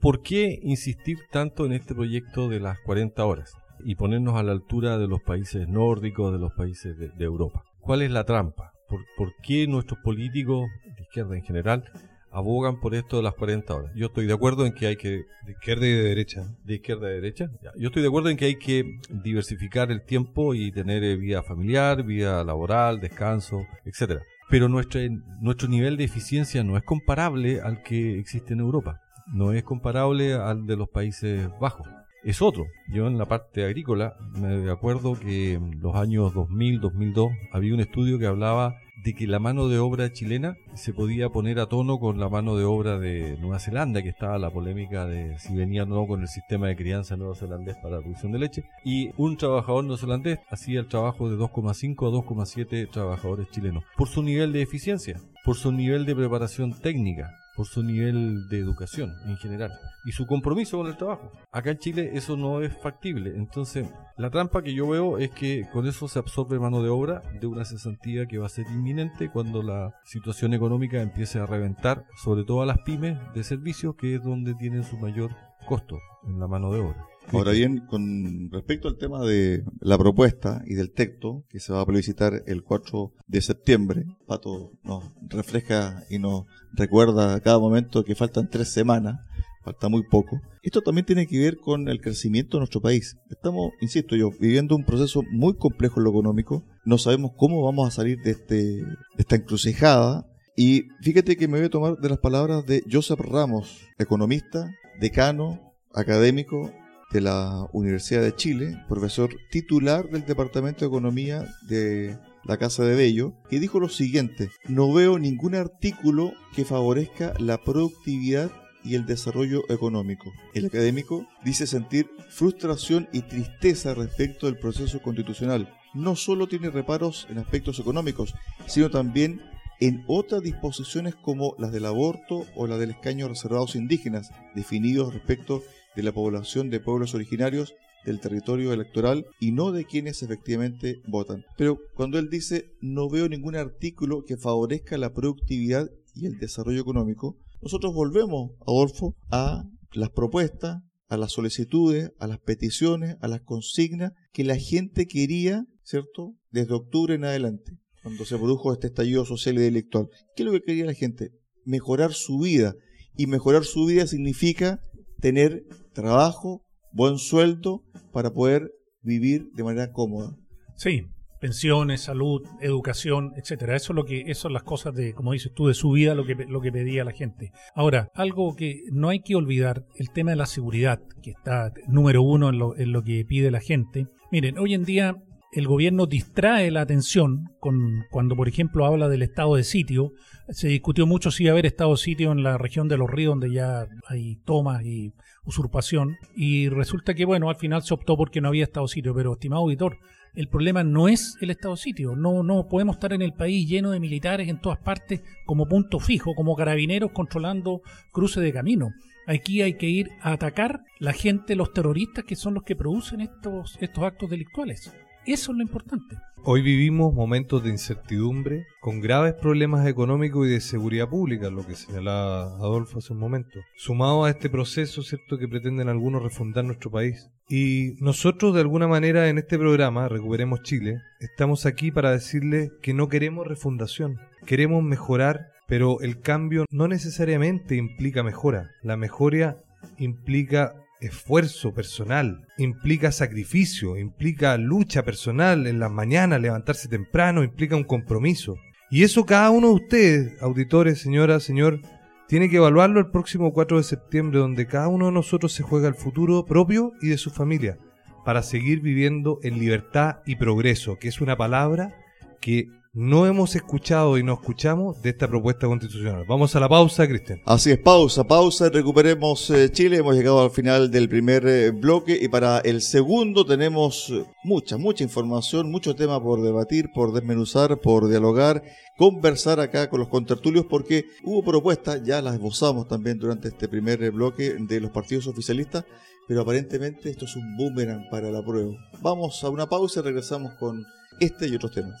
¿Por 0.00 0.22
qué 0.22 0.58
insistir 0.62 1.18
tanto 1.30 1.66
en 1.66 1.72
este 1.72 1.94
proyecto 1.94 2.48
de 2.48 2.60
las 2.60 2.78
40 2.80 3.22
horas 3.24 3.59
y 3.84 3.94
ponernos 3.94 4.36
a 4.36 4.42
la 4.42 4.52
altura 4.52 4.98
de 4.98 5.08
los 5.08 5.20
países 5.22 5.68
nórdicos, 5.68 6.32
de 6.32 6.38
los 6.38 6.52
países 6.52 6.96
de, 6.98 7.24
Europa? 7.24 7.64
¿Cuál 7.80 8.02
es 8.02 8.10
la 8.10 8.24
trampa? 8.24 8.72
¿Por, 8.88 9.00
¿Por 9.16 9.34
qué 9.42 9.66
nuestros 9.66 10.00
políticos, 10.00 10.68
de 10.96 11.02
izquierda 11.02 11.36
en 11.36 11.42
general, 11.42 11.84
abogan 12.32 12.80
por 12.80 12.94
esto 12.94 13.16
de 13.16 13.22
las 13.22 13.34
40 13.34 13.74
horas? 13.74 13.92
Yo 13.94 14.06
estoy 14.06 14.26
de 14.26 14.32
acuerdo 14.32 14.66
en 14.66 14.72
que 14.72 14.86
hay 14.86 14.96
que 14.96 15.24
De 15.44 15.52
izquierda 15.52 15.86
y 15.86 15.92
de 15.92 16.02
derecha. 16.02 16.42
de 16.64 16.74
izquierda 16.74 17.06
a 17.06 17.10
derecha. 17.10 17.50
Yo 17.76 17.88
estoy 17.88 18.02
de 18.02 18.08
acuerdo 18.08 18.30
en 18.30 18.36
que 18.36 18.46
hay 18.46 18.56
que 18.56 18.98
diversificar 19.10 19.90
el 19.90 20.04
tiempo 20.04 20.54
y 20.54 20.70
tener 20.72 21.02
eh, 21.04 21.16
vida 21.16 21.42
familiar, 21.42 22.02
vida 22.04 22.44
laboral, 22.44 23.00
descanso, 23.00 23.66
etcétera. 23.84 24.22
Pero 24.48 24.68
nuestra, 24.68 25.00
nuestro 25.40 25.68
nivel 25.68 25.96
de 25.96 26.04
eficiencia 26.04 26.64
no 26.64 26.76
es 26.76 26.82
comparable 26.82 27.60
al 27.60 27.82
que 27.82 28.18
existe 28.18 28.54
en 28.54 28.60
Europa. 28.60 29.00
No 29.32 29.52
es 29.52 29.62
comparable 29.62 30.34
al 30.34 30.66
de 30.66 30.76
los 30.76 30.88
Países 30.88 31.48
Bajos. 31.60 31.86
Es 32.22 32.42
otro. 32.42 32.66
Yo 32.88 33.06
en 33.06 33.16
la 33.16 33.24
parte 33.24 33.64
agrícola 33.64 34.16
me 34.34 34.70
acuerdo 34.70 35.18
que 35.18 35.54
en 35.54 35.80
los 35.80 35.96
años 35.96 36.34
2000, 36.34 36.80
2002 36.80 37.30
había 37.50 37.74
un 37.74 37.80
estudio 37.80 38.18
que 38.18 38.26
hablaba 38.26 38.76
de 39.02 39.14
que 39.14 39.26
la 39.26 39.38
mano 39.38 39.68
de 39.68 39.78
obra 39.78 40.12
chilena 40.12 40.56
se 40.74 40.92
podía 40.92 41.30
poner 41.30 41.58
a 41.58 41.66
tono 41.66 41.98
con 41.98 42.20
la 42.20 42.28
mano 42.28 42.56
de 42.56 42.64
obra 42.64 42.98
de 42.98 43.38
Nueva 43.40 43.58
Zelanda, 43.58 44.02
que 44.02 44.10
estaba 44.10 44.38
la 44.38 44.50
polémica 44.50 45.06
de 45.06 45.38
si 45.38 45.54
venía 45.54 45.84
o 45.84 45.86
no 45.86 46.06
con 46.06 46.20
el 46.20 46.28
sistema 46.28 46.66
de 46.68 46.76
crianza 46.76 47.16
neozelandés 47.16 47.76
para 47.76 47.96
la 47.96 48.02
producción 48.02 48.32
de 48.32 48.38
leche. 48.38 48.64
Y 48.84 49.10
un 49.16 49.38
trabajador 49.38 49.84
neozelandés 49.84 50.40
hacía 50.50 50.80
el 50.80 50.88
trabajo 50.88 51.30
de 51.30 51.38
2,5 51.38 52.08
a 52.08 52.10
2,7 52.10 52.90
trabajadores 52.90 53.48
chilenos. 53.50 53.84
Por 53.96 54.08
su 54.08 54.22
nivel 54.22 54.52
de 54.52 54.60
eficiencia, 54.60 55.18
por 55.44 55.56
su 55.56 55.72
nivel 55.72 56.04
de 56.04 56.16
preparación 56.16 56.78
técnica, 56.78 57.34
por 57.60 57.66
su 57.66 57.82
nivel 57.82 58.48
de 58.48 58.58
educación 58.58 59.14
en 59.26 59.36
general 59.36 59.70
y 60.06 60.12
su 60.12 60.26
compromiso 60.26 60.78
con 60.78 60.86
el 60.86 60.96
trabajo. 60.96 61.30
Acá 61.52 61.72
en 61.72 61.76
Chile 61.76 62.12
eso 62.14 62.34
no 62.34 62.62
es 62.62 62.74
factible. 62.74 63.36
Entonces, 63.36 63.86
la 64.16 64.30
trampa 64.30 64.62
que 64.62 64.72
yo 64.72 64.88
veo 64.88 65.18
es 65.18 65.30
que 65.30 65.68
con 65.70 65.86
eso 65.86 66.08
se 66.08 66.18
absorbe 66.18 66.58
mano 66.58 66.82
de 66.82 66.88
obra 66.88 67.20
de 67.38 67.46
una 67.46 67.66
cesantía 67.66 68.24
que 68.24 68.38
va 68.38 68.46
a 68.46 68.48
ser 68.48 68.64
inminente 68.68 69.28
cuando 69.28 69.62
la 69.62 69.92
situación 70.04 70.54
económica 70.54 71.02
empiece 71.02 71.38
a 71.38 71.44
reventar, 71.44 72.06
sobre 72.16 72.44
todo 72.44 72.62
a 72.62 72.66
las 72.66 72.78
pymes 72.78 73.18
de 73.34 73.44
servicios, 73.44 73.94
que 73.94 74.14
es 74.14 74.24
donde 74.24 74.54
tienen 74.54 74.82
su 74.82 74.96
mayor 74.96 75.36
costo 75.66 75.98
en 76.26 76.40
la 76.40 76.46
mano 76.46 76.72
de 76.72 76.80
obra. 76.80 77.09
Ahora 77.32 77.52
bien, 77.52 77.86
con 77.86 78.50
respecto 78.50 78.88
al 78.88 78.96
tema 78.96 79.24
de 79.24 79.64
la 79.80 79.96
propuesta 79.96 80.62
y 80.66 80.74
del 80.74 80.90
texto 80.90 81.44
que 81.48 81.60
se 81.60 81.72
va 81.72 81.80
a 81.80 81.86
plebiscitar 81.86 82.42
el 82.46 82.64
4 82.64 83.12
de 83.28 83.40
septiembre, 83.40 84.04
Pato 84.26 84.72
nos 84.82 85.04
refleja 85.28 86.02
y 86.10 86.18
nos 86.18 86.46
recuerda 86.72 87.34
a 87.34 87.40
cada 87.40 87.58
momento 87.60 88.02
que 88.04 88.16
faltan 88.16 88.50
tres 88.50 88.72
semanas, 88.72 89.20
falta 89.62 89.88
muy 89.88 90.02
poco. 90.02 90.40
Esto 90.62 90.82
también 90.82 91.06
tiene 91.06 91.26
que 91.26 91.38
ver 91.38 91.58
con 91.58 91.88
el 91.88 92.00
crecimiento 92.00 92.56
de 92.56 92.62
nuestro 92.62 92.80
país. 92.80 93.16
Estamos, 93.30 93.70
insisto 93.80 94.16
yo, 94.16 94.30
viviendo 94.40 94.74
un 94.74 94.84
proceso 94.84 95.22
muy 95.30 95.54
complejo 95.54 96.00
en 96.00 96.04
lo 96.04 96.10
económico. 96.10 96.64
No 96.84 96.98
sabemos 96.98 97.32
cómo 97.36 97.62
vamos 97.62 97.86
a 97.86 97.92
salir 97.92 98.18
de, 98.22 98.32
este, 98.32 98.82
esta 99.18 99.36
encrucijada. 99.36 100.26
Y 100.56 100.88
fíjate 101.00 101.36
que 101.36 101.46
me 101.46 101.58
voy 101.58 101.66
a 101.66 101.70
tomar 101.70 101.96
de 101.96 102.08
las 102.08 102.18
palabras 102.18 102.66
de 102.66 102.82
Joseph 102.90 103.20
Ramos, 103.20 103.86
economista, 103.98 104.68
decano, 104.98 105.74
académico 105.94 106.72
de 107.12 107.20
la 107.20 107.66
Universidad 107.72 108.22
de 108.22 108.34
Chile, 108.34 108.82
profesor 108.88 109.30
titular 109.50 110.08
del 110.08 110.24
Departamento 110.24 110.80
de 110.80 110.88
Economía 110.88 111.44
de 111.62 112.18
la 112.44 112.56
Casa 112.56 112.84
de 112.84 112.94
Bello, 112.94 113.34
que 113.48 113.60
dijo 113.60 113.80
lo 113.80 113.88
siguiente, 113.88 114.50
no 114.68 114.92
veo 114.92 115.18
ningún 115.18 115.54
artículo 115.54 116.32
que 116.54 116.64
favorezca 116.64 117.34
la 117.38 117.58
productividad 117.58 118.50
y 118.84 118.94
el 118.94 119.06
desarrollo 119.06 119.64
económico. 119.68 120.32
El 120.54 120.66
académico 120.66 121.26
dice 121.44 121.66
sentir 121.66 122.10
frustración 122.30 123.08
y 123.12 123.22
tristeza 123.22 123.94
respecto 123.94 124.46
del 124.46 124.58
proceso 124.58 125.02
constitucional. 125.02 125.74
No 125.92 126.16
solo 126.16 126.46
tiene 126.46 126.70
reparos 126.70 127.26
en 127.30 127.38
aspectos 127.38 127.78
económicos, 127.78 128.34
sino 128.66 128.90
también 128.90 129.42
en 129.80 130.04
otras 130.06 130.42
disposiciones 130.42 131.14
como 131.14 131.54
las 131.58 131.72
del 131.72 131.86
aborto 131.86 132.46
o 132.54 132.66
la 132.66 132.78
del 132.78 132.90
escaño 132.90 133.28
reservados 133.28 133.74
indígenas, 133.76 134.30
definidos 134.54 135.12
respecto 135.12 135.62
de 135.96 136.02
la 136.02 136.12
población 136.12 136.70
de 136.70 136.80
pueblos 136.80 137.14
originarios 137.14 137.74
del 138.04 138.20
territorio 138.20 138.72
electoral 138.72 139.26
y 139.40 139.52
no 139.52 139.72
de 139.72 139.84
quienes 139.84 140.22
efectivamente 140.22 141.02
votan. 141.06 141.44
Pero 141.56 141.78
cuando 141.94 142.18
él 142.18 142.30
dice 142.30 142.72
no 142.80 143.08
veo 143.08 143.28
ningún 143.28 143.56
artículo 143.56 144.24
que 144.24 144.36
favorezca 144.36 144.96
la 144.98 145.12
productividad 145.12 145.90
y 146.14 146.26
el 146.26 146.38
desarrollo 146.38 146.80
económico, 146.80 147.36
nosotros 147.60 147.94
volvemos, 147.94 148.52
Adolfo, 148.66 149.16
a 149.30 149.64
las 149.92 150.10
propuestas, 150.10 150.82
a 151.08 151.16
las 151.16 151.32
solicitudes, 151.32 152.12
a 152.18 152.26
las 152.26 152.38
peticiones, 152.38 153.16
a 153.20 153.28
las 153.28 153.42
consignas 153.42 154.12
que 154.32 154.44
la 154.44 154.56
gente 154.56 155.06
quería, 155.06 155.66
¿cierto?, 155.82 156.36
desde 156.50 156.74
octubre 156.74 157.14
en 157.14 157.24
adelante, 157.24 157.78
cuando 158.02 158.24
se 158.24 158.38
produjo 158.38 158.72
este 158.72 158.86
estallido 158.86 159.24
social 159.24 159.56
y 159.56 159.62
delictual. 159.62 160.08
¿Qué 160.34 160.42
es 160.42 160.46
lo 160.46 160.52
que 160.52 160.62
quería 160.62 160.86
la 160.86 160.94
gente? 160.94 161.32
Mejorar 161.64 162.12
su 162.12 162.38
vida. 162.38 162.74
Y 163.16 163.26
mejorar 163.26 163.64
su 163.64 163.84
vida 163.84 164.06
significa 164.06 164.80
tener 165.20 165.64
trabajo, 165.92 166.62
buen 166.92 167.18
sueldo, 167.18 167.82
para 168.12 168.32
poder 168.32 168.72
vivir 169.02 169.50
de 169.52 169.64
manera 169.64 169.92
cómoda. 169.92 170.36
Sí, 170.76 171.06
pensiones, 171.40 172.02
salud, 172.02 172.46
educación, 172.60 173.32
etcétera. 173.36 173.76
Eso 173.76 173.92
es 173.92 173.96
lo 173.96 174.04
que, 174.04 174.22
eso 174.26 174.42
son 174.42 174.52
las 174.52 174.62
cosas 174.62 174.94
de, 174.94 175.14
como 175.14 175.32
dices 175.32 175.52
tú, 175.54 175.66
de 175.66 175.74
su 175.74 175.90
vida, 175.92 176.14
lo 176.14 176.24
que, 176.24 176.34
lo 176.34 176.60
que 176.60 176.70
pedía 176.70 177.04
la 177.04 177.12
gente. 177.12 177.50
Ahora, 177.74 178.10
algo 178.14 178.54
que 178.54 178.82
no 178.92 179.08
hay 179.08 179.20
que 179.20 179.34
olvidar, 179.34 179.86
el 179.96 180.10
tema 180.10 180.30
de 180.30 180.36
la 180.36 180.46
seguridad, 180.46 181.00
que 181.22 181.30
está 181.30 181.72
número 181.88 182.22
uno 182.22 182.50
en 182.50 182.58
lo, 182.58 182.76
en 182.76 182.92
lo 182.92 183.02
que 183.02 183.24
pide 183.24 183.50
la 183.50 183.60
gente. 183.60 184.06
Miren, 184.30 184.58
hoy 184.58 184.74
en 184.74 184.84
día 184.84 185.16
el 185.52 185.66
gobierno 185.66 186.06
distrae 186.06 186.70
la 186.70 186.82
atención 186.82 187.50
con, 187.58 188.06
cuando, 188.10 188.36
por 188.36 188.48
ejemplo, 188.48 188.86
habla 188.86 189.08
del 189.08 189.22
estado 189.22 189.56
de 189.56 189.64
sitio. 189.64 190.12
Se 190.48 190.68
discutió 190.68 191.06
mucho 191.06 191.30
si 191.30 191.44
iba 191.44 191.50
a 191.50 191.54
haber 191.54 191.66
estado 191.66 191.90
de 191.90 191.96
sitio 191.96 192.30
en 192.30 192.42
la 192.42 192.56
región 192.56 192.86
de 192.88 192.96
los 192.96 193.10
ríos, 193.10 193.32
donde 193.32 193.52
ya 193.52 193.88
hay 194.08 194.36
tomas 194.44 194.84
y 194.84 195.12
usurpación. 195.44 196.16
Y 196.36 196.68
resulta 196.68 197.14
que, 197.14 197.24
bueno, 197.24 197.50
al 197.50 197.56
final 197.56 197.82
se 197.82 197.94
optó 197.94 198.16
porque 198.16 198.40
no 198.40 198.48
había 198.48 198.64
estado 198.64 198.86
de 198.86 198.92
sitio. 198.92 199.12
Pero, 199.12 199.32
estimado 199.32 199.62
auditor, 199.62 199.98
el 200.34 200.48
problema 200.48 200.84
no 200.84 201.08
es 201.08 201.36
el 201.40 201.50
estado 201.50 201.74
de 201.74 201.80
sitio. 201.80 202.14
No, 202.14 202.44
no 202.44 202.68
podemos 202.68 202.96
estar 202.96 203.12
en 203.12 203.22
el 203.22 203.32
país 203.32 203.68
lleno 203.68 203.90
de 203.90 203.98
militares 203.98 204.48
en 204.48 204.60
todas 204.60 204.78
partes 204.78 205.20
como 205.46 205.66
punto 205.66 205.98
fijo, 205.98 206.34
como 206.36 206.54
carabineros 206.54 207.10
controlando 207.10 207.82
cruce 208.12 208.40
de 208.40 208.52
camino. 208.52 208.90
Aquí 209.26 209.62
hay 209.62 209.74
que 209.74 209.88
ir 209.88 210.10
a 210.22 210.32
atacar 210.32 210.84
la 211.00 211.12
gente, 211.12 211.56
los 211.56 211.72
terroristas 211.72 212.24
que 212.24 212.36
son 212.36 212.54
los 212.54 212.62
que 212.62 212.76
producen 212.76 213.20
estos, 213.20 213.76
estos 213.80 214.04
actos 214.04 214.30
delictuales. 214.30 214.92
Eso 215.30 215.52
es 215.52 215.58
lo 215.58 215.62
importante. 215.62 216.16
Hoy 216.42 216.60
vivimos 216.60 217.14
momentos 217.14 217.62
de 217.62 217.70
incertidumbre, 217.70 218.66
con 218.80 219.00
graves 219.00 219.34
problemas 219.34 219.86
económicos 219.86 220.44
y 220.48 220.50
de 220.50 220.60
seguridad 220.60 221.08
pública, 221.08 221.50
lo 221.50 221.64
que 221.64 221.76
señalaba 221.76 222.56
Adolfo 222.56 222.98
hace 222.98 223.12
un 223.12 223.20
momento. 223.20 223.60
Sumado 223.76 224.24
a 224.24 224.30
este 224.30 224.50
proceso, 224.50 225.04
¿cierto?, 225.04 225.38
que 225.38 225.46
pretenden 225.46 225.88
algunos 225.88 226.24
refundar 226.24 226.64
nuestro 226.64 226.90
país. 226.90 227.30
Y 227.48 227.92
nosotros, 228.00 228.54
de 228.54 228.62
alguna 228.62 228.88
manera, 228.88 229.28
en 229.28 229.38
este 229.38 229.56
programa, 229.56 230.08
Recuperemos 230.08 230.64
Chile, 230.64 231.00
estamos 231.20 231.64
aquí 231.64 231.92
para 231.92 232.10
decirle 232.10 232.72
que 232.82 232.92
no 232.92 233.08
queremos 233.08 233.46
refundación, 233.46 234.18
queremos 234.46 234.82
mejorar, 234.82 235.52
pero 235.68 236.00
el 236.00 236.18
cambio 236.18 236.64
no 236.72 236.88
necesariamente 236.88 237.76
implica 237.76 238.24
mejora. 238.24 238.72
La 238.82 238.96
mejora 238.96 239.58
implica 239.96 240.74
esfuerzo 241.00 241.72
personal, 241.72 242.46
implica 242.58 243.12
sacrificio, 243.12 243.96
implica 243.96 244.56
lucha 244.56 245.02
personal 245.02 245.66
en 245.66 245.80
las 245.80 245.90
mañanas, 245.90 246.40
levantarse 246.40 246.88
temprano, 246.88 247.42
implica 247.42 247.76
un 247.76 247.84
compromiso. 247.84 248.56
Y 248.90 249.04
eso 249.04 249.24
cada 249.24 249.50
uno 249.50 249.68
de 249.68 249.74
ustedes, 249.74 250.42
auditores, 250.42 251.00
señora, 251.00 251.40
señor, 251.40 251.80
tiene 252.28 252.48
que 252.48 252.56
evaluarlo 252.56 253.00
el 253.00 253.10
próximo 253.10 253.52
4 253.52 253.78
de 253.78 253.84
septiembre, 253.84 254.38
donde 254.38 254.66
cada 254.66 254.88
uno 254.88 255.06
de 255.06 255.12
nosotros 255.12 255.52
se 255.52 255.62
juega 255.62 255.88
el 255.88 255.94
futuro 255.94 256.44
propio 256.44 256.92
y 257.00 257.08
de 257.08 257.18
su 257.18 257.30
familia, 257.30 257.78
para 258.24 258.42
seguir 258.42 258.80
viviendo 258.80 259.40
en 259.42 259.58
libertad 259.58 260.18
y 260.26 260.36
progreso, 260.36 260.98
que 260.98 261.08
es 261.08 261.20
una 261.20 261.36
palabra 261.36 261.94
que 262.40 262.68
no 262.92 263.24
hemos 263.24 263.54
escuchado 263.54 264.18
y 264.18 264.24
no 264.24 264.34
escuchamos 264.34 265.00
de 265.00 265.10
esta 265.10 265.28
propuesta 265.28 265.68
constitucional. 265.68 266.24
Vamos 266.28 266.56
a 266.56 266.60
la 266.60 266.68
pausa, 266.68 267.06
Cristian. 267.06 267.40
Así 267.46 267.70
es, 267.70 267.78
pausa, 267.78 268.24
pausa, 268.24 268.68
recuperemos 268.68 269.48
eh, 269.50 269.70
Chile. 269.70 269.98
Hemos 269.98 270.16
llegado 270.16 270.42
al 270.42 270.50
final 270.50 270.90
del 270.90 271.08
primer 271.08 271.46
eh, 271.46 271.70
bloque 271.70 272.18
y 272.20 272.26
para 272.26 272.58
el 272.58 272.82
segundo 272.82 273.46
tenemos 273.46 274.10
eh, 274.10 274.24
mucha, 274.42 274.76
mucha 274.76 275.04
información, 275.04 275.70
mucho 275.70 275.94
tema 275.94 276.20
por 276.20 276.42
debatir, 276.42 276.90
por 276.92 277.12
desmenuzar, 277.12 277.78
por 277.80 278.08
dialogar, 278.08 278.64
conversar 278.98 279.60
acá 279.60 279.88
con 279.88 280.00
los 280.00 280.08
contertulios 280.08 280.66
porque 280.68 281.04
hubo 281.22 281.44
propuestas, 281.44 282.02
ya 282.02 282.20
las 282.20 282.34
esbozamos 282.34 282.88
también 282.88 283.18
durante 283.18 283.48
este 283.48 283.68
primer 283.68 284.10
bloque 284.10 284.56
de 284.58 284.80
los 284.80 284.90
partidos 284.90 285.28
oficialistas, 285.28 285.84
pero 286.26 286.40
aparentemente 286.40 287.08
esto 287.08 287.24
es 287.24 287.36
un 287.36 287.56
boomerang 287.56 288.08
para 288.10 288.32
la 288.32 288.42
prueba. 288.44 288.72
Vamos 289.00 289.44
a 289.44 289.48
una 289.48 289.68
pausa 289.68 290.00
y 290.00 290.02
regresamos 290.02 290.54
con 290.54 290.84
este 291.20 291.46
y 291.46 291.54
otros 291.54 291.72
temas. 291.72 292.00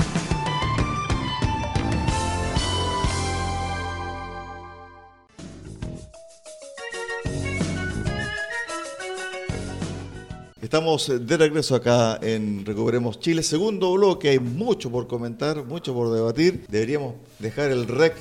Estamos 10.71 11.11
de 11.27 11.35
regreso 11.35 11.75
acá 11.75 12.17
en 12.21 12.65
Recuperemos 12.65 13.19
Chile. 13.19 13.43
Segundo 13.43 13.91
bloque, 13.91 14.29
hay 14.29 14.39
mucho 14.39 14.89
por 14.89 15.05
comentar, 15.05 15.65
mucho 15.65 15.93
por 15.93 16.13
debatir. 16.13 16.65
Deberíamos 16.69 17.15
dejar 17.39 17.71
el 17.71 17.89
rec 17.89 18.15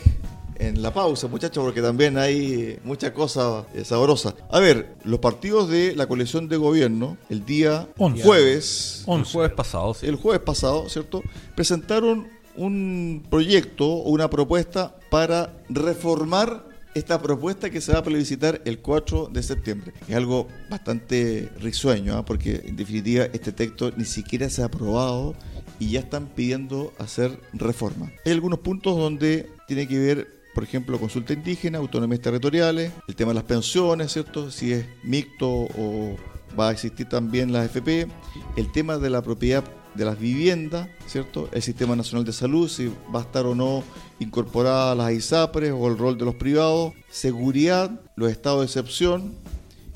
en 0.57 0.83
la 0.83 0.93
pausa, 0.93 1.29
muchachos, 1.29 1.63
porque 1.63 1.81
también 1.81 2.19
hay 2.19 2.77
mucha 2.83 3.15
cosa 3.15 3.67
sabrosa. 3.85 4.35
A 4.51 4.59
ver, 4.59 4.97
los 5.05 5.21
partidos 5.21 5.69
de 5.69 5.95
la 5.95 6.09
coalición 6.09 6.49
de 6.49 6.57
gobierno, 6.57 7.17
el 7.29 7.47
día 7.47 7.89
Once. 7.97 8.25
jueves, 8.25 9.05
El 9.29 9.33
jueves 9.33 9.53
pasado, 9.53 9.95
sí. 9.95 10.07
el 10.09 10.17
jueves 10.17 10.43
pasado, 10.43 10.89
¿cierto? 10.89 11.23
Presentaron 11.55 12.27
un 12.57 13.23
proyecto 13.31 13.87
o 13.87 14.11
una 14.11 14.29
propuesta 14.29 14.97
para 15.09 15.55
reformar 15.69 16.65
esta 16.95 17.21
propuesta 17.21 17.71
que 17.71 17.81
se 17.81 17.93
va 17.93 17.99
a 17.99 18.03
plebiscitar 18.03 18.61
el 18.65 18.81
4 18.81 19.29
de 19.33 19.43
septiembre. 19.43 19.93
Es 20.09 20.17
algo 20.17 20.49
bastante 20.69 21.51
risueño, 21.61 22.17
¿ah? 22.17 22.25
porque 22.25 22.63
en 22.65 22.77
definitiva 22.77 23.25
este 23.33 23.53
texto 23.53 23.93
ni 23.97 24.05
siquiera 24.05 24.51
se 24.51 24.63
ha 24.63 24.67
aprobado 24.67 25.35
y 25.79 25.93
ya 25.93 26.01
están 26.01 26.27
pidiendo 26.27 26.93
hacer 26.99 27.39
reforma. 27.53 28.13
Hay 28.25 28.33
algunos 28.33 28.61
puntos 28.61 28.97
donde 28.97 29.49
tiene 29.67 29.87
que 29.87 29.99
ver, 29.99 30.29
por 30.55 30.65
ejemplo, 30.65 30.99
consulta 30.99 31.33
indígena, 31.33 31.79
autonomías 31.79 32.21
territoriales, 32.21 32.93
el 33.09 33.15
tema 33.15 33.31
de 33.31 33.37
las 33.37 33.45
pensiones, 33.45 34.13
¿cierto? 34.13 34.51
Si 34.51 34.73
es 34.73 34.85
mixto 35.03 35.49
o 35.49 36.17
va 36.59 36.69
a 36.69 36.73
existir 36.73 37.09
también 37.09 37.53
la 37.53 37.65
FP, 37.65 38.09
el 38.57 38.73
tema 38.73 38.99
de 38.99 39.11
la 39.11 39.23
propiedad 39.23 39.65
de 39.95 40.05
las 40.05 40.19
viviendas, 40.19 40.89
¿cierto? 41.07 41.49
El 41.53 41.63
Sistema 41.63 41.97
Nacional 41.97 42.25
de 42.25 42.33
Salud, 42.33 42.69
si 42.69 42.93
va 43.15 43.21
a 43.21 43.23
estar 43.23 43.47
o 43.47 43.55
no 43.55 43.83
incorporada 44.19 44.93
a 44.93 44.95
las 44.95 45.13
ISAPRES 45.13 45.73
o 45.73 45.89
el 45.89 45.99
rol 45.99 46.19
de 46.19 46.25
los 46.25 46.35
privados, 46.37 46.93
seguridad, 47.11 48.01
los 48.17 48.31
estados 48.31 48.61
de 48.61 48.67
excepción, 48.67 49.35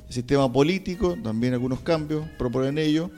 el 0.09 0.13
sistema 0.13 0.53
político, 0.53 1.17
también 1.23 1.55
algunos 1.55 1.81
cambios 1.81 2.27
proponen 2.39 2.79
ello, 2.79 3.11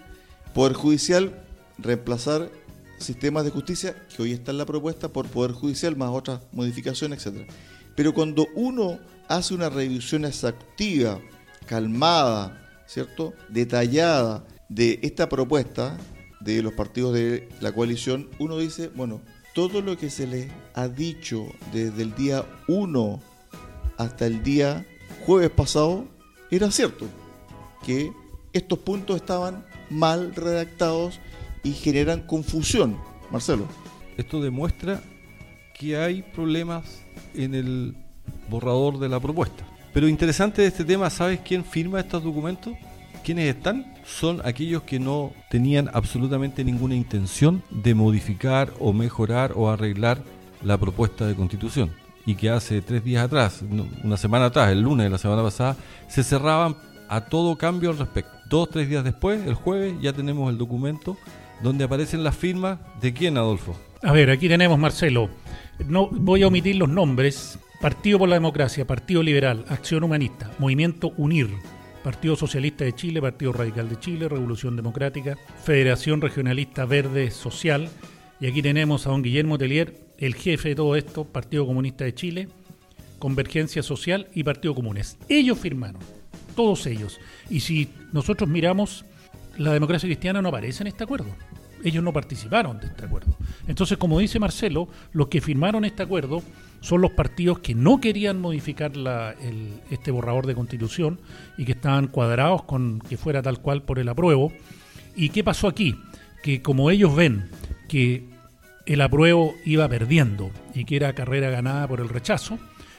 Poder 0.55 0.75
Judicial, 0.75 1.45
reemplazar 1.79 2.51
sistemas 2.99 3.45
de 3.45 3.51
justicia, 3.51 3.95
que 4.15 4.23
hoy 4.23 4.33
está 4.33 4.53
en 4.53 4.59
la 4.59 4.67
propuesta, 4.67 5.09
por 5.09 5.27
Poder 5.27 5.53
Judicial, 5.53 5.97
más 5.97 6.11
otras 6.11 6.41
modificaciones, 6.53 7.27
etc. 7.27 7.49
Pero 7.95 8.15
cuando 8.15 8.47
uno 8.55 8.99
hace 9.29 9.55
una 9.55 9.69
revisión 9.69 10.25
exhaustiva, 10.25 11.21
calmada, 11.67 12.83
¿cierto? 12.87 13.35
Detallada 13.49 14.45
de 14.69 14.99
esta 15.03 15.29
propuesta 15.29 15.99
de 16.55 16.63
los 16.63 16.73
partidos 16.73 17.13
de 17.13 17.49
la 17.61 17.73
coalición, 17.73 18.29
uno 18.39 18.59
dice, 18.59 18.89
bueno, 18.95 19.21
todo 19.55 19.83
lo 19.83 19.97
que 19.97 20.11
se 20.11 20.27
les 20.27 20.49
ha 20.75 20.89
dicho 20.89 21.47
desde 21.73 22.03
el 22.03 22.15
día 22.15 22.45
1 22.69 23.21
hasta 23.99 24.27
el 24.27 24.43
día 24.43 24.87
jueves 25.25 25.51
pasado 25.51 26.07
era 26.51 26.71
cierto, 26.71 27.07
que 27.85 28.13
estos 28.53 28.79
puntos 28.79 29.17
estaban 29.17 29.67
mal 29.91 30.35
redactados 30.35 31.21
y 31.63 31.73
generan 31.73 32.21
confusión. 32.27 32.97
Marcelo. 33.31 33.67
Esto 34.17 34.41
demuestra 34.41 35.03
que 35.79 35.97
hay 35.97 36.23
problemas 36.23 37.03
en 37.35 37.55
el 37.55 37.97
borrador 38.49 38.99
de 38.99 39.09
la 39.09 39.21
propuesta. 39.21 39.65
Pero 39.93 40.09
interesante 40.09 40.63
de 40.63 40.69
este 40.69 40.85
tema, 40.85 41.11
¿sabes 41.11 41.41
quién 41.41 41.65
firma 41.65 42.01
estos 42.01 42.23
documentos? 42.23 42.75
¿Quiénes 43.25 43.55
están? 43.55 43.96
Son 44.07 44.41
aquellos 44.45 44.83
que 44.83 44.99
no 44.99 45.33
tenían 45.51 45.91
absolutamente 45.93 46.65
ninguna 46.65 46.95
intención 46.95 47.63
de 47.71 47.95
modificar 47.95 48.73
o 48.79 48.93
mejorar 48.93 49.53
o 49.57 49.69
arreglar 49.69 50.23
la 50.63 50.79
propuesta 50.79 51.27
de 51.27 51.35
constitución. 51.35 51.91
Y 52.25 52.35
que 52.37 52.51
hace 52.51 52.83
tres 52.83 53.05
días 53.05 53.25
atrás, 53.25 53.63
una 54.03 54.17
semana 54.17 54.47
atrás, 54.47 54.71
el 54.71 54.81
lunes 54.81 55.05
de 55.05 55.11
la 55.11 55.19
semana 55.19 55.43
pasada, 55.43 55.77
se 56.09 56.25
cerraban 56.25 56.77
a 57.09 57.23
todo 57.23 57.57
cambio 57.57 57.91
al 57.91 57.99
respecto. 57.99 58.33
Dos, 58.49 58.71
tres 58.71 58.89
días 58.89 59.05
después, 59.05 59.45
el 59.47 59.55
jueves, 59.55 59.95
ya 60.01 60.13
tenemos 60.13 60.51
el 60.51 60.59
documento 60.59 61.17
donde 61.63 61.85
aparecen 61.85 62.25
las 62.25 62.37
firmas 62.37 62.79
de 63.01 63.13
quién, 63.13 63.37
Adolfo. 63.37 63.77
A 64.03 64.13
ver, 64.13 64.31
aquí 64.31 64.49
tenemos, 64.49 64.79
Marcelo, 64.79 65.31
no 65.87 66.09
voy 66.11 66.43
a 66.43 66.49
omitir 66.49 66.77
los 66.77 66.89
nombres. 66.89 67.59
Partido 67.81 68.19
por 68.19 68.29
la 68.29 68.37
Democracia, 68.37 68.87
Partido 68.87 69.23
Liberal, 69.23 69.65
Acción 69.69 70.03
Humanista, 70.03 70.51
Movimiento 70.59 71.13
UNIR, 71.19 71.51
Partido 72.07 72.37
Socialista 72.37 72.85
de 72.85 72.95
Chile, 72.95 73.21
Partido 73.21 73.53
Radical 73.53 73.89
de 73.89 73.99
Chile, 73.99 74.29
Revolución 74.29 74.77
Democrática, 74.77 75.37
Federación 75.65 76.21
Regionalista 76.21 76.85
Verde 76.85 77.33
Social, 77.33 77.89
y 78.39 78.47
aquí 78.47 78.63
tenemos 78.63 79.09
a 79.09 79.11
don 79.11 79.23
Guillermo 79.23 79.59
Telier, 79.59 80.07
el 80.17 80.37
jefe 80.37 80.69
de 80.69 80.75
todo 80.77 80.95
esto, 80.95 81.25
Partido 81.25 81.67
Comunista 81.67 82.05
de 82.05 82.15
Chile, 82.15 82.49
Convergencia 83.19 83.83
Social 83.83 84.29
y 84.33 84.45
Partido 84.45 84.73
Comunes. 84.73 85.19
Ellos 85.29 85.59
firmaron, 85.59 86.01
todos 86.55 86.87
ellos. 86.87 87.19
Y 87.51 87.59
si 87.59 87.89
nosotros 88.13 88.49
miramos, 88.49 89.05
la 89.59 89.73
democracia 89.73 90.07
cristiana 90.07 90.41
no 90.41 90.51
aparece 90.51 90.85
en 90.85 90.87
este 90.87 91.03
acuerdo 91.03 91.35
ellos 91.85 92.03
no 92.03 92.13
participaron 92.13 92.81
de 92.81 92.89
este 92.89 93.05
acuerdo. 93.05 93.37
Entonces, 93.69 93.99
como 93.99 94.19
dice 94.19 94.39
Marcelo, 94.39 94.89
los 95.13 95.29
que 95.29 95.41
firmaron 95.41 95.85
este 95.85 96.03
acuerdo 96.03 96.43
son 96.87 97.01
los 97.01 97.11
partidos 97.11 97.59
que 97.59 97.75
no 97.75 98.01
querían 98.01 98.41
modificar 98.41 98.93
este 99.91 100.13
borrador 100.13 100.47
de 100.47 100.55
constitución 100.55 101.19
y 101.59 101.65
que 101.65 101.73
estaban 101.73 102.07
cuadrados 102.07 102.63
con 102.63 103.01
que 103.01 103.17
fuera 103.17 103.43
tal 103.43 103.61
cual 103.61 103.83
por 103.83 103.99
el 103.99 104.09
apruebo. 104.09 104.53
¿Y 105.17 105.31
qué 105.31 105.43
pasó 105.43 105.67
aquí? 105.67 105.97
Que 106.45 106.63
como 106.63 106.93
ellos 106.93 107.17
ven 107.17 107.51
que 107.89 108.29
el 108.87 109.01
apruebo 109.01 109.57
iba 109.65 109.89
perdiendo 109.89 110.53
y 110.75 110.85
que 110.85 110.95
era 110.95 111.13
carrera 111.13 111.51
ganada 111.51 111.89
por 111.89 111.99
el 111.99 112.09
rechazo, 112.09 112.57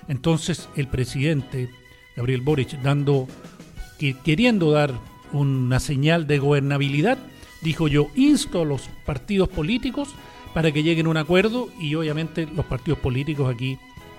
entonces 0.09 0.67
el 0.75 0.89
presidente 0.89 1.69
Gabriel 2.17 2.41
Boric 2.41 2.81
dando 2.81 3.25
que 3.97 4.15
queriendo 4.15 4.71
dar 4.71 4.91
una 5.31 5.79
señal 5.79 6.27
de 6.27 6.39
gobernabilidad 6.39 7.17
dijo 7.61 7.87
yo, 7.87 8.09
insto 8.15 8.63
a 8.63 8.65
los 8.65 8.89
partidos 9.05 9.47
políticos 9.47 10.09
para 10.57 10.71
que 10.71 10.81
lleguen 10.81 11.05
a 11.05 11.09
un 11.09 11.17
acuerdo 11.17 11.69
y 11.79 11.93
obviamente 11.93 12.47
los 12.47 12.65
partidos 12.65 12.97
políticos 12.97 13.53
aquí 13.53 13.77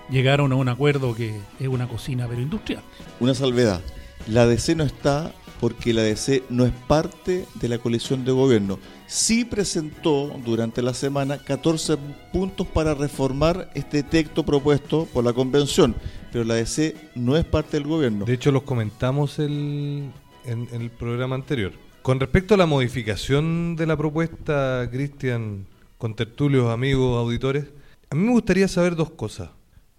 llegaron 0.09 0.53
a 0.53 0.55
un 0.55 0.69
acuerdo 0.69 1.13
que 1.13 1.37
es 1.59 1.67
una 1.67 1.85
cocina 1.89 2.27
pero 2.29 2.39
industrial. 2.39 2.81
Una 3.19 3.33
salvedad, 3.33 3.81
la 4.25 4.47
DC 4.47 4.73
no 4.75 4.85
está 4.85 5.33
porque 5.59 5.91
la 5.91 6.01
DC 6.01 6.43
no 6.47 6.65
es 6.65 6.71
parte 6.87 7.45
de 7.55 7.67
la 7.67 7.77
coalición 7.77 8.23
de 8.23 8.31
gobierno. 8.31 8.79
Sí 9.05 9.43
presentó 9.43 10.33
durante 10.45 10.81
la 10.81 10.93
semana 10.93 11.39
14 11.39 11.97
puntos 12.31 12.65
para 12.67 12.93
reformar 12.93 13.69
este 13.73 14.01
texto 14.01 14.45
propuesto 14.45 15.09
por 15.11 15.25
la 15.25 15.33
convención, 15.33 15.93
pero 16.31 16.45
la 16.45 16.53
DC 16.53 16.95
no 17.15 17.35
es 17.35 17.43
parte 17.43 17.75
del 17.75 17.85
gobierno. 17.85 18.23
De 18.23 18.35
hecho, 18.35 18.53
los 18.53 18.63
comentamos 18.63 19.39
el, 19.39 20.09
en 20.45 20.69
el 20.71 20.89
programa 20.89 21.35
anterior. 21.35 21.73
Con 22.01 22.17
respecto 22.21 22.53
a 22.53 22.57
la 22.57 22.65
modificación 22.65 23.75
de 23.75 23.85
la 23.85 23.97
propuesta, 23.97 24.87
Cristian, 24.89 25.65
con 25.99 26.15
tertulios, 26.15 26.71
amigos, 26.71 27.17
auditores, 27.17 27.65
a 28.09 28.15
mí 28.15 28.23
me 28.23 28.31
gustaría 28.31 28.69
saber 28.69 28.95
dos 28.95 29.11
cosas. 29.11 29.49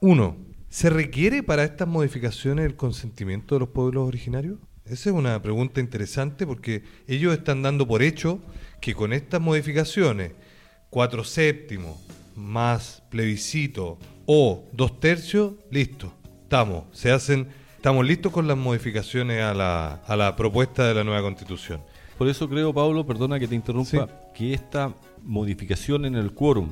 Uno, 0.00 0.34
¿se 0.70 0.88
requiere 0.88 1.42
para 1.42 1.62
estas 1.62 1.86
modificaciones 1.86 2.64
el 2.64 2.74
consentimiento 2.74 3.54
de 3.54 3.60
los 3.60 3.68
pueblos 3.68 4.08
originarios? 4.08 4.58
Esa 4.86 5.10
es 5.10 5.14
una 5.14 5.40
pregunta 5.42 5.78
interesante 5.78 6.46
porque 6.46 6.84
ellos 7.06 7.34
están 7.34 7.60
dando 7.62 7.86
por 7.86 8.02
hecho 8.02 8.40
que 8.80 8.94
con 8.94 9.12
estas 9.12 9.42
modificaciones, 9.42 10.32
cuatro 10.88 11.22
séptimos 11.22 11.98
más 12.34 13.02
plebiscito 13.10 13.98
o 14.24 14.64
dos 14.72 15.00
tercios, 15.00 15.52
listo, 15.70 16.14
estamos, 16.44 16.84
se 16.92 17.12
hacen, 17.12 17.48
estamos 17.76 18.06
listos 18.06 18.32
con 18.32 18.48
las 18.48 18.56
modificaciones 18.56 19.42
a 19.42 19.52
la, 19.52 20.00
a 20.06 20.16
la 20.16 20.34
propuesta 20.34 20.88
de 20.88 20.94
la 20.94 21.04
nueva 21.04 21.20
constitución. 21.20 21.82
Por 22.16 22.26
eso 22.26 22.48
creo, 22.48 22.72
Pablo, 22.72 23.06
perdona 23.06 23.38
que 23.38 23.48
te 23.48 23.54
interrumpa, 23.54 24.08
que 24.34 24.54
esta 24.54 24.94
modificación 25.24 26.04
en 26.04 26.14
el 26.14 26.33
quórum 26.33 26.70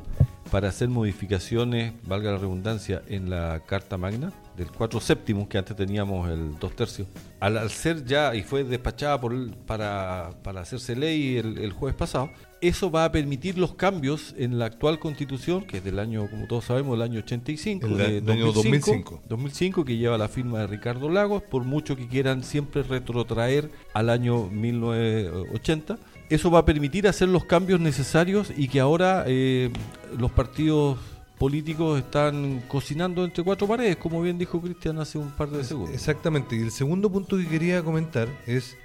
para 0.50 0.68
hacer 0.68 0.88
modificaciones, 0.88 1.92
valga 2.04 2.32
la 2.32 2.38
redundancia, 2.38 3.02
en 3.08 3.30
la 3.30 3.62
Carta 3.66 3.98
Magna, 3.98 4.32
del 4.56 4.70
4 4.70 5.00
séptimo, 5.00 5.48
que 5.48 5.58
antes 5.58 5.76
teníamos 5.76 6.28
el 6.30 6.58
2 6.58 6.76
tercios, 6.76 7.08
al, 7.40 7.70
ser 7.70 8.04
ya, 8.04 8.34
y 8.34 8.42
fue 8.42 8.64
despachada 8.64 9.20
por, 9.20 9.54
para, 9.66 10.30
para 10.42 10.62
hacerse 10.62 10.96
ley 10.96 11.36
el, 11.36 11.58
el, 11.58 11.72
jueves 11.72 11.96
pasado, 11.96 12.30
eso 12.60 12.90
va 12.90 13.04
a 13.04 13.12
permitir 13.12 13.56
los 13.58 13.74
cambios 13.74 14.34
en 14.36 14.58
la 14.58 14.66
actual 14.66 14.98
constitución, 14.98 15.64
que 15.64 15.78
es 15.78 15.84
del 15.84 15.98
año, 15.98 16.28
como 16.28 16.46
todos 16.46 16.64
sabemos, 16.64 16.98
del 16.98 17.02
año 17.02 17.20
85, 17.20 17.86
el, 17.86 17.96
de 17.96 18.20
2005, 18.20 19.22
2005, 19.28 19.84
que 19.84 19.96
lleva 19.96 20.18
la 20.18 20.28
firma 20.28 20.60
de 20.60 20.66
Ricardo 20.66 21.08
Lagos, 21.08 21.42
por 21.42 21.64
mucho 21.64 21.96
que 21.96 22.08
quieran 22.08 22.42
siempre 22.42 22.82
retrotraer 22.82 23.70
al 23.94 24.10
año 24.10 24.48
1980. 24.48 25.98
Eso 26.30 26.50
va 26.50 26.60
a 26.60 26.64
permitir 26.64 27.08
hacer 27.08 27.28
los 27.28 27.44
cambios 27.44 27.80
necesarios 27.80 28.52
y 28.56 28.68
que 28.68 28.80
ahora 28.80 29.24
eh, 29.26 29.70
los 30.18 30.30
partidos 30.30 30.98
políticos 31.38 31.98
están 31.98 32.62
cocinando 32.68 33.24
entre 33.24 33.44
cuatro 33.44 33.66
paredes, 33.66 33.96
como 33.96 34.20
bien 34.20 34.36
dijo 34.38 34.60
Cristian 34.60 34.98
hace 34.98 35.18
un 35.18 35.30
par 35.30 35.48
de 35.50 35.64
segundos. 35.64 35.94
Exactamente, 35.94 36.56
y 36.56 36.60
el 36.60 36.70
segundo 36.70 37.10
punto 37.10 37.36
que 37.36 37.46
quería 37.46 37.82
comentar 37.82 38.28
es 38.46 38.76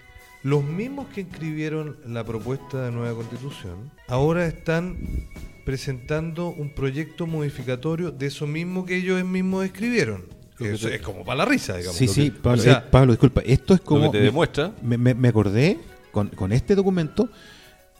los 0.43 0.63
mismos 0.63 1.07
que 1.07 1.21
escribieron 1.21 1.97
la 2.05 2.23
propuesta 2.23 2.85
de 2.85 2.91
nueva 2.91 3.15
constitución 3.15 3.91
ahora 4.07 4.45
están 4.45 4.97
presentando 5.65 6.49
un 6.49 6.69
proyecto 6.69 7.25
modificatorio 7.25 8.11
de 8.11 8.27
eso 8.27 8.45
mismo 8.45 8.85
que 8.85 8.97
ellos 8.97 9.23
mismos 9.23 9.65
escribieron. 9.65 10.25
Eso 10.59 10.87
es 10.87 11.01
como 11.01 11.25
para 11.25 11.37
la 11.37 11.45
risa, 11.45 11.77
digamos. 11.77 11.97
Sí, 11.97 12.07
sí, 12.07 12.29
Pablo, 12.29 12.63
eh, 12.63 12.77
Pablo, 12.91 13.13
disculpa, 13.13 13.41
esto 13.45 13.73
es 13.73 13.81
como... 13.81 14.11
te 14.11 14.19
demuestra. 14.19 14.73
Me, 14.81 14.97
me, 14.97 15.27
acordé 15.27 15.79
con, 16.13 16.29
con 16.29 16.53
este 16.53 16.75
documento 16.75 17.27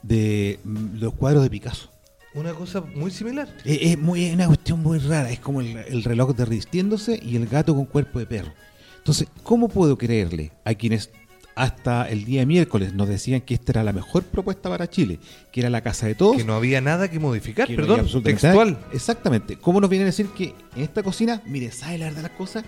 de 0.02 0.58
los 0.64 1.12
cuadros 1.12 1.42
de 1.42 1.50
Picasso. 1.50 1.90
Una 2.32 2.54
cosa 2.54 2.80
muy 2.80 3.10
similar. 3.10 3.48
Es, 3.64 3.98
muy, 3.98 4.30
una 4.30 4.46
cuestión 4.46 4.80
muy 4.80 4.98
rara. 4.98 5.30
Es 5.30 5.38
como 5.38 5.60
el, 5.60 5.76
el 5.76 6.02
reloj 6.02 6.34
derritiéndose 6.34 7.20
y 7.22 7.36
el 7.36 7.46
gato 7.46 7.74
con 7.74 7.84
cuerpo 7.84 8.18
de 8.18 8.26
perro. 8.26 8.52
Entonces, 8.98 9.28
¿cómo 9.42 9.68
puedo 9.68 9.98
creerle 9.98 10.52
a 10.64 10.74
quienes 10.74 11.10
hasta 11.54 12.08
el 12.08 12.24
día 12.24 12.44
miércoles 12.46 12.94
nos 12.94 13.08
decían 13.08 13.40
que 13.40 13.54
esta 13.54 13.72
era 13.72 13.84
la 13.84 13.92
mejor 13.92 14.24
propuesta 14.24 14.68
para 14.68 14.88
Chile, 14.88 15.20
que 15.52 15.60
era 15.60 15.70
la 15.70 15.82
casa 15.82 16.06
de 16.06 16.14
todos. 16.14 16.36
Que 16.36 16.44
no 16.44 16.54
había 16.54 16.80
nada 16.80 17.08
que 17.08 17.18
modificar, 17.18 17.68
perdón, 17.68 18.06
textual. 18.22 18.78
Exactamente. 18.92 19.56
¿Cómo 19.56 19.80
nos 19.80 19.90
vienen 19.90 20.06
a 20.06 20.10
decir 20.10 20.26
que 20.28 20.54
en 20.74 20.82
esta 20.82 21.02
cocina, 21.02 21.42
mire, 21.46 21.70
¿sabe 21.70 21.98
la 21.98 22.06
verdad 22.06 22.22
de 22.22 22.28
las 22.28 22.36
cosas? 22.36 22.64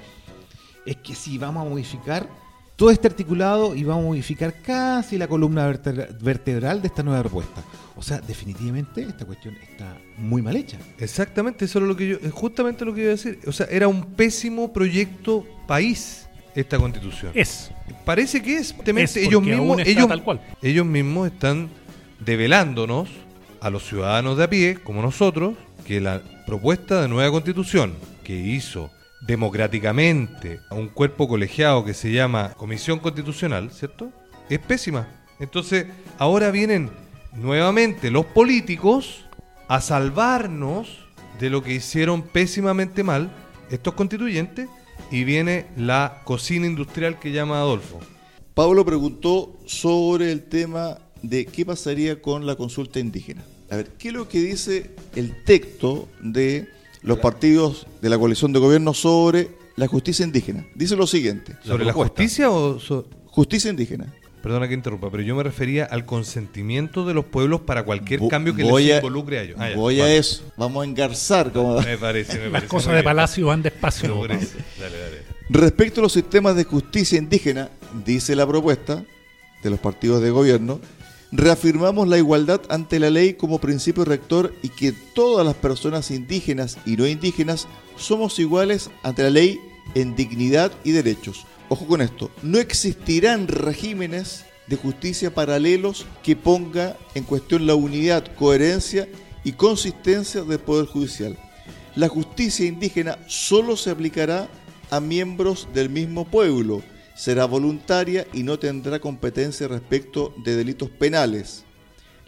Es 0.85 0.97
que 0.97 1.15
si 1.15 1.37
vamos 1.39 1.67
a 1.67 1.69
modificar 1.69 2.29
todo 2.77 2.91
este 2.91 3.09
articulado 3.09 3.75
y 3.75 3.85
vamos 3.85 4.05
a 4.05 4.09
modificar 4.09 4.61
casi 4.61 5.17
la 5.17 5.27
columna 5.27 5.67
vertebral 6.21 6.83
de 6.83 6.89
esta 6.89 7.03
nueva 7.03 7.23
propuesta. 7.23 7.65
O 7.97 8.03
sea, 8.03 8.19
definitivamente 8.19 9.03
esta 9.03 9.25
cuestión 9.25 9.57
está 9.57 9.97
muy 10.19 10.43
mal 10.43 10.55
hecha. 10.55 10.79
Exactamente, 10.99 11.65
eso 11.65 11.79
es 11.79 11.87
lo 11.87 11.97
que 11.97 12.09
yo, 12.09 12.17
es 12.23 12.33
justamente 12.33 12.85
lo 12.85 12.95
que 12.95 13.01
iba 13.01 13.09
a 13.09 13.13
decir. 13.13 13.41
O 13.47 13.53
sea, 13.53 13.67
era 13.71 13.89
un 13.89 14.05
pésimo 14.05 14.73
proyecto 14.73 15.47
país 15.67 16.29
esta 16.55 16.79
constitución. 16.79 17.33
Es. 17.35 17.71
Parece 18.05 18.43
que 18.43 18.59
es. 18.59 18.75
ellos 19.17 19.43
mismos, 19.43 19.81
ellos, 19.85 20.09
tal 20.09 20.23
cual. 20.23 20.41
ellos 20.61 20.85
mismos 20.85 21.29
están 21.29 21.71
develándonos 22.21 23.09
a 23.61 23.71
los 23.71 23.87
ciudadanos 23.87 24.37
de 24.37 24.45
a 24.45 24.51
pie, 24.51 24.79
como 24.83 25.01
nosotros, 25.01 25.57
que 25.87 26.01
la 26.01 26.21
propuesta 26.47 27.01
de 27.01 27.09
nueva 27.09 27.31
constitución 27.31 27.95
que 28.23 28.37
hizo 28.37 28.91
democráticamente 29.27 30.61
a 30.71 30.75
un 30.75 30.89
cuerpo 30.89 31.29
colegiado 31.29 31.85
que 31.85 31.95
se 31.95 32.13
llama 32.13 32.55
Comisión 32.57 32.99
Constitucional, 32.99 33.71
¿cierto? 33.73 34.13
Es 34.49 34.59
pésima. 34.59 35.09
Entonces, 35.41 35.87
ahora 36.19 36.51
vienen 36.51 36.91
nuevamente 37.35 38.11
los 38.11 38.27
políticos 38.27 39.25
a 39.69 39.81
salvarnos 39.81 41.07
de 41.41 41.51
lo 41.51 41.63
que 41.63 41.75
hicieron 41.75 42.23
pésimamente 42.23 43.03
mal 43.03 43.31
estos 43.71 43.95
constituyentes 43.95 44.69
y 45.11 45.25
viene 45.25 45.67
la 45.77 46.23
cocina 46.25 46.67
industrial 46.67 47.19
que 47.19 47.33
llama 47.33 47.59
Adolfo. 47.59 48.01
Pablo 48.55 48.85
preguntó 48.85 49.59
sobre 49.67 50.33
el 50.33 50.45
tema 50.45 50.99
de 51.23 51.47
qué 51.47 51.67
pasaría 51.67 52.23
con 52.23 52.47
la 52.47 52.57
consulta 52.57 53.01
indígena. 53.01 53.45
A 53.71 53.77
ver, 53.77 53.89
¿qué 53.99 54.09
es 54.09 54.15
lo 54.15 54.29
que 54.29 54.41
dice 54.41 54.93
el 55.15 55.45
texto 55.45 56.09
de 56.23 56.69
los 57.07 57.19
partidos 57.21 57.87
de 58.03 58.11
la 58.11 58.19
coalición 58.19 58.53
de 58.53 58.59
gobierno 58.59 58.93
sobre 58.93 59.49
la 59.77 59.87
justicia 59.87 60.25
indígena? 60.27 60.67
Dice 60.75 60.95
lo 60.97 61.07
siguiente. 61.07 61.57
¿Sobre 61.65 61.85
la, 61.87 61.93
justicia 61.95 62.51
o...? 62.51 62.79
so- 62.79 63.09
Justicia 63.27 63.71
indígena. 63.71 64.13
Perdona 64.43 64.67
que 64.69 64.75
interrumpa, 64.75 65.11
pero 65.11 65.23
yo 65.23 65.35
me 65.35 65.43
refería 65.43 65.85
al 65.85 66.07
consentimiento 66.07 67.05
de 67.05 67.13
los 67.15 67.25
pueblos 67.25 67.61
para 67.63 67.83
cualquier 67.85 68.21
cambio 68.29 68.55
que 68.55 68.63
les 68.65 68.93
a- 68.93 68.97
involucre 68.97 69.39
a 69.39 69.43
ellos. 69.43 69.57
Ah, 69.59 69.71
ya, 69.71 69.77
Voy 69.77 70.01
a 70.01 70.15
eso. 70.15 70.45
Vamos 70.57 70.83
a 70.83 70.89
engarzar. 70.89 71.53
Como... 71.53 71.81
Me 71.83 71.99
parece, 71.99 72.35
me 72.39 72.45
Las 72.45 72.53
parece. 72.53 72.69
cosas 72.69 72.95
de. 72.95 73.03
Palacio 73.03 73.47
van 73.49 73.63
despacio. 73.63 74.15
Dale, 74.23 74.39
dale. 74.79 75.23
Respecto 75.51 76.01
a 76.01 76.03
los 76.05 76.13
sistemas 76.13 76.55
de 76.57 76.65
justicia 76.65 77.19
indígena, 77.19 77.71
dice 78.05 78.35
la 78.37 78.47
propuesta 78.47 79.05
de 79.63 79.71
los 79.71 79.79
partidos 79.81 80.23
de 80.23 80.31
gobierno, 80.31 80.81
reafirmamos 81.37 82.09
la 82.09 82.17
igualdad 82.17 82.63
ante 82.71 82.99
la 82.99 83.11
ley 83.11 83.35
como 83.35 83.59
principio 83.59 84.05
rector 84.07 84.55
y 84.63 84.71
que 84.71 84.93
todas 84.93 85.45
las 85.45 85.55
personas 85.55 86.11
indígenas 86.11 86.79
y 86.87 86.97
no 86.97 87.07
indígenas 87.07 87.69
somos 87.97 88.39
iguales 88.39 88.91
ante 89.03 89.23
la 89.23 89.31
ley 89.31 89.61
en 89.95 90.17
dignidad 90.17 90.73
y 90.83 90.93
derechos. 90.93 91.47
Ojo 91.69 91.87
con 91.87 92.01
esto, 92.01 92.31
no 92.43 92.59
existirán 92.59 93.49
regímenes 93.49 94.47
de 94.67 94.77
justicia 94.77 95.35
paralelos 95.35 96.07
que 96.23 96.37
ponga 96.37 96.97
en 97.15 97.25
cuestión 97.25 97.67
la 97.67 97.75
unidad, 97.75 98.25
coherencia 98.35 99.07
y 99.45 99.53
consistencia 99.53 100.43
del 100.43 100.59
Poder 100.59 100.87
Judicial. 100.87 101.39
La 101.97 102.09
justicia 102.09 102.67
indígena 102.67 103.19
solo 103.27 103.77
se 103.77 103.91
aplicará 103.91 104.49
a 104.91 105.01
miembros 105.01 105.69
del 105.75 105.91
mismo 105.91 106.25
pueblo, 106.25 106.83
será 107.17 107.47
voluntaria 107.47 108.27
y 108.33 108.43
no 108.43 108.59
tendrá 108.59 109.01
competencia 109.01 109.67
respecto 109.69 110.35
de 110.45 110.55
delitos 110.57 110.91
penales. 110.91 111.65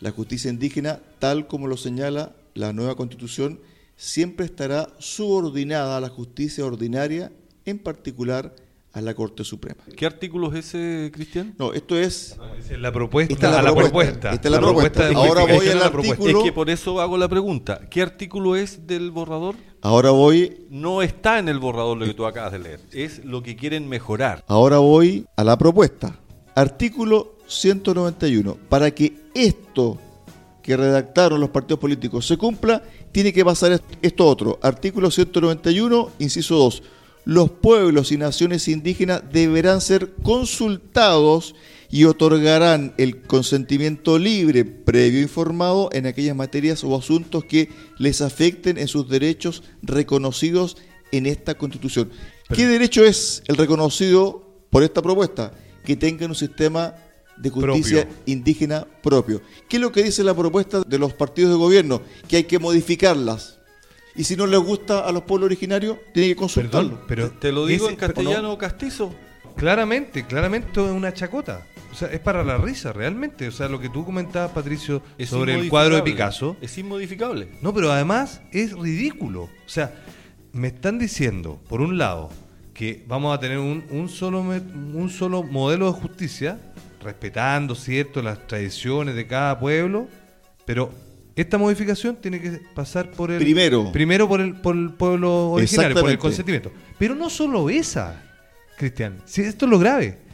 La 0.01 0.11
justicia 0.11 0.51
indígena, 0.51 1.01
tal 1.19 1.47
como 1.47 1.67
lo 1.67 1.77
señala 1.77 2.35
la 2.55 2.73
nueva 2.73 2.97
constitución, 2.97 3.61
siempre 3.97 4.47
estará 4.47 4.89
subordinada 4.99 5.97
a 5.97 6.01
la 6.01 6.09
justicia 6.09 6.65
ordinaria, 6.65 7.33
en 7.65 7.79
particular 7.79 8.55
a 8.93 9.01
la 9.01 9.15
Corte 9.15 9.45
Suprema. 9.45 9.83
¿Qué 9.97 10.07
artículo 10.07 10.53
es 10.55 10.67
ese, 10.67 11.11
Cristian? 11.13 11.55
No, 11.59 11.73
esto 11.73 11.97
es 11.99 12.37
la 12.79 12.91
propuesta. 12.93 13.35
Esta 13.35 13.49
es 13.49 13.53
la 13.53 13.63
propuesta. 13.63 13.91
propuesta. 13.91 14.33
Esta 14.33 14.49
es 14.49 14.53
la 14.53 14.61
propuesta. 14.61 15.09
de 15.09 15.15
Ahora 15.15 15.43
voy 15.43 15.69
al 15.69 15.91
propuesta. 15.91 16.15
artículo- 16.15 16.39
Es 16.39 16.45
que 16.45 16.53
por 16.53 16.71
eso 16.71 17.01
hago 17.01 17.19
la 17.19 17.29
pregunta. 17.29 17.81
¿Qué 17.91 18.01
artículo 18.03 18.57
es 18.57 18.87
del 18.87 19.11
borrador? 19.11 19.57
Ahora 19.83 20.11
voy 20.11 20.67
No 20.71 21.03
está 21.03 21.39
en 21.39 21.49
el 21.49 21.59
borrador 21.59 21.97
lo 21.99 22.07
que 22.07 22.15
tú 22.15 22.27
acabas 22.27 22.53
de 22.53 22.59
leer. 22.59 22.81
Es 22.93 23.25
lo 23.25 23.43
que 23.43 23.57
quieren 23.57 23.89
mejorar. 23.89 24.45
Ahora 24.47 24.79
voy 24.79 25.27
a 25.37 25.45
la 25.45 25.57
propuesta. 25.59 26.19
Artículo 26.55 27.37
191. 27.47 28.57
Para 28.69 28.91
que 28.91 29.13
esto 29.35 29.99
que 30.63 30.77
redactaron 30.77 31.41
los 31.41 31.51
partidos 31.51 31.79
políticos 31.81 32.27
se 32.27 32.37
cumpla, 32.37 32.83
tiene 33.13 33.33
que 33.33 33.45
pasar 33.45 33.73
est- 33.73 33.85
esto 34.03 34.27
otro. 34.27 34.59
Artículo 34.63 35.11
191, 35.11 36.11
inciso 36.19 36.57
2. 36.57 36.83
Los 37.25 37.51
pueblos 37.51 38.13
y 38.13 38.17
naciones 38.19 38.69
indígenas 38.69 39.23
deberán 39.33 39.81
ser 39.81 40.13
consultados 40.23 41.55
y 41.91 42.05
otorgarán 42.05 42.93
el 42.99 43.23
consentimiento 43.23 44.19
libre, 44.19 44.65
previo 44.65 45.21
informado 45.23 45.89
en 45.93 46.07
aquellas 46.07 46.37
materias 46.37 46.85
o 46.85 46.95
asuntos 46.97 47.45
que 47.45 47.71
les 47.99 48.21
afecten 48.21 48.77
en 48.79 48.89
sus 48.89 49.09
derechos 49.09 49.63
reconocidos 49.83 50.77
en 51.13 51.27
esta 51.27 51.57
Constitución. 51.57 52.11
¿Qué 52.55 52.67
derecho 52.67 53.05
es 53.05 53.43
el 53.49 53.57
reconocido 53.57 54.63
por 54.71 54.83
esta 54.83 55.01
propuesta? 55.03 55.53
Que 55.85 55.97
tengan 55.97 56.31
un 56.31 56.37
sistema 56.37 56.95
de 57.39 57.51
justicia 57.51 58.03
Propio. 58.07 58.23
indígena 58.27 58.87
propio. 59.03 59.41
¿Qué 59.69 59.77
es 59.77 59.81
lo 59.81 59.93
que 59.93 60.03
dice 60.03 60.25
la 60.25 60.35
propuesta 60.35 60.83
de 60.87 60.99
los 60.99 61.15
partidos 61.15 61.53
de 61.53 61.57
gobierno? 61.57 62.03
Que 62.27 62.37
hay 62.39 62.45
que 62.45 62.59
modificarlas. 62.59 63.59
Y 64.17 64.25
si 64.25 64.35
no 64.37 64.47
les 64.47 64.59
gusta 64.61 65.01
a 65.07 65.13
los 65.13 65.23
pueblos 65.23 65.47
originarios, 65.47 65.97
tienen 66.13 66.33
que 66.33 66.37
consultarlo. 66.37 67.07
Perdón, 67.07 67.07
pero 67.07 67.31
¿Te 67.39 67.53
lo 67.53 67.65
digo 67.65 67.85
ese- 67.85 67.95
en 67.95 67.99
castellano 68.01 68.43
no, 68.43 68.53
o 68.53 68.59
castizo? 68.59 69.15
claramente, 69.57 70.27
claramente 70.27 70.69
esto 70.69 70.87
es 70.87 70.93
una 70.93 71.13
chacota. 71.15 71.67
O 71.99 72.01
sea, 72.03 72.13
es 72.13 72.21
para 72.21 72.45
la 72.45 72.57
risa, 72.59 72.93
realmente. 72.93 73.49
O 73.49 73.51
sea, 73.51 73.67
lo 73.69 73.81
que 73.81 73.89
tú 73.89 74.05
comentabas, 74.05 74.53
Patricio, 74.53 75.03
Es 75.19 75.31
sobre 75.31 75.57
el 75.57 75.69
cuadro 75.69 75.97
de. 75.97 76.03
Picasso. 76.03 76.57
Es 76.61 76.79
inmodificable. 76.79 77.49
No, 77.61 77.75
pero 77.75 77.91
además 77.91 78.41
es 78.53 78.73
ridículo. 78.73 79.43
O 79.43 79.69
sea, 79.69 79.93
me 80.53 80.69
están 80.69 81.01
diciendo, 81.01 81.61
por 81.69 81.81
un 81.81 81.99
lado, 81.99 82.31
que 82.73 83.05
vamos 83.09 83.37
a 83.37 83.41
tener 83.41 83.59
un, 83.59 83.83
un 83.91 84.09
solo, 84.09 84.43
un 84.43 85.11
solo 85.11 85.43
modelo 85.43 85.93
de 85.93 86.01
justicia, 86.01 86.61
respetando, 87.03 87.75
¿cierto?, 87.75 88.23
las 88.23 88.47
tradiciones 88.47 89.17
de 89.17 89.27
cada 89.27 89.59
pueblo, 89.59 90.07
pero 90.65 90.93
esta 91.35 91.59
modificación 91.59 92.15
tiene 92.15 92.41
que 92.41 92.61
pasar 92.77 93.11
por 93.11 93.33
el... 93.33 93.39
Primero. 93.39 93.91
Primero 93.91 94.29
por 94.29 94.41
el, 94.41 94.55
por 94.55 94.77
el 94.77 94.91
pueblo 94.91 95.51
originario, 95.51 96.01
por 96.01 96.11
el 96.11 96.19
consentimiento. 96.19 96.71
Pero 96.97 97.17
no 97.17 97.29
solo 97.29 97.69
esa, 97.69 98.23
Cristian. 98.77 99.21
Si 99.25 99.41
esto 99.41 99.65
es 99.67 99.71
lo 99.73 99.81
grave. 99.81 100.28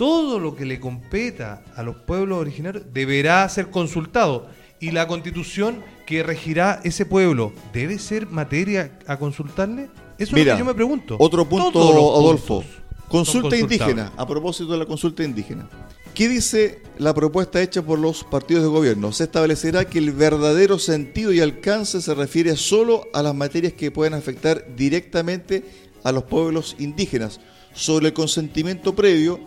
Todo 0.00 0.38
lo 0.38 0.56
que 0.56 0.64
le 0.64 0.80
competa 0.80 1.62
a 1.76 1.82
los 1.82 1.94
pueblos 1.94 2.38
originarios 2.38 2.84
deberá 2.90 3.46
ser 3.50 3.68
consultado. 3.68 4.48
Y 4.80 4.92
la 4.92 5.06
constitución 5.06 5.82
que 6.06 6.22
regirá 6.22 6.80
ese 6.84 7.04
pueblo 7.04 7.52
debe 7.74 7.98
ser 7.98 8.26
materia 8.26 8.98
a 9.06 9.18
consultarle. 9.18 9.90
Eso 10.16 10.30
es 10.30 10.32
Mira, 10.32 10.52
lo 10.52 10.56
que 10.56 10.58
yo 10.60 10.64
me 10.64 10.74
pregunto. 10.74 11.16
Otro 11.18 11.46
punto, 11.46 11.78
Adolfo. 12.16 12.64
Consulta 13.10 13.58
indígena, 13.58 14.10
a 14.16 14.26
propósito 14.26 14.72
de 14.72 14.78
la 14.78 14.86
consulta 14.86 15.22
indígena. 15.22 15.68
¿Qué 16.14 16.30
dice 16.30 16.80
la 16.96 17.12
propuesta 17.12 17.60
hecha 17.60 17.82
por 17.82 17.98
los 17.98 18.24
partidos 18.24 18.62
de 18.62 18.70
gobierno? 18.70 19.12
Se 19.12 19.24
establecerá 19.24 19.84
que 19.84 19.98
el 19.98 20.12
verdadero 20.12 20.78
sentido 20.78 21.30
y 21.30 21.40
alcance 21.40 22.00
se 22.00 22.14
refiere 22.14 22.56
solo 22.56 23.06
a 23.12 23.22
las 23.22 23.34
materias 23.34 23.74
que 23.74 23.90
pueden 23.90 24.14
afectar 24.14 24.64
directamente 24.74 25.62
a 26.04 26.10
los 26.10 26.24
pueblos 26.24 26.74
indígenas. 26.78 27.38
Sobre 27.74 28.08
el 28.08 28.14
consentimiento 28.14 28.96
previo, 28.96 29.40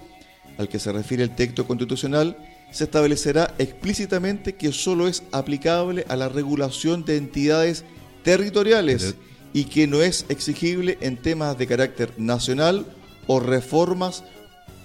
al 0.58 0.70
que 0.70 0.80
se 0.80 0.92
refiere 0.92 1.24
el 1.24 1.36
texto 1.36 1.66
constitucional, 1.66 2.38
se 2.72 2.86
establecerá 2.86 3.54
explícitamente 3.60 4.56
que 4.56 4.72
solo 4.72 5.08
es 5.08 5.24
aplicable 5.32 6.06
a 6.10 6.16
la 6.16 6.30
regulación 6.30 7.06
de 7.06 7.18
entidades 7.18 7.86
territoriales 8.24 9.16
y 9.54 9.66
que 9.66 9.86
no 9.86 10.02
es 10.02 10.26
exigible 10.30 10.98
en 11.02 11.18
temas 11.18 11.58
de 11.58 11.68
carácter 11.68 12.14
nacional 12.18 12.86
o 13.28 13.40
reformas 13.40 14.24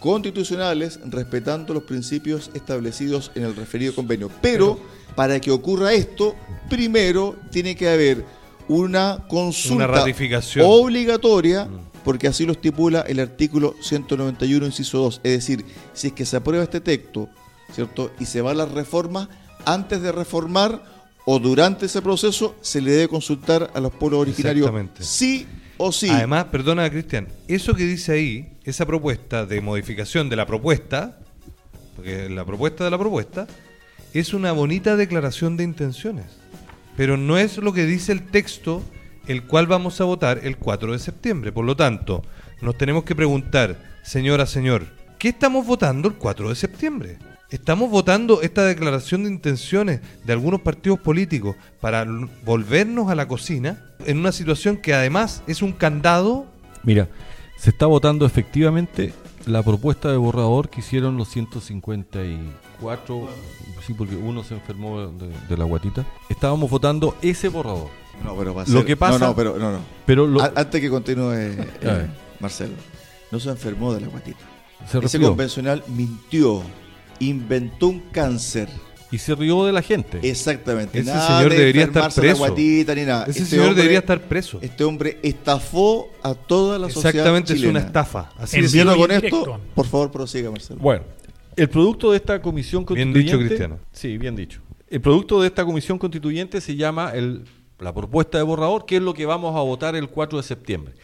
constitucionales 0.00 1.00
respetando 1.06 1.74
los 1.74 1.84
principios 1.84 2.50
establecidos 2.54 3.32
en 3.34 3.44
el 3.44 3.56
referido 3.56 3.94
convenio. 3.94 4.30
Pero 4.40 4.78
para 5.16 5.40
que 5.40 5.50
ocurra 5.50 5.92
esto, 5.92 6.36
primero 6.68 7.36
tiene 7.50 7.74
que 7.74 7.88
haber 7.88 8.24
una 8.68 9.24
consulta 9.28 9.86
Una 9.86 9.86
ratificación. 9.86 10.66
obligatoria, 10.68 11.68
porque 12.04 12.28
así 12.28 12.46
lo 12.46 12.52
estipula 12.52 13.00
el 13.02 13.20
artículo 13.20 13.74
191, 13.80 14.66
inciso 14.66 14.98
2. 14.98 15.20
Es 15.24 15.32
decir, 15.32 15.64
si 15.92 16.08
es 16.08 16.12
que 16.12 16.26
se 16.26 16.36
aprueba 16.36 16.64
este 16.64 16.80
texto, 16.80 17.28
¿cierto? 17.72 18.12
Y 18.18 18.26
se 18.26 18.40
va 18.40 18.52
a 18.52 18.54
las 18.54 18.70
reformas, 18.72 19.28
antes 19.64 20.00
de 20.02 20.12
reformar 20.12 20.82
o 21.24 21.38
durante 21.38 21.86
ese 21.86 22.00
proceso, 22.00 22.56
se 22.62 22.80
le 22.80 22.92
debe 22.92 23.08
consultar 23.08 23.70
a 23.74 23.80
los 23.80 23.92
pueblos 23.92 24.20
originarios 24.20 24.66
Exactamente. 24.66 25.02
sí 25.04 25.46
o 25.76 25.92
sí. 25.92 26.08
Además, 26.08 26.46
perdona, 26.46 26.88
Cristian, 26.90 27.28
eso 27.48 27.74
que 27.74 27.84
dice 27.84 28.12
ahí, 28.12 28.56
esa 28.64 28.86
propuesta 28.86 29.44
de 29.44 29.60
modificación 29.60 30.28
de 30.28 30.36
la 30.36 30.46
propuesta, 30.46 31.18
porque 31.96 32.28
la 32.28 32.44
propuesta 32.44 32.84
de 32.84 32.90
la 32.90 32.98
propuesta, 32.98 33.46
es 34.14 34.32
una 34.32 34.52
bonita 34.52 34.96
declaración 34.96 35.56
de 35.56 35.64
intenciones. 35.64 36.26
Pero 36.96 37.16
no 37.16 37.38
es 37.38 37.58
lo 37.58 37.72
que 37.72 37.86
dice 37.86 38.12
el 38.12 38.26
texto 38.26 38.82
el 39.28 39.44
cual 39.44 39.66
vamos 39.66 40.00
a 40.00 40.04
votar 40.04 40.40
el 40.42 40.56
4 40.56 40.92
de 40.92 40.98
septiembre. 40.98 41.52
Por 41.52 41.64
lo 41.64 41.76
tanto, 41.76 42.22
nos 42.62 42.76
tenemos 42.76 43.04
que 43.04 43.14
preguntar, 43.14 43.76
señora, 44.02 44.46
señor, 44.46 44.86
¿qué 45.18 45.28
estamos 45.28 45.66
votando 45.66 46.08
el 46.08 46.14
4 46.14 46.48
de 46.48 46.54
septiembre? 46.54 47.18
¿Estamos 47.50 47.90
votando 47.90 48.42
esta 48.42 48.64
declaración 48.64 49.24
de 49.24 49.30
intenciones 49.30 50.00
de 50.24 50.32
algunos 50.32 50.62
partidos 50.62 51.00
políticos 51.00 51.56
para 51.80 52.06
volvernos 52.44 53.10
a 53.10 53.14
la 53.14 53.28
cocina 53.28 53.84
en 54.04 54.18
una 54.18 54.32
situación 54.32 54.76
que 54.76 54.92
además 54.92 55.42
es 55.46 55.62
un 55.62 55.72
candado? 55.72 56.46
Mira, 56.82 57.08
se 57.56 57.70
está 57.70 57.86
votando 57.86 58.26
efectivamente 58.26 59.14
la 59.46 59.62
propuesta 59.62 60.10
de 60.10 60.18
borrador 60.18 60.68
que 60.68 60.80
hicieron 60.80 61.16
los 61.16 61.28
154, 61.28 63.28
sí, 63.86 63.94
porque 63.94 64.16
uno 64.16 64.44
se 64.44 64.54
enfermó 64.54 65.06
de, 65.06 65.32
de 65.48 65.56
la 65.56 65.64
guatita. 65.64 66.04
Estábamos 66.28 66.68
votando 66.68 67.16
ese 67.22 67.48
borrador. 67.48 67.88
No, 68.24 68.36
pero 68.36 68.54
va 68.54 68.62
a 68.62 68.66
Lo 68.66 68.78
ser- 68.78 68.86
que 68.86 68.96
pasa- 68.96 69.18
No, 69.18 69.26
no, 69.28 69.34
pero 69.36 69.58
no, 69.58 69.72
no. 69.72 69.78
Pero 70.06 70.26
lo, 70.26 70.42
A- 70.42 70.52
Antes 70.56 70.80
que 70.80 70.90
continúe, 70.90 71.32
eh. 71.34 72.06
Marcelo, 72.40 72.74
no 73.30 73.40
se 73.40 73.48
enfermó 73.50 73.94
de 73.94 74.00
la 74.02 74.08
guatita. 74.08 74.38
se 74.80 74.84
Ese 74.86 75.00
refirió 75.00 75.28
convencional 75.28 75.82
mintió, 75.88 76.62
inventó 77.20 77.88
un 77.88 78.00
cáncer. 78.12 78.68
y 79.10 79.16
se 79.18 79.34
rió 79.34 79.64
de 79.64 79.72
la 79.72 79.80
gente. 79.80 80.18
Exactamente. 80.22 80.98
Ese 80.98 81.10
nada 81.10 81.38
señor 81.38 81.50
de 81.52 81.58
debería 81.58 81.84
estar 81.84 82.12
preso. 82.12 82.42
La 82.42 82.48
guatita, 82.48 82.94
ni 82.94 83.02
nada. 83.06 83.22
Ese 83.22 83.30
Este 83.38 83.44
señor 83.46 83.66
hombre- 83.68 83.76
debería 83.82 83.98
estar 84.00 84.20
preso. 84.20 84.58
Este 84.60 84.84
hombre 84.84 85.18
estafó 85.22 86.10
a 86.22 86.34
toda 86.34 86.78
la 86.78 86.88
sociedad 86.90 87.10
Exactamente, 87.14 87.54
es 87.54 87.62
una 87.62 87.80
estafa. 87.80 88.30
Así 88.38 88.58
y 88.60 88.84
con 88.84 89.10
esto, 89.10 89.60
por 89.74 89.86
favor 89.86 90.10
prosiga, 90.10 90.50
Marcelo. 90.50 90.78
Bueno, 90.80 91.04
el 91.56 91.68
producto 91.70 92.10
de 92.10 92.18
esta 92.18 92.40
comisión 92.42 92.84
Bien 92.84 93.08
constituyente... 93.08 93.18
dicho, 93.36 93.38
Cristiano. 93.48 93.78
Sí, 93.92 94.18
bien 94.18 94.36
dicho. 94.36 94.60
El 94.90 95.00
producto 95.00 95.40
de 95.40 95.48
esta 95.48 95.64
comisión 95.64 95.98
constituyente 95.98 96.60
se 96.60 96.76
llama 96.76 97.10
el, 97.14 97.44
la 97.78 97.94
propuesta 97.94 98.38
de 98.38 98.44
borrador, 98.44 98.86
que 98.86 98.96
es 98.96 99.02
lo 99.02 99.14
que 99.14 99.26
vamos 99.26 99.56
a 99.56 99.60
votar 99.60 99.96
el 99.96 100.08
4 100.08 100.38
de 100.38 100.44
septiembre. 100.44 100.94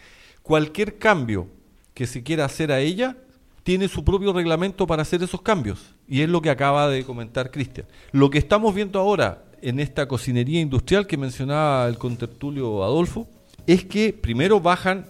Cualquier 0.43 0.99
cambio 0.99 1.49
que 1.95 2.07
se 2.07 2.22
quiera 2.22 2.45
hacer 2.45 2.72
a 2.72 2.81
ella 2.81 3.16
tiene 3.62 3.89
su 3.89 4.05
propio 4.05 4.33
reglamento 4.33 4.87
para 4.87 5.03
hacer 5.03 5.22
esos 5.22 5.41
cambios. 5.41 5.95
Y 6.07 6.20
es 6.20 6.29
lo 6.29 6.43
que 6.43 6.51
acaba 6.51 6.89
de 6.89 7.05
comentar 7.05 7.51
Cristian. 7.51 7.87
Lo 8.12 8.29
que 8.29 8.39
estamos 8.39 8.75
viendo 8.75 8.99
ahora 8.99 9.45
en 9.64 9.81
esta 9.81 10.07
cocinería 10.07 10.61
industrial 10.61 11.07
que 11.07 11.16
mencionaba 11.16 11.89
el 11.89 11.97
contertulio 11.97 12.85
Adolfo, 12.85 13.27
es 13.66 13.85
que 13.85 14.12
primero 14.12 14.61
bajan 14.61 15.07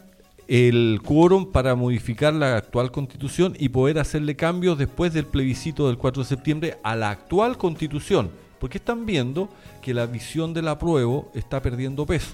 el 0.46 1.00
quórum 1.04 1.50
para 1.50 1.74
modificar 1.74 2.32
la 2.32 2.56
actual 2.56 2.92
constitución 2.92 3.56
y 3.58 3.70
poder 3.70 3.98
hacerle 3.98 4.36
cambios 4.36 4.78
después 4.78 5.12
del 5.12 5.26
plebiscito 5.26 5.88
del 5.88 5.98
4 5.98 6.22
de 6.22 6.28
septiembre 6.28 6.76
a 6.84 6.94
la 6.94 7.10
actual 7.10 7.58
constitución, 7.58 8.30
porque 8.64 8.78
están 8.78 9.04
viendo 9.04 9.50
que 9.82 9.92
la 9.92 10.06
visión 10.06 10.54
del 10.54 10.68
apruebo 10.68 11.30
está 11.34 11.60
perdiendo 11.60 12.06
peso. 12.06 12.32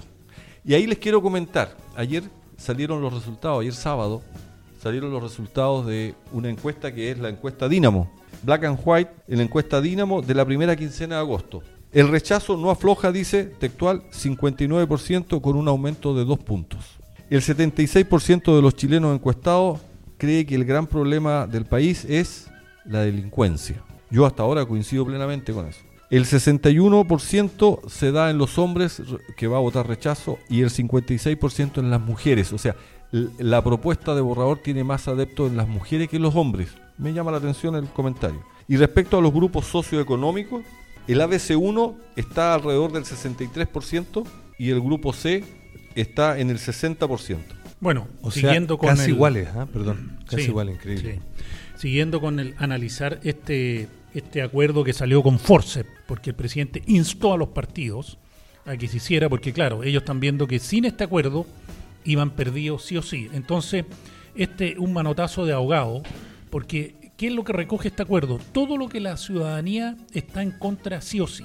Y 0.64 0.74
ahí 0.74 0.86
les 0.86 0.98
quiero 0.98 1.20
comentar, 1.20 1.76
ayer 1.96 2.22
salieron 2.56 3.02
los 3.02 3.12
resultados, 3.12 3.62
ayer 3.62 3.72
sábado 3.72 4.22
salieron 4.80 5.10
los 5.10 5.24
resultados 5.24 5.86
de 5.86 6.14
una 6.30 6.48
encuesta 6.48 6.94
que 6.94 7.10
es 7.10 7.18
la 7.18 7.30
encuesta 7.30 7.68
Dínamo, 7.68 8.08
Black 8.44 8.62
and 8.62 8.78
White, 8.84 9.10
en 9.26 9.38
la 9.38 9.42
encuesta 9.42 9.80
Dínamo 9.80 10.22
de 10.22 10.34
la 10.34 10.44
primera 10.44 10.76
quincena 10.76 11.16
de 11.16 11.22
agosto. 11.22 11.64
El 11.90 12.06
rechazo 12.06 12.56
no 12.56 12.70
afloja, 12.70 13.10
dice 13.10 13.46
textual, 13.46 14.04
59% 14.12 15.40
con 15.40 15.56
un 15.56 15.66
aumento 15.66 16.14
de 16.14 16.24
dos 16.24 16.38
puntos. 16.38 17.00
El 17.28 17.40
76% 17.40 18.54
de 18.54 18.62
los 18.62 18.76
chilenos 18.76 19.16
encuestados 19.16 19.80
cree 20.16 20.46
que 20.46 20.54
el 20.54 20.64
gran 20.64 20.86
problema 20.86 21.48
del 21.48 21.64
país 21.64 22.04
es 22.04 22.48
la 22.84 23.00
delincuencia. 23.00 23.82
Yo 24.12 24.26
hasta 24.26 24.44
ahora 24.44 24.64
coincido 24.64 25.04
plenamente 25.04 25.52
con 25.52 25.66
eso. 25.66 25.89
El 26.10 26.24
61% 26.24 27.88
se 27.88 28.12
da 28.12 28.30
en 28.30 28.38
los 28.38 28.58
hombres 28.58 29.00
que 29.36 29.46
va 29.46 29.58
a 29.58 29.60
votar 29.60 29.86
rechazo 29.86 30.38
y 30.48 30.62
el 30.62 30.70
56% 30.70 31.78
en 31.78 31.90
las 31.90 32.00
mujeres. 32.00 32.52
O 32.52 32.58
sea, 32.58 32.74
la 33.12 33.62
propuesta 33.62 34.14
de 34.14 34.20
borrador 34.20 34.58
tiene 34.58 34.84
más 34.84 35.08
adeptos 35.08 35.50
en 35.50 35.56
las 35.56 35.68
mujeres 35.68 36.08
que 36.08 36.16
en 36.16 36.22
los 36.22 36.34
hombres. 36.34 36.70
Me 36.98 37.12
llama 37.12 37.30
la 37.30 37.38
atención 37.38 37.74
el 37.76 37.86
comentario. 37.86 38.42
Y 38.68 38.76
respecto 38.76 39.18
a 39.18 39.22
los 39.22 39.32
grupos 39.32 39.66
socioeconómicos, 39.66 40.62
el 41.08 41.20
ABC1 41.20 41.94
está 42.16 42.54
alrededor 42.54 42.92
del 42.92 43.04
63% 43.04 44.24
y 44.58 44.70
el 44.70 44.80
grupo 44.80 45.12
C 45.12 45.44
está 45.94 46.38
en 46.38 46.50
el 46.50 46.58
60%. 46.58 47.38
Bueno, 47.80 48.06
O 48.20 48.30
siguiendo 48.30 48.74
sea, 48.74 48.78
con 48.80 48.88
casi 48.90 49.04
el- 49.10 49.16
iguales, 49.16 49.48
¿ah? 49.56 49.66
perdón, 49.72 50.18
casi 50.26 50.42
Sí, 50.42 50.48
iguales, 50.50 50.74
increíble. 50.76 51.14
sí. 51.14 51.42
Siguiendo 51.78 52.20
con 52.20 52.38
el 52.38 52.54
analizar 52.58 53.20
este, 53.24 53.88
este 54.14 54.42
acuerdo 54.42 54.84
que 54.84 54.92
salió 54.92 55.22
con 55.22 55.38
force, 55.38 55.84
porque 56.06 56.30
el 56.30 56.36
presidente 56.36 56.82
instó 56.86 57.32
a 57.32 57.38
los 57.38 57.48
partidos 57.48 58.18
a 58.66 58.76
que 58.76 58.88
se 58.88 58.98
hiciera, 58.98 59.28
porque 59.28 59.52
claro, 59.52 59.82
ellos 59.82 60.02
están 60.02 60.20
viendo 60.20 60.46
que 60.46 60.58
sin 60.58 60.84
este 60.84 61.04
acuerdo 61.04 61.46
iban 62.04 62.30
perdidos 62.30 62.84
sí 62.84 62.96
o 62.96 63.02
sí. 63.02 63.28
Entonces, 63.32 63.84
este 64.34 64.76
un 64.78 64.92
manotazo 64.92 65.44
de 65.46 65.52
ahogado, 65.52 66.02
porque 66.50 67.12
¿qué 67.16 67.28
es 67.28 67.32
lo 67.32 67.44
que 67.44 67.52
recoge 67.52 67.88
este 67.88 68.02
acuerdo? 68.02 68.38
Todo 68.52 68.76
lo 68.76 68.88
que 68.88 69.00
la 69.00 69.16
ciudadanía 69.16 69.96
está 70.12 70.42
en 70.42 70.52
contra 70.52 71.00
sí 71.00 71.20
o 71.20 71.26
sí. 71.26 71.44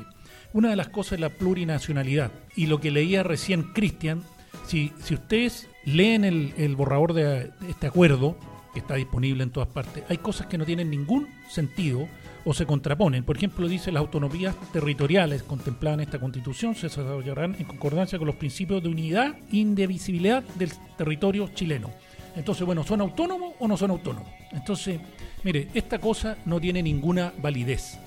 Una 0.53 0.70
de 0.70 0.76
las 0.76 0.89
cosas 0.89 1.13
es 1.13 1.20
la 1.20 1.30
plurinacionalidad. 1.30 2.32
Y 2.55 2.68
lo 2.68 2.80
que 2.80 2.91
leía 2.91 3.24
recién 3.24 3.74
Cristian, 3.74 4.24
si, 4.66 4.93
si 5.03 5.16
ustedes 5.16 5.68
leen 5.84 6.24
el, 6.24 6.53
el 6.57 6.76
borrador 6.76 7.13
de, 7.13 7.24
de 7.24 7.51
este 7.70 7.88
acuerdo, 7.88 8.38
que 8.74 8.80
está 8.80 8.95
disponible 8.95 9.43
en 9.43 9.49
todas 9.49 9.70
partes, 9.70 10.03
hay 10.09 10.18
cosas 10.18 10.47
que 10.47 10.57
no 10.57 10.66
tienen 10.66 10.89
ningún 10.89 11.28
sentido 11.49 12.07
o 12.45 12.53
se 12.53 12.65
contraponen. 12.65 13.23
Por 13.23 13.37
ejemplo, 13.37 13.67
dice 13.67 13.91
las 13.91 14.01
autonomías 14.01 14.55
territoriales 14.71 15.43
contempladas 15.43 15.97
en 15.97 16.03
esta 16.05 16.19
constitución 16.19 16.75
se 16.75 16.87
desarrollarán 16.87 17.55
en 17.59 17.65
concordancia 17.65 18.17
con 18.17 18.27
los 18.27 18.35
principios 18.35 18.81
de 18.81 18.89
unidad 18.89 19.35
e 19.51 19.57
indivisibilidad 19.57 20.43
del 20.55 20.71
territorio 20.97 21.49
chileno. 21.53 21.89
Entonces, 22.35 22.65
bueno, 22.65 22.83
¿son 22.83 23.01
autónomos 23.01 23.53
o 23.59 23.67
no 23.67 23.77
son 23.77 23.91
autónomos? 23.91 24.29
Entonces, 24.51 24.99
mire, 25.43 25.69
esta 25.73 25.99
cosa 25.99 26.37
no 26.45 26.59
tiene 26.59 26.83
ninguna 26.83 27.33
validez. 27.41 27.97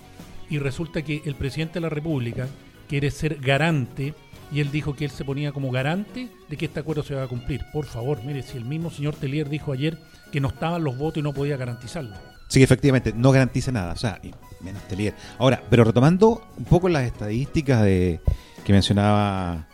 Y 0.51 0.59
resulta 0.59 1.03
que 1.03 1.22
el 1.24 1.34
presidente 1.34 1.74
de 1.74 1.80
la 1.80 1.89
República 1.89 2.47
quiere 2.89 3.11
ser 3.11 3.36
garante 3.41 4.14
y 4.51 4.61
él 4.61 4.70
dijo 4.70 4.95
que 4.95 5.05
él 5.05 5.11
se 5.11 5.24
ponía 5.24 5.53
como 5.53 5.70
garante 5.70 6.28
de 6.49 6.57
que 6.57 6.66
este 6.66 6.80
acuerdo 6.80 7.03
se 7.03 7.14
va 7.14 7.24
a 7.24 7.28
cumplir. 7.28 7.62
Por 7.72 7.86
favor, 7.86 8.22
mire, 8.24 8.43
si 8.43 8.57
el 8.57 8.64
mismo 8.64 8.91
señor 8.91 9.14
Telier 9.14 9.49
dijo 9.49 9.72
ayer 9.72 9.99
que 10.32 10.41
no 10.41 10.49
estaban 10.49 10.84
los 10.84 10.97
votos 10.97 11.18
y 11.18 11.22
no 11.22 11.34
podía 11.34 11.57
garantizarlo. 11.57 12.16
Sí, 12.49 12.63
efectivamente, 12.63 13.13
no 13.15 13.31
garantiza 13.31 13.71
nada, 13.73 13.93
o 13.93 13.97
sea, 13.97 14.21
menos 14.61 14.83
Telier. 14.89 15.15
Ahora, 15.39 15.63
pero 15.71 15.85
retomando 15.85 16.43
un 16.57 16.65
poco 16.65 16.89
las 16.89 17.05
estadísticas 17.05 17.83
de 17.83 18.21
que 18.65 18.73
mencionaba 18.73 19.69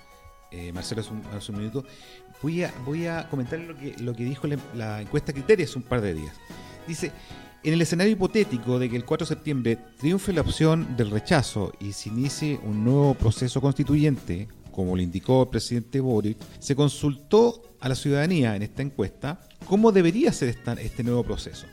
eh, 0.50 0.72
Marcelo 0.72 1.00
hace 1.00 1.10
un, 1.12 1.22
hace 1.36 1.52
minuto, 1.52 1.84
voy 2.42 2.62
a, 2.64 2.72
voy 2.84 3.06
a 3.06 3.28
comentar 3.30 3.58
lo 3.60 3.76
que, 3.76 3.94
lo 3.98 4.14
que 4.14 4.24
dijo 4.24 4.46
la, 4.74 5.00
encuesta 5.00 5.32
Criterios 5.32 5.70
hace 5.70 5.78
un 5.78 5.84
par 5.84 6.00
de 6.00 6.14
días. 6.14 6.34
Dice, 6.86 7.10
en 7.62 7.72
el 7.72 7.80
escenario 7.80 8.12
hipotético 8.12 8.78
de 8.78 8.90
que 8.90 8.96
el 8.96 9.04
4 9.04 9.24
de 9.24 9.28
septiembre 9.34 9.78
triunfe 9.98 10.32
la 10.32 10.42
opción 10.42 10.96
del 10.96 11.10
rechazo 11.10 11.72
y 11.80 11.92
se 11.92 12.10
inicie 12.10 12.60
un 12.62 12.84
nuevo 12.84 13.14
proceso 13.14 13.60
constituyente, 13.60 14.48
como 14.70 14.94
lo 14.96 15.00
indicó 15.02 15.44
el 15.44 15.48
presidente 15.48 16.00
Boric, 16.00 16.36
se 16.58 16.76
consultó 16.76 17.76
a 17.80 17.88
la 17.88 17.94
ciudadanía 17.94 18.54
en 18.56 18.62
esta 18.62 18.82
encuesta 18.82 19.40
cómo 19.66 19.92
debería 19.92 20.32
ser 20.32 20.48
esta- 20.50 20.74
este 20.74 21.02
nuevo 21.02 21.22
proceso. 21.24 21.66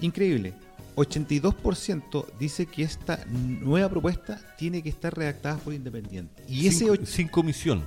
Increíble. 0.00 0.54
82% 0.96 2.26
dice 2.38 2.66
que 2.66 2.82
esta 2.82 3.24
nueva 3.26 3.88
propuesta 3.88 4.40
tiene 4.56 4.82
que 4.82 4.88
estar 4.88 5.14
redactada 5.16 5.56
por 5.58 5.74
independientes. 5.74 6.44
Y 6.48 6.66
ese 6.66 6.78
sin, 6.80 6.90
och- 6.90 7.04
sin 7.06 7.28
comisión, 7.28 7.84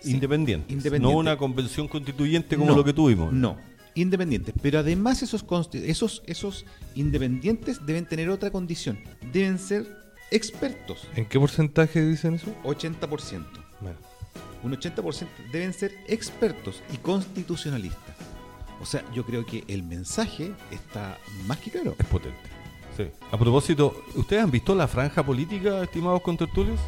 Sí, 0.00 0.12
independiente, 0.12 0.72
independiente. 0.72 1.12
no 1.14 1.18
una 1.18 1.36
convención 1.36 1.86
constituyente 1.86 2.56
como 2.56 2.70
No, 2.70 2.76
lo 2.76 2.84
que 2.84 2.92
tuvimos. 2.92 3.32
No, 3.32 3.56
independientes. 3.94 4.54
Pero 4.62 4.78
además 4.80 5.22
esos, 5.22 5.44
esos, 5.74 6.22
esos 6.26 6.64
independientes 6.94 7.84
deben 7.86 8.06
tener 8.06 8.30
otra 8.30 8.50
condición. 8.50 8.98
Deben 9.32 9.58
ser 9.58 9.86
expertos. 10.30 11.06
¿En 11.16 11.26
qué 11.26 11.38
porcentaje 11.38 12.00
dicen 12.04 12.34
eso? 12.34 12.46
80%. 12.64 13.46
Bueno, 13.80 13.98
Un 14.62 14.72
80% 14.72 15.26
deben 15.52 15.72
ser 15.72 15.92
expertos 16.08 16.82
y 16.92 16.96
constitucionalistas. 16.98 18.09
O 18.80 18.86
sea, 18.86 19.04
yo 19.14 19.24
creo 19.24 19.44
que 19.44 19.64
el 19.68 19.82
mensaje 19.82 20.52
está 20.70 21.18
más 21.46 21.58
que 21.58 21.70
claro. 21.70 21.94
Es 21.98 22.06
potente. 22.06 22.38
Sí. 22.96 23.04
A 23.30 23.36
propósito, 23.38 24.02
¿ustedes 24.14 24.42
han 24.42 24.50
visto 24.50 24.74
la 24.74 24.88
franja 24.88 25.22
política, 25.24 25.82
estimados 25.82 26.22
contertulios? 26.22 26.78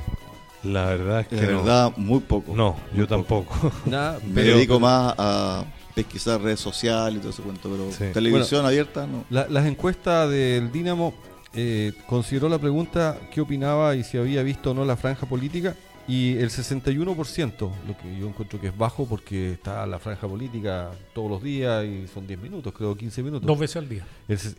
la 0.64 0.84
verdad 0.86 1.20
es 1.22 1.26
que 1.26 1.34
La 1.36 1.42
no. 1.42 1.56
verdad, 1.58 1.92
muy 1.96 2.20
poco. 2.20 2.54
No, 2.54 2.76
yo 2.94 3.06
tampoco. 3.08 3.72
Nada, 3.86 4.20
Me 4.24 4.42
pero- 4.42 4.56
dedico 4.56 4.78
más 4.78 5.12
a 5.18 5.64
pesquisar 5.92 6.40
redes 6.40 6.60
sociales 6.60 7.16
y 7.16 7.18
todo 7.20 7.30
ese 7.30 7.42
cuento, 7.42 7.68
pero 7.68 7.90
Sí. 7.90 8.12
televisión 8.14 8.64
abierta 8.64 9.06
no. 9.06 9.24
La- 9.28 9.48
las 9.48 9.66
encuestas 9.66 10.30
del 10.30 10.70
Dinamo 10.70 11.14
eh, 11.54 11.92
consideró 12.06 12.48
la 12.48 12.58
pregunta 12.58 13.18
qué 13.32 13.40
opinaba 13.40 13.94
y 13.96 14.04
si 14.04 14.16
había 14.18 14.42
visto 14.44 14.70
o 14.70 14.74
no 14.74 14.84
la 14.84 14.96
franja 14.96 15.26
política 15.26 15.74
y 16.08 16.36
el 16.38 16.50
61%, 16.50 17.70
lo 17.86 17.96
que 17.96 18.18
yo 18.18 18.28
encuentro 18.28 18.60
que 18.60 18.68
es 18.68 18.76
bajo 18.76 19.06
porque 19.06 19.52
está 19.52 19.86
la 19.86 19.98
franja 19.98 20.26
política 20.26 20.90
todos 21.14 21.30
los 21.30 21.42
días 21.42 21.84
y 21.84 22.06
son 22.08 22.26
10 22.26 22.40
minutos, 22.40 22.72
creo 22.72 22.96
15 22.96 23.22
minutos. 23.22 23.46
Dos 23.46 23.58
veces 23.58 23.76
al 23.76 23.88
día. 23.88 24.06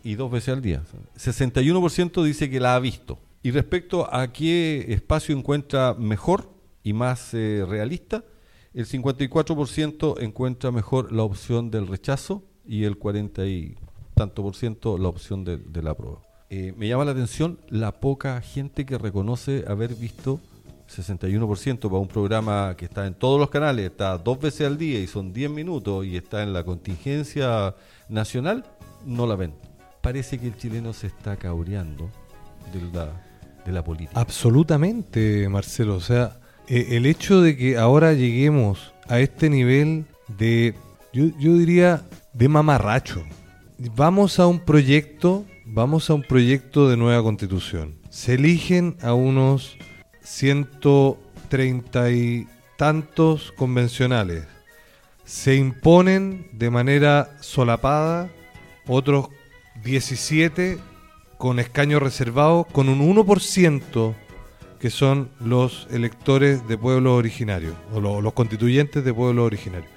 Y 0.02 0.14
dos 0.14 0.30
veces 0.30 0.54
al 0.54 0.62
día. 0.62 0.82
61% 1.16 2.24
dice 2.24 2.48
que 2.48 2.60
la 2.60 2.74
ha 2.74 2.80
visto. 2.80 3.18
Y 3.42 3.50
respecto 3.50 4.12
a 4.12 4.32
qué 4.32 4.86
espacio 4.88 5.36
encuentra 5.36 5.94
mejor 5.94 6.50
y 6.82 6.94
más 6.94 7.34
eh, 7.34 7.64
realista, 7.68 8.24
el 8.72 8.86
54% 8.86 10.20
encuentra 10.20 10.70
mejor 10.70 11.12
la 11.12 11.22
opción 11.22 11.70
del 11.70 11.86
rechazo 11.86 12.42
y 12.66 12.84
el 12.84 12.96
40 12.96 13.46
y 13.46 13.76
tanto 14.14 14.42
por 14.42 14.56
ciento 14.56 14.96
la 14.96 15.08
opción 15.08 15.44
de, 15.44 15.58
de 15.58 15.82
la 15.82 15.94
prueba. 15.94 16.22
Eh, 16.50 16.72
me 16.76 16.88
llama 16.88 17.04
la 17.04 17.12
atención 17.12 17.58
la 17.68 17.92
poca 18.00 18.40
gente 18.40 18.86
que 18.86 18.96
reconoce 18.96 19.64
haber 19.66 19.94
visto 19.94 20.40
61% 20.96 21.80
para 21.80 21.98
un 21.98 22.08
programa 22.08 22.74
que 22.76 22.84
está 22.84 23.06
en 23.06 23.14
todos 23.14 23.38
los 23.38 23.50
canales, 23.50 23.86
está 23.90 24.18
dos 24.18 24.38
veces 24.38 24.66
al 24.66 24.78
día 24.78 25.00
y 25.00 25.06
son 25.06 25.32
10 25.32 25.50
minutos 25.50 26.06
y 26.06 26.16
está 26.16 26.42
en 26.42 26.52
la 26.52 26.64
contingencia 26.64 27.74
nacional, 28.08 28.64
no 29.04 29.26
la 29.26 29.36
ven. 29.36 29.54
Parece 30.00 30.38
que 30.38 30.46
el 30.46 30.56
chileno 30.56 30.92
se 30.92 31.06
está 31.06 31.36
caureando 31.36 32.10
de 32.72 32.80
la, 32.92 33.10
de 33.64 33.72
la 33.72 33.82
política. 33.82 34.20
Absolutamente, 34.20 35.48
Marcelo. 35.48 35.96
O 35.96 36.00
sea, 36.00 36.38
eh, 36.68 36.88
el 36.90 37.06
hecho 37.06 37.40
de 37.40 37.56
que 37.56 37.76
ahora 37.76 38.12
lleguemos 38.12 38.92
a 39.08 39.20
este 39.20 39.50
nivel 39.50 40.06
de, 40.38 40.74
yo, 41.12 41.26
yo 41.38 41.56
diría, 41.56 42.02
de 42.32 42.48
mamarracho. 42.48 43.22
Vamos 43.96 44.38
a 44.38 44.46
un 44.46 44.60
proyecto, 44.60 45.44
vamos 45.64 46.08
a 46.10 46.14
un 46.14 46.22
proyecto 46.22 46.88
de 46.88 46.96
nueva 46.96 47.22
constitución. 47.22 47.96
Se 48.10 48.34
eligen 48.34 48.96
a 49.02 49.14
unos 49.14 49.76
130 50.24 52.10
y 52.10 52.48
tantos 52.76 53.52
convencionales. 53.52 54.44
Se 55.24 55.54
imponen 55.54 56.48
de 56.52 56.70
manera 56.70 57.36
solapada 57.40 58.28
otros 58.86 59.28
17 59.84 60.78
con 61.38 61.58
escaños 61.58 62.02
reservados, 62.02 62.66
con 62.72 62.88
un 62.88 63.00
1% 63.00 64.14
que 64.80 64.90
son 64.90 65.30
los 65.40 65.86
electores 65.90 66.66
de 66.68 66.76
pueblos 66.76 67.12
originarios, 67.18 67.74
o 67.92 68.00
lo- 68.00 68.20
los 68.20 68.32
constituyentes 68.34 69.04
de 69.04 69.14
pueblos 69.14 69.46
originarios. 69.46 69.90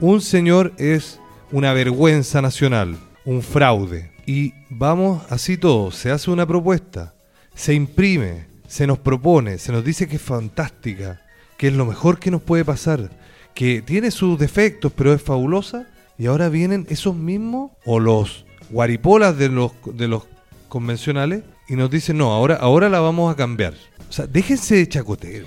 Un 0.00 0.20
señor 0.20 0.72
es 0.78 1.18
una 1.50 1.72
vergüenza 1.72 2.40
nacional, 2.40 2.96
un 3.24 3.42
fraude. 3.42 4.12
Y 4.26 4.52
vamos 4.70 5.24
así 5.30 5.56
todo, 5.56 5.90
se 5.90 6.10
hace 6.10 6.30
una 6.30 6.46
propuesta, 6.46 7.14
se 7.54 7.74
imprime, 7.74 8.46
se 8.68 8.86
nos 8.86 8.98
propone, 8.98 9.58
se 9.58 9.72
nos 9.72 9.82
dice 9.82 10.06
que 10.06 10.16
es 10.16 10.22
fantástica, 10.22 11.20
que 11.56 11.68
es 11.68 11.72
lo 11.72 11.86
mejor 11.86 12.20
que 12.20 12.30
nos 12.30 12.42
puede 12.42 12.64
pasar, 12.64 13.10
que 13.54 13.82
tiene 13.82 14.12
sus 14.12 14.38
defectos, 14.38 14.92
pero 14.94 15.12
es 15.12 15.20
fabulosa. 15.20 15.88
Y 16.18 16.26
ahora 16.26 16.48
vienen 16.48 16.86
esos 16.90 17.16
mismos, 17.16 17.72
o 17.84 17.98
los 17.98 18.44
guaripolas 18.70 19.38
de 19.38 19.48
los, 19.48 19.72
de 19.94 20.06
los 20.06 20.24
convencionales, 20.68 21.42
y 21.68 21.74
nos 21.76 21.90
dicen, 21.90 22.18
no, 22.18 22.32
ahora, 22.32 22.56
ahora 22.56 22.88
la 22.88 23.00
vamos 23.00 23.32
a 23.32 23.36
cambiar. 23.36 23.74
O 24.08 24.12
sea, 24.12 24.26
déjense 24.26 24.76
de 24.76 24.88
chacoteo. 24.88 25.46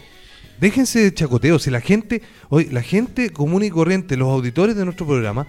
Déjense 0.59 0.99
de 0.99 1.13
chacoteo. 1.13 1.59
Si 1.59 1.69
la 1.69 1.81
gente, 1.81 2.21
hoy, 2.49 2.65
la 2.65 2.81
gente 2.81 3.31
común 3.31 3.63
y 3.63 3.69
corriente, 3.69 4.17
los 4.17 4.29
auditores 4.29 4.75
de 4.75 4.85
nuestro 4.85 5.05
programa, 5.05 5.47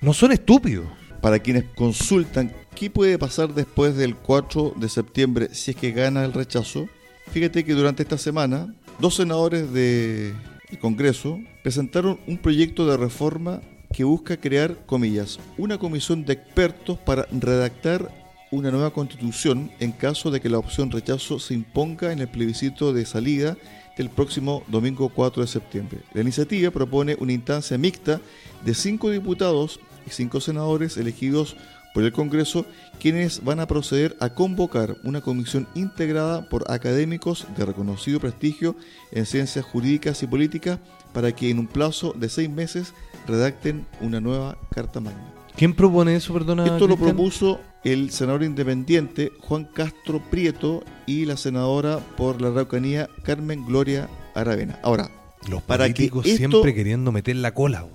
no 0.00 0.12
son 0.12 0.32
estúpidos. 0.32 0.86
Para 1.20 1.38
quienes 1.38 1.64
consultan 1.74 2.52
qué 2.74 2.88
puede 2.88 3.18
pasar 3.18 3.52
después 3.52 3.94
del 3.94 4.16
4 4.16 4.74
de 4.76 4.88
septiembre 4.88 5.48
si 5.52 5.72
es 5.72 5.76
que 5.76 5.92
gana 5.92 6.24
el 6.24 6.32
rechazo, 6.32 6.88
fíjate 7.32 7.64
que 7.64 7.74
durante 7.74 8.02
esta 8.02 8.18
semana 8.18 8.74
dos 8.98 9.16
senadores 9.16 9.72
del 9.72 10.34
Congreso 10.80 11.40
presentaron 11.62 12.18
un 12.26 12.38
proyecto 12.38 12.86
de 12.86 12.96
reforma 12.96 13.60
que 13.92 14.04
busca 14.04 14.36
crear, 14.36 14.76
comillas, 14.86 15.38
una 15.56 15.78
comisión 15.78 16.24
de 16.24 16.34
expertos 16.34 16.98
para 16.98 17.26
redactar 17.32 18.10
una 18.50 18.70
nueva 18.70 18.92
constitución 18.92 19.70
en 19.78 19.92
caso 19.92 20.30
de 20.30 20.40
que 20.40 20.48
la 20.48 20.58
opción 20.58 20.90
rechazo 20.90 21.38
se 21.38 21.54
imponga 21.54 22.12
en 22.12 22.18
el 22.18 22.28
plebiscito 22.28 22.92
de 22.92 23.06
salida 23.06 23.56
del 23.96 24.10
próximo 24.10 24.64
domingo 24.68 25.08
4 25.08 25.42
de 25.42 25.48
septiembre. 25.48 26.00
La 26.14 26.22
iniciativa 26.22 26.70
propone 26.70 27.16
una 27.20 27.32
instancia 27.32 27.78
mixta 27.78 28.20
de 28.64 28.74
cinco 28.74 29.10
diputados 29.10 29.78
y 30.06 30.10
cinco 30.10 30.40
senadores 30.40 30.96
elegidos 30.96 31.56
por 31.94 32.04
el 32.04 32.12
Congreso, 32.12 32.66
quienes 33.00 33.42
van 33.42 33.60
a 33.60 33.66
proceder 33.66 34.16
a 34.20 34.30
convocar 34.30 34.96
una 35.04 35.20
comisión 35.20 35.66
integrada 35.74 36.48
por 36.48 36.70
académicos 36.70 37.46
de 37.56 37.64
reconocido 37.64 38.20
prestigio 38.20 38.76
en 39.12 39.26
ciencias 39.26 39.64
jurídicas 39.64 40.22
y 40.22 40.26
políticas 40.26 40.78
para 41.12 41.32
que 41.32 41.50
en 41.50 41.58
un 41.58 41.66
plazo 41.66 42.14
de 42.16 42.28
seis 42.28 42.48
meses 42.48 42.94
redacten 43.26 43.86
una 44.00 44.20
nueva 44.20 44.56
Carta 44.70 45.00
Magna. 45.00 45.34
¿Quién 45.56 45.74
propone 45.74 46.14
eso, 46.14 46.32
perdona? 46.32 46.64
Esto 46.64 46.86
lo 46.86 46.94
Cristian? 46.96 47.16
propuso 47.16 47.60
el 47.82 48.10
senador 48.10 48.44
independiente 48.44 49.32
Juan 49.40 49.64
Castro 49.74 50.22
Prieto 50.30 50.84
y 51.06 51.24
la 51.24 51.36
senadora 51.36 51.98
por 52.16 52.40
la 52.40 52.48
Araucanía 52.48 53.08
Carmen 53.24 53.66
Gloria 53.66 54.08
Aravena. 54.34 54.78
Ahora, 54.82 55.10
Los 55.48 55.62
para 55.62 55.86
que 55.88 55.94
políticos 55.94 56.26
esto- 56.26 56.36
siempre 56.38 56.74
queriendo 56.74 57.10
meter 57.10 57.34
la 57.36 57.52
cola. 57.52 57.86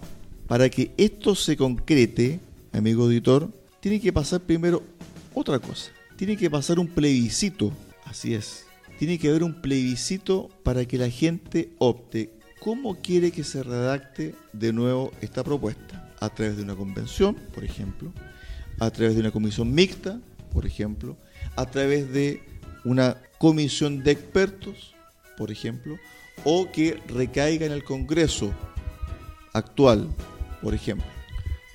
para 0.47 0.69
que 0.69 0.91
esto 0.97 1.33
se 1.33 1.55
concrete, 1.55 2.39
amigo 2.73 3.03
auditor, 3.03 3.49
tiene 3.85 4.01
que 4.01 4.11
pasar 4.11 4.41
primero 4.41 4.81
otra 5.35 5.59
cosa. 5.59 5.91
Tiene 6.15 6.35
que 6.35 6.49
pasar 6.49 6.79
un 6.79 6.87
plebiscito. 6.87 7.71
Así 8.03 8.33
es. 8.33 8.65
Tiene 8.97 9.19
que 9.19 9.29
haber 9.29 9.43
un 9.43 9.61
plebiscito 9.61 10.49
para 10.63 10.85
que 10.85 10.97
la 10.97 11.07
gente 11.07 11.69
opte 11.77 12.33
cómo 12.59 12.95
quiere 12.95 13.31
que 13.31 13.43
se 13.43 13.61
redacte 13.61 14.33
de 14.53 14.73
nuevo 14.73 15.11
esta 15.21 15.43
propuesta. 15.43 16.11
A 16.19 16.29
través 16.29 16.57
de 16.57 16.63
una 16.63 16.75
convención, 16.75 17.35
por 17.53 17.63
ejemplo. 17.63 18.11
A 18.79 18.89
través 18.89 19.13
de 19.13 19.21
una 19.21 19.29
comisión 19.29 19.71
mixta, 19.71 20.19
por 20.51 20.65
ejemplo. 20.65 21.15
A 21.55 21.67
través 21.69 22.11
de 22.11 22.41
una 22.85 23.21
comisión 23.37 24.01
de 24.03 24.13
expertos, 24.13 24.95
por 25.37 25.51
ejemplo. 25.51 25.99
O 26.43 26.71
que 26.71 26.99
recaiga 27.07 27.67
en 27.67 27.71
el 27.71 27.83
Congreso 27.83 28.51
actual, 29.53 30.09
por 30.63 30.73
ejemplo. 30.73 31.05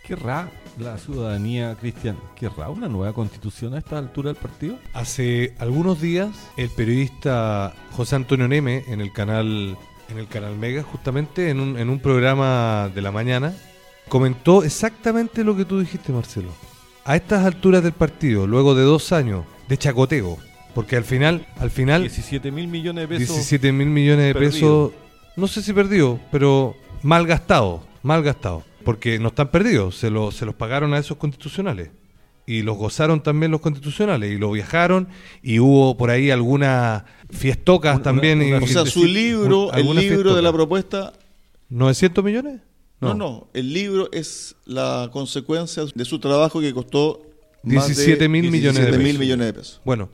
¿Querrá 0.04 0.50
la 0.80 0.98
ciudadanía, 0.98 1.76
Cristian, 1.78 2.16
querrá 2.34 2.70
una 2.70 2.88
nueva 2.88 3.12
constitución 3.12 3.74
a 3.74 3.78
esta 3.78 3.98
altura 3.98 4.32
del 4.32 4.36
partido? 4.36 4.78
Hace 4.94 5.54
algunos 5.58 6.00
días, 6.00 6.30
el 6.56 6.70
periodista 6.70 7.74
José 7.92 8.16
Antonio 8.16 8.48
Neme, 8.48 8.84
en 8.88 9.00
el 9.00 9.12
canal, 9.12 9.76
en 10.08 10.18
el 10.18 10.26
canal 10.26 10.56
Mega, 10.56 10.82
justamente 10.82 11.50
en 11.50 11.60
un, 11.60 11.78
en 11.78 11.90
un 11.90 12.00
programa 12.00 12.90
de 12.94 13.02
la 13.02 13.12
mañana, 13.12 13.54
comentó 14.08 14.64
exactamente 14.64 15.44
lo 15.44 15.56
que 15.56 15.64
tú 15.64 15.80
dijiste, 15.80 16.12
Marcelo. 16.12 16.50
A 17.04 17.16
estas 17.16 17.44
alturas 17.44 17.82
del 17.82 17.92
partido, 17.92 18.46
luego 18.46 18.74
de 18.74 18.82
dos 18.82 19.12
años 19.12 19.44
de 19.68 19.78
chacoteo, 19.78 20.38
porque 20.74 20.96
al 20.96 21.04
final, 21.04 21.46
al 21.58 21.70
final, 21.70 22.02
17 22.02 22.50
mil 22.50 22.68
millones 22.68 23.08
de 23.08 23.16
pesos. 23.16 23.36
17 23.36 23.72
mil 23.72 23.88
millones 23.88 24.26
de 24.26 24.32
perdido. 24.34 24.52
pesos, 24.88 24.92
no 25.36 25.46
sé 25.46 25.62
si 25.62 25.72
perdió, 25.72 26.20
pero 26.30 26.74
mal 27.02 27.26
gastado, 27.26 27.82
mal 28.02 28.22
gastado, 28.22 28.64
porque 28.90 29.20
no 29.20 29.28
están 29.28 29.52
perdidos, 29.52 29.94
se, 29.96 30.10
lo- 30.10 30.32
se 30.32 30.44
los 30.44 30.56
pagaron 30.56 30.94
a 30.94 30.98
esos 30.98 31.16
constitucionales 31.16 31.90
y 32.44 32.62
los 32.62 32.76
gozaron 32.76 33.22
también 33.22 33.52
los 33.52 33.60
constitucionales 33.60 34.32
y 34.32 34.36
lo 34.36 34.50
viajaron 34.50 35.06
y 35.44 35.60
hubo 35.60 35.96
por 35.96 36.10
ahí 36.10 36.32
algunas 36.32 37.04
fiestocas 37.30 37.94
Una- 37.94 38.02
también. 38.02 38.38
una- 38.42 38.58
y- 38.58 38.64
O 38.64 38.66
sea, 38.66 38.84
su 38.86 39.04
libro, 39.04 39.68
un- 39.68 39.78
el 39.78 39.94
libro 39.94 40.34
de 40.34 40.42
la 40.42 40.52
propuesta, 40.52 41.12
¿900 41.70 42.24
millones? 42.24 42.60
no, 43.00 43.14
no, 43.14 43.46
el 43.54 43.72
libro 43.72 44.08
es 44.12 44.56
la 44.66 45.08
consecuencia 45.12 45.84
de 45.94 46.04
su 46.04 46.18
trabajo 46.18 46.60
que 46.60 46.74
costó 46.74 47.22
más 47.62 47.86
de 47.86 47.94
17 47.94 48.28
mil 48.28 48.50
millones 48.50 48.74
de 48.84 48.90
17 48.90 48.98
mil 48.98 49.06
pesos. 49.06 49.20
millones 49.20 49.46
de 49.46 49.52
pesos. 49.52 49.80
Bueno, 49.84 50.08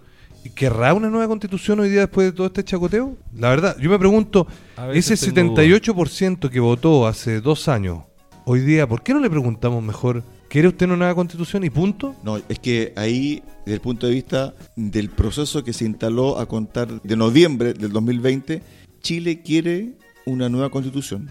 ¿y 0.44 0.50
¿querrá 0.50 0.92
una 0.92 1.08
nueva 1.08 1.28
constitución 1.28 1.80
hoy 1.80 1.88
día 1.88 2.00
después 2.00 2.26
de 2.26 2.32
todo 2.32 2.46
este 2.48 2.62
chacoteo? 2.62 3.16
La 3.34 3.48
verdad, 3.48 3.74
yo 3.80 3.88
me 3.88 3.98
pregunto, 3.98 4.46
ese 4.92 5.16
tengo 5.32 5.54
78% 5.56 6.50
que 6.50 6.60
votó 6.60 7.06
hace 7.06 7.40
dos 7.40 7.68
años, 7.68 8.00
hoy 8.46 8.60
día, 8.60 8.88
¿por 8.88 9.02
qué 9.02 9.12
no 9.12 9.18
le 9.20 9.28
preguntamos 9.28 9.82
mejor, 9.82 10.22
¿quiere 10.48 10.68
usted 10.68 10.86
una 10.86 10.96
nueva 10.96 11.14
constitución 11.16 11.64
y 11.64 11.70
punto? 11.70 12.14
No, 12.22 12.38
es 12.48 12.58
que 12.60 12.92
ahí, 12.96 13.42
desde 13.66 13.74
el 13.74 13.80
punto 13.80 14.06
de 14.06 14.14
vista 14.14 14.54
del 14.76 15.10
proceso 15.10 15.64
que 15.64 15.72
se 15.72 15.84
instaló 15.84 16.38
a 16.38 16.46
contar 16.46 17.02
de 17.02 17.16
noviembre 17.16 17.74
del 17.74 17.90
2020, 17.92 18.62
Chile 19.02 19.42
quiere 19.42 19.94
una 20.24 20.48
nueva 20.48 20.70
constitución. 20.70 21.30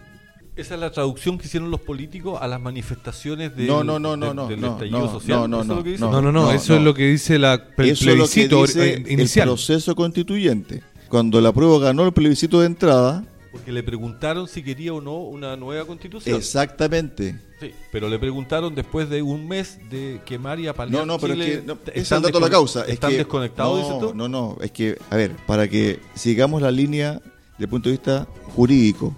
Esa 0.57 0.75
es 0.75 0.79
la 0.79 0.91
traducción 0.91 1.37
que 1.37 1.47
hicieron 1.47 1.71
los 1.71 1.81
políticos 1.81 2.37
a 2.41 2.47
las 2.47 2.61
manifestaciones 2.61 3.55
del, 3.55 3.67
No, 3.67 3.83
no, 3.83 3.97
no, 3.97 4.15
no, 4.17 4.33
no, 4.33 4.47
del 4.47 4.59
no, 4.61 4.73
estallido 4.73 4.99
no, 4.99 5.11
social. 5.11 5.49
no, 5.49 5.63
no, 5.63 5.63
¿Eso 5.63 5.73
es 5.73 5.77
lo 5.77 5.83
que 5.83 5.83
no, 5.83 5.91
dice? 5.91 6.01
No, 6.01 6.11
no, 6.11 6.21
no, 6.21 6.31
no, 6.31 6.51
eso 6.51 6.75
es 6.75 6.81
lo 6.81 6.93
que 6.93 7.07
dice 7.07 7.39
la, 7.39 7.53
el 7.77 7.89
Eso 7.89 8.09
es 8.11 8.17
lo 8.17 8.25
que 8.27 8.47
plebiscito 8.47 8.61
dice 8.61 9.03
inicial. 9.09 9.47
el 9.49 9.53
proceso 9.55 9.95
constituyente. 9.95 10.83
Cuando 11.09 11.39
la 11.39 11.53
prueba 11.53 11.79
ganó 11.79 12.05
el 12.05 12.13
plebiscito 12.13 12.59
de 12.59 12.67
entrada, 12.67 13.23
Porque 13.55 13.71
le 13.71 13.83
preguntaron 13.83 14.49
si 14.49 14.61
quería 14.61 14.93
o 14.93 14.99
no 14.99 15.17
una 15.19 15.55
nueva 15.55 15.85
constitución. 15.85 16.35
exactamente. 16.35 17.39
Sí, 17.61 17.71
pero 17.89 18.09
le 18.09 18.19
preguntaron 18.19 18.75
después 18.75 19.09
de 19.09 19.21
un 19.21 19.47
mes 19.47 19.79
de 19.89 20.19
quemar 20.25 20.59
y 20.59 20.67
apalear 20.67 20.99
No, 20.99 21.05
no, 21.13 21.19
pero 21.19 21.33
Chile, 21.35 21.53
es 21.53 21.59
que 21.61 21.65
no, 21.65 21.77
¿están 21.93 22.21
de 22.21 22.31
la 22.37 22.49
causa. 22.49 22.83
Es 22.83 22.89
¿Están 22.89 23.11
que, 23.11 23.17
desconectados, 23.19 23.79
no, 23.79 23.85
dices 23.85 23.99
tú? 24.01 24.13
No, 24.13 24.27
no, 24.27 24.57
es 24.61 24.71
que, 24.71 24.97
a 25.09 25.15
ver, 25.15 25.31
para 25.47 25.69
que 25.69 26.01
sigamos 26.15 26.61
la 26.61 26.69
línea 26.69 27.13
desde 27.53 27.63
el 27.63 27.69
punto 27.69 27.87
de 27.87 27.93
vista 27.93 28.27
jurídico, 28.43 29.15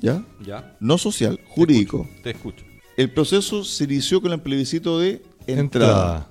¿ya? 0.00 0.24
Ya, 0.44 0.76
No 0.80 0.98
social, 0.98 1.38
jurídico. 1.46 2.08
te 2.24 2.30
escucho. 2.30 2.64
El 2.96 3.12
proceso 3.12 3.62
se 3.62 3.84
inició 3.84 4.20
con 4.20 4.32
el 4.32 4.40
plebiscito 4.40 4.98
de 4.98 5.22
entrada. 5.46 5.60
Entrada. 5.60 6.30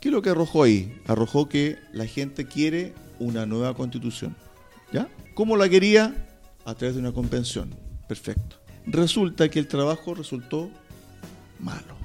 ¿Qué 0.00 0.08
es 0.08 0.12
lo 0.14 0.22
que 0.22 0.30
arrojó 0.30 0.62
ahí? 0.62 0.96
Arrojó 1.06 1.46
que 1.46 1.76
la 1.92 2.06
gente 2.06 2.46
quiere 2.46 2.94
una 3.18 3.44
nueva 3.44 3.74
constitución. 3.74 4.34
¿Ya? 4.92 5.08
¿Cómo 5.34 5.56
la 5.58 5.68
quería? 5.68 6.25
A 6.66 6.74
través 6.74 6.96
de 6.96 7.00
una 7.00 7.12
convención. 7.12 7.74
Perfecto. 8.06 8.56
Resulta 8.86 9.48
que 9.48 9.58
el 9.58 9.66
trabajo 9.66 10.14
resultó 10.14 10.70
malo. 11.58 11.96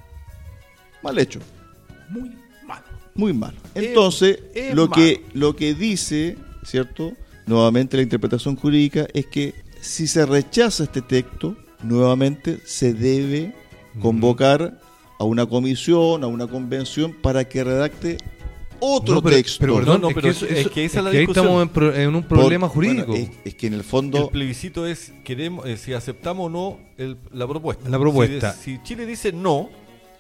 Mal 1.03 1.20
hecho. 1.20 1.39
Muy 2.09 2.32
malo. 2.66 2.86
Muy 3.14 3.34
malo. 3.34 3.57
Entonces, 3.76 4.39
es 4.53 4.74
lo, 4.74 4.88
malo. 4.88 4.93
que, 4.93 5.26
lo 5.34 5.55
que 5.55 5.74
dice, 5.74 6.38
¿cierto? 6.64 7.14
Nuevamente 7.45 7.97
la 7.97 8.03
interpretación 8.03 8.55
jurídica 8.55 9.07
es 9.14 9.26
que 9.26 9.53
si 9.82 10.07
se 10.07 10.26
rechaza 10.26 10.84
este 10.84 11.01
texto, 11.01 11.57
nuevamente 11.84 12.59
se 12.66 12.93
debe 12.93 13.53
convocar 13.99 14.80
a 15.20 15.24
una 15.24 15.45
comisión, 15.45 16.24
a 16.24 16.28
una 16.28 16.47
convención 16.47 17.14
para 17.14 17.47
que 17.47 17.64
redacte 17.64 18.18
otro 18.82 19.15
No, 19.15 19.21
pero, 19.21 19.36
texto. 19.38 19.57
pero 19.61 19.75
perdón, 19.75 20.01
No, 20.01 20.01
no, 20.01 20.07
es, 20.09 20.13
pero 20.15 20.23
que 20.25 20.29
es- 20.32 20.38
eso- 20.38 20.45
es 20.47 20.57
eso- 20.59 20.71
que 20.71 20.86
esa 20.86 20.97
es 20.99 21.03
la 21.05 21.09
ahí 21.11 21.17
discusión. 21.19 21.45
estamos 21.45 21.61
en, 21.63 21.69
pro- 21.69 21.95
en 21.95 22.15
un 22.15 22.23
Por- 22.23 22.39
problema 22.39 22.67
bueno, 22.67 22.73
jurídico. 23.03 23.15
es, 23.15 23.29
es 23.45 23.55
que 23.55 23.67
en 23.67 23.73
el 23.73 23.79
El 23.79 23.86
fondo, 23.86 24.29
plebiscito 24.29 24.86
es 24.88 25.13
queremos 25.23 25.65
eh, 25.67 25.77
si 25.77 25.93
aceptamos 25.93 26.47
o 26.47 26.49
no 26.49 26.79
el- 26.97 27.17
la 27.32 27.47
propuesta. 27.47 27.88
La 27.89 27.99
propuesta. 27.99 28.53
Si, 28.53 28.79
Chile 28.84 29.05
dice 29.05 29.32
no, 29.32 29.69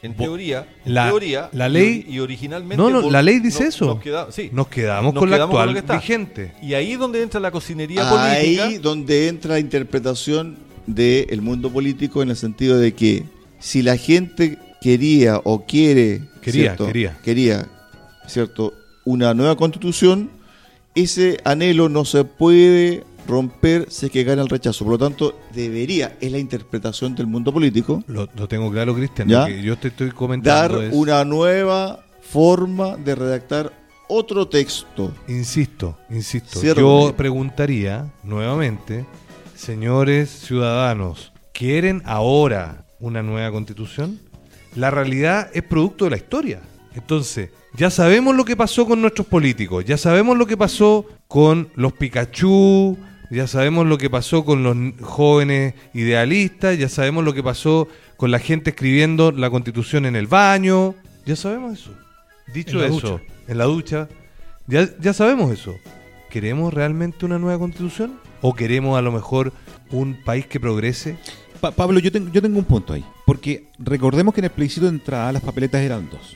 en 0.03 0.15
teoría, 0.15 0.67
en 0.85 0.93
la- 0.95 1.07
teoría 1.09 1.49
la 1.53 1.69
y 1.69 1.71
ley- 1.73 2.05
y, 2.07 2.19
originalmente 2.19 2.77
No, 2.77 2.89
no, 2.89 3.09
la 3.11 3.21
ley 3.21 3.39
dice 3.39 3.63
no- 3.63 3.69
eso. 3.69 3.85
nos 3.85 3.99
queda- 3.99 4.31
sí. 4.31 4.49
Nos 4.53 4.67
quedamos 4.67 5.13
Nos 5.13 5.21
con 5.21 5.29
la 5.29 5.37
quedamos 5.37 5.55
con 5.55 5.61
actual 5.61 5.77
está. 5.77 5.97
vigente. 5.97 6.53
Y 6.61 6.73
ahí 6.73 6.93
es 6.93 6.99
donde 6.99 7.21
entra 7.21 7.39
la 7.39 7.51
cocinería 7.51 8.09
política. 8.09 8.31
ahí 8.65 8.77
donde 8.79 9.27
entra 9.27 9.51
la 9.53 9.59
interpretación 9.59 10.57
del 10.87 11.41
mundo 11.41 11.71
político 11.71 12.21
en 12.23 12.29
el 12.31 12.35
sentido 12.35 12.77
de 12.79 12.93
que 12.93 13.23
si 13.59 13.81
la 13.83 13.95
gente 13.97 14.57
quería 14.81 15.39
o 15.43 15.63
quiere 15.65 16.21
Quería, 16.41 16.61
¿cierto? 16.63 16.87
quería. 16.87 17.17
quería 17.23 17.67
cierto 18.31 18.73
una 19.05 19.33
nueva 19.33 19.55
constitución 19.55 20.29
ese 20.95 21.39
anhelo 21.43 21.89
no 21.89 22.05
se 22.05 22.23
puede 22.25 23.03
romper 23.27 23.85
si 23.89 24.07
es 24.07 24.11
que 24.11 24.23
gana 24.23 24.41
el 24.41 24.49
rechazo. 24.49 24.83
Por 24.83 24.93
lo 24.93 24.97
tanto, 24.97 25.39
debería, 25.53 26.17
es 26.19 26.31
la 26.31 26.37
interpretación 26.37 27.15
del 27.15 27.27
mundo 27.27 27.53
político, 27.53 28.03
Lo, 28.07 28.27
lo 28.35 28.47
tengo 28.47 28.69
claro, 28.71 28.95
Cristian. 28.95 29.27
¿Ya? 29.27 29.45
Que 29.45 29.61
yo 29.61 29.77
te 29.77 29.89
estoy 29.89 30.11
comentando 30.11 30.75
dar 30.75 30.85
es, 30.85 30.93
una 30.93 31.23
nueva 31.23 32.03
forma 32.21 32.97
de 32.97 33.15
redactar 33.15 33.71
otro 34.07 34.47
texto. 34.47 35.13
Insisto, 35.27 35.97
insisto. 36.09 36.61
Yo 36.61 37.13
preguntaría 37.15 38.11
nuevamente, 38.23 39.05
señores 39.55 40.29
ciudadanos, 40.29 41.31
¿quieren 41.53 42.01
ahora 42.05 42.85
una 42.99 43.23
nueva 43.23 43.51
constitución? 43.51 44.19
La 44.75 44.91
realidad 44.91 45.49
es 45.53 45.63
producto 45.63 46.05
de 46.05 46.11
la 46.11 46.17
historia. 46.17 46.61
Entonces, 46.95 47.49
ya 47.75 47.89
sabemos 47.89 48.35
lo 48.35 48.43
que 48.45 48.55
pasó 48.57 48.85
con 48.85 49.01
nuestros 49.01 49.27
políticos, 49.27 49.85
ya 49.85 49.97
sabemos 49.97 50.37
lo 50.37 50.45
que 50.45 50.57
pasó 50.57 51.05
con 51.27 51.69
los 51.75 51.93
Pikachu, 51.93 52.97
ya 53.29 53.47
sabemos 53.47 53.87
lo 53.87 53.97
que 53.97 54.09
pasó 54.09 54.43
con 54.43 54.63
los 54.63 54.75
jóvenes 55.01 55.73
idealistas, 55.93 56.77
ya 56.77 56.89
sabemos 56.89 57.23
lo 57.23 57.33
que 57.33 57.41
pasó 57.43 57.87
con 58.17 58.29
la 58.29 58.39
gente 58.39 58.71
escribiendo 58.71 59.31
la 59.31 59.49
constitución 59.49 60.05
en 60.05 60.15
el 60.17 60.27
baño, 60.27 60.95
ya 61.25 61.35
sabemos 61.37 61.79
eso. 61.79 61.91
Dicho 62.53 62.83
En 62.83 62.93
eso, 62.93 63.09
ducha. 63.19 63.23
en 63.47 63.57
la 63.57 63.63
ducha, 63.65 64.09
ya, 64.67 64.89
ya 64.99 65.13
sabemos 65.13 65.51
eso. 65.51 65.75
¿Queremos 66.29 66.73
realmente 66.73 67.25
una 67.25 67.39
nueva 67.39 67.59
constitución? 67.59 68.19
¿O 68.41 68.53
queremos 68.53 68.97
a 68.97 69.01
lo 69.01 69.11
mejor 69.13 69.53
un 69.91 70.17
país 70.25 70.45
que 70.45 70.59
progrese? 70.59 71.17
Pa- 71.61 71.71
Pablo, 71.71 71.99
yo, 71.99 72.11
tengo- 72.11 72.31
yo 72.31 72.41
tengo 72.41 72.57
un 72.59 72.65
punto 72.65 72.93
ahí. 72.93 73.05
Porque 73.25 73.67
recordemos 73.79 74.33
que 74.33 74.41
en 74.41 74.45
el 74.45 74.51
plebiscito 74.51 74.87
de 74.87 74.93
entrada 74.93 75.31
las 75.31 75.41
papeletas 75.41 75.81
eran 75.81 76.09
dos. 76.09 76.35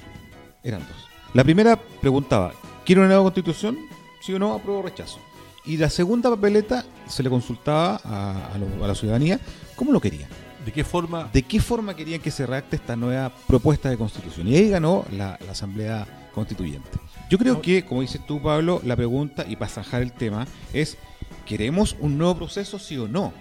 Eran 0.65 0.81
dos. 0.81 1.07
La 1.33 1.43
primera 1.43 1.79
preguntaba, 2.01 2.51
¿quiere 2.85 2.99
una 2.99 3.07
nueva 3.07 3.23
constitución? 3.23 3.77
¿Sí 4.21 4.33
o 4.33 4.39
no? 4.39 4.53
¿Apruebo 4.53 4.79
o 4.79 4.83
rechazo? 4.83 5.19
Y 5.63 5.77
la 5.77 5.89
segunda 5.89 6.29
papeleta 6.29 6.83
se 7.07 7.23
le 7.23 7.29
consultaba 7.29 8.01
a, 8.03 8.51
a 8.53 8.57
lo- 8.57 8.83
a 8.83 8.87
la 8.87 8.95
ciudadanía 8.95 9.39
cómo 9.75 9.91
lo 9.91 10.01
quería. 10.01 10.27
¿De 10.65 10.71
qué 10.71 10.83
forma? 10.83 11.29
¿De 11.31 11.43
qué 11.43 11.59
forma 11.61 11.95
querían 11.95 12.19
que 12.19 12.31
se 12.31 12.45
redacte 12.45 12.75
esta 12.77 12.95
nueva 12.95 13.31
propuesta 13.47 13.89
de 13.89 13.97
constitución? 13.97 14.47
Y 14.47 14.55
ahí 14.55 14.69
ganó 14.69 15.05
la, 15.11 15.37
la 15.45 15.51
Asamblea 15.51 16.07
Constituyente. 16.33 16.89
Yo 17.29 17.37
creo 17.37 17.61
que, 17.61 17.85
como 17.85 18.01
dices 18.01 18.21
tú, 18.25 18.41
Pablo, 18.41 18.81
la 18.83 18.95
pregunta, 18.95 19.45
y 19.47 19.55
para 19.55 19.69
zanjar 19.69 20.01
el 20.01 20.11
tema, 20.11 20.47
es, 20.73 20.97
¿queremos 21.45 21.95
un 21.99 22.17
nuevo 22.17 22.35
proceso, 22.35 22.77
sí 22.79 22.97
o 22.97 23.07
no? 23.07 23.31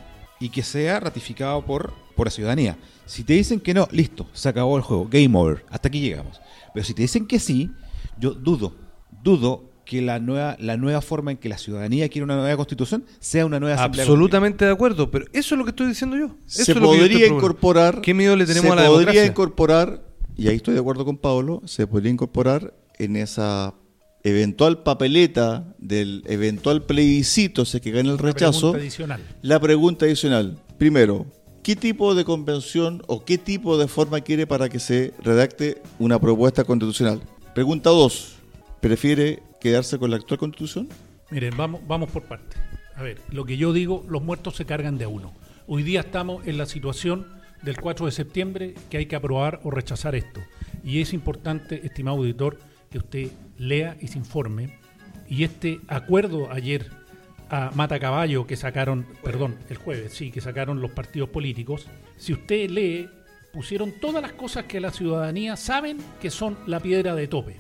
Y 0.41 0.49
que 0.51 0.63
sea 0.63 1.01
ratificado 1.01 1.65
por, 1.65 1.93
por 2.17 2.27
la 2.27 2.31
ciudadanía. 2.31 2.77
Si 3.07 3.25
te 3.25 3.35
dicen 3.35 3.61
que 3.61 3.75
no, 3.75 3.89
listo, 3.91 4.27
se 4.33 4.49
acabó 4.49 4.77
el 4.77 4.83
juego, 4.83 5.07
game 5.11 5.37
over, 5.39 5.65
hasta 5.71 5.89
aquí 5.89 6.01
llegamos. 6.01 6.41
Pero 6.75 6.85
si 6.85 6.93
te 6.93 7.03
dicen 7.03 7.27
que 7.27 7.39
sí, 7.39 7.71
yo 8.19 8.35
dudo, 8.35 8.75
dudo 9.23 9.71
que 9.85 10.03
la 10.03 10.19
nueva, 10.19 10.57
la 10.59 10.77
nueva 10.77 11.01
forma 11.01 11.31
en 11.31 11.37
que 11.37 11.49
la 11.49 11.59
ciudadanía 11.59 12.09
quiere 12.09 12.25
una 12.25 12.37
nueva 12.37 12.57
constitución 12.57 13.05
sea 13.21 13.47
una 13.47 13.61
nueva 13.61 13.77
asamblea 13.77 14.05
Absolutamente 14.05 14.65
de 14.65 14.73
acuerdo, 14.73 15.11
pero 15.11 15.27
eso 15.33 15.55
es 15.55 15.59
lo 15.59 15.65
que 15.65 15.71
estoy 15.71 15.87
diciendo 15.87 16.17
yo. 16.17 16.37
Eso 16.47 16.65
se 16.65 16.73
es 16.73 16.77
lo 16.77 16.91
que 16.91 16.99
yo 16.99 17.05
estoy 17.05 17.21
podría 17.21 17.27
incorporar. 17.29 18.01
¿Qué 18.01 18.13
miedo 18.13 18.35
le 18.35 18.47
tenemos 18.47 18.67
se 18.67 18.73
a 18.73 18.77
la 18.77 18.89
podría 18.89 18.99
democracia? 18.99 19.27
incorporar, 19.27 20.05
y 20.37 20.49
ahí 20.49 20.57
estoy 20.57 20.75
de 20.75 20.81
acuerdo 20.81 21.05
con 21.05 21.17
Pablo, 21.19 21.63
se 21.65 21.87
podría 21.87 22.11
incorporar 22.11 22.75
en 22.99 23.17
esa 23.17 23.75
eventual 24.25 24.83
papeleta 24.83 25.75
del 25.79 26.25
eventual 26.27 26.83
plebiscito, 26.83 27.65
si 27.65 27.77
es 27.77 27.83
que 27.83 27.91
gana 27.91 28.11
el 28.11 28.19
rechazo, 28.19 28.73
pregunta 28.73 28.79
adicional. 28.79 29.21
la 29.43 29.61
pregunta 29.61 30.07
adicional. 30.07 30.59
Primero, 30.79 31.27
¿qué 31.65 31.77
tipo 31.77 32.15
de 32.15 32.27
convención 32.27 33.03
o 33.07 33.25
qué 33.25 33.39
tipo 33.39 33.79
de 33.79 33.89
forma 33.89 34.21
quiere 34.21 34.47
para 34.47 34.69
que 34.69 34.79
se 34.79 35.15
redacte 35.23 35.81
una 35.99 36.21
propuesta 36.21 36.63
constitucional? 36.63 37.23
Pregunta 37.55 37.89
2. 37.89 38.37
¿Prefiere 38.81 39.43
quedarse 39.61 39.99
con 39.99 40.11
la 40.11 40.17
actual 40.17 40.39
constitución? 40.39 40.91
Miren, 41.31 41.57
vamos, 41.57 41.81
vamos 41.89 42.11
por 42.11 42.25
partes. 42.25 42.61
A 42.95 43.03
ver, 43.03 43.19
lo 43.31 43.47
que 43.47 43.57
yo 43.57 43.73
digo, 43.73 44.05
los 44.09 44.23
muertos 44.23 44.57
se 44.57 44.67
cargan 44.67 44.99
de 44.99 45.07
uno. 45.07 45.33
Hoy 45.67 45.83
día 45.83 46.01
estamos 46.01 46.47
en 46.47 46.59
la 46.59 46.67
situación 46.67 47.27
del 47.63 47.81
4 47.81 48.07
de 48.07 48.13
septiembre 48.13 48.75
que 48.91 48.99
hay 48.99 49.07
que 49.07 49.17
aprobar 49.17 49.61
o 49.65 49.71
rechazar 49.71 50.15
esto. 50.15 50.43
Y 50.85 51.01
es 51.01 51.15
importante, 51.15 51.87
estimado 51.87 52.19
auditor, 52.19 52.59
que 52.91 52.99
usted 52.99 53.31
lea 53.57 53.97
y 54.03 54.09
se 54.09 54.19
informe. 54.19 54.79
Y 55.31 55.45
este 55.45 55.81
acuerdo 55.89 56.53
ayer 56.53 56.91
a 57.51 57.71
Mata 57.75 57.99
Caballo 57.99 58.47
que 58.47 58.57
sacaron, 58.57 59.07
perdón, 59.23 59.57
el 59.69 59.77
jueves, 59.77 60.13
sí, 60.13 60.31
que 60.31 60.41
sacaron 60.41 60.81
los 60.81 60.91
partidos 60.91 61.29
políticos, 61.29 61.87
si 62.17 62.33
usted 62.33 62.71
lee, 62.71 63.09
pusieron 63.53 63.93
todas 64.01 64.23
las 64.23 64.33
cosas 64.33 64.65
que 64.65 64.81
la 64.81 64.91
ciudadanía 64.91 65.57
saben 65.57 65.99
que 66.21 66.31
son 66.31 66.59
la 66.67 66.81
piedra 66.81 67.15
de 67.15 67.29
tope. 67.29 67.57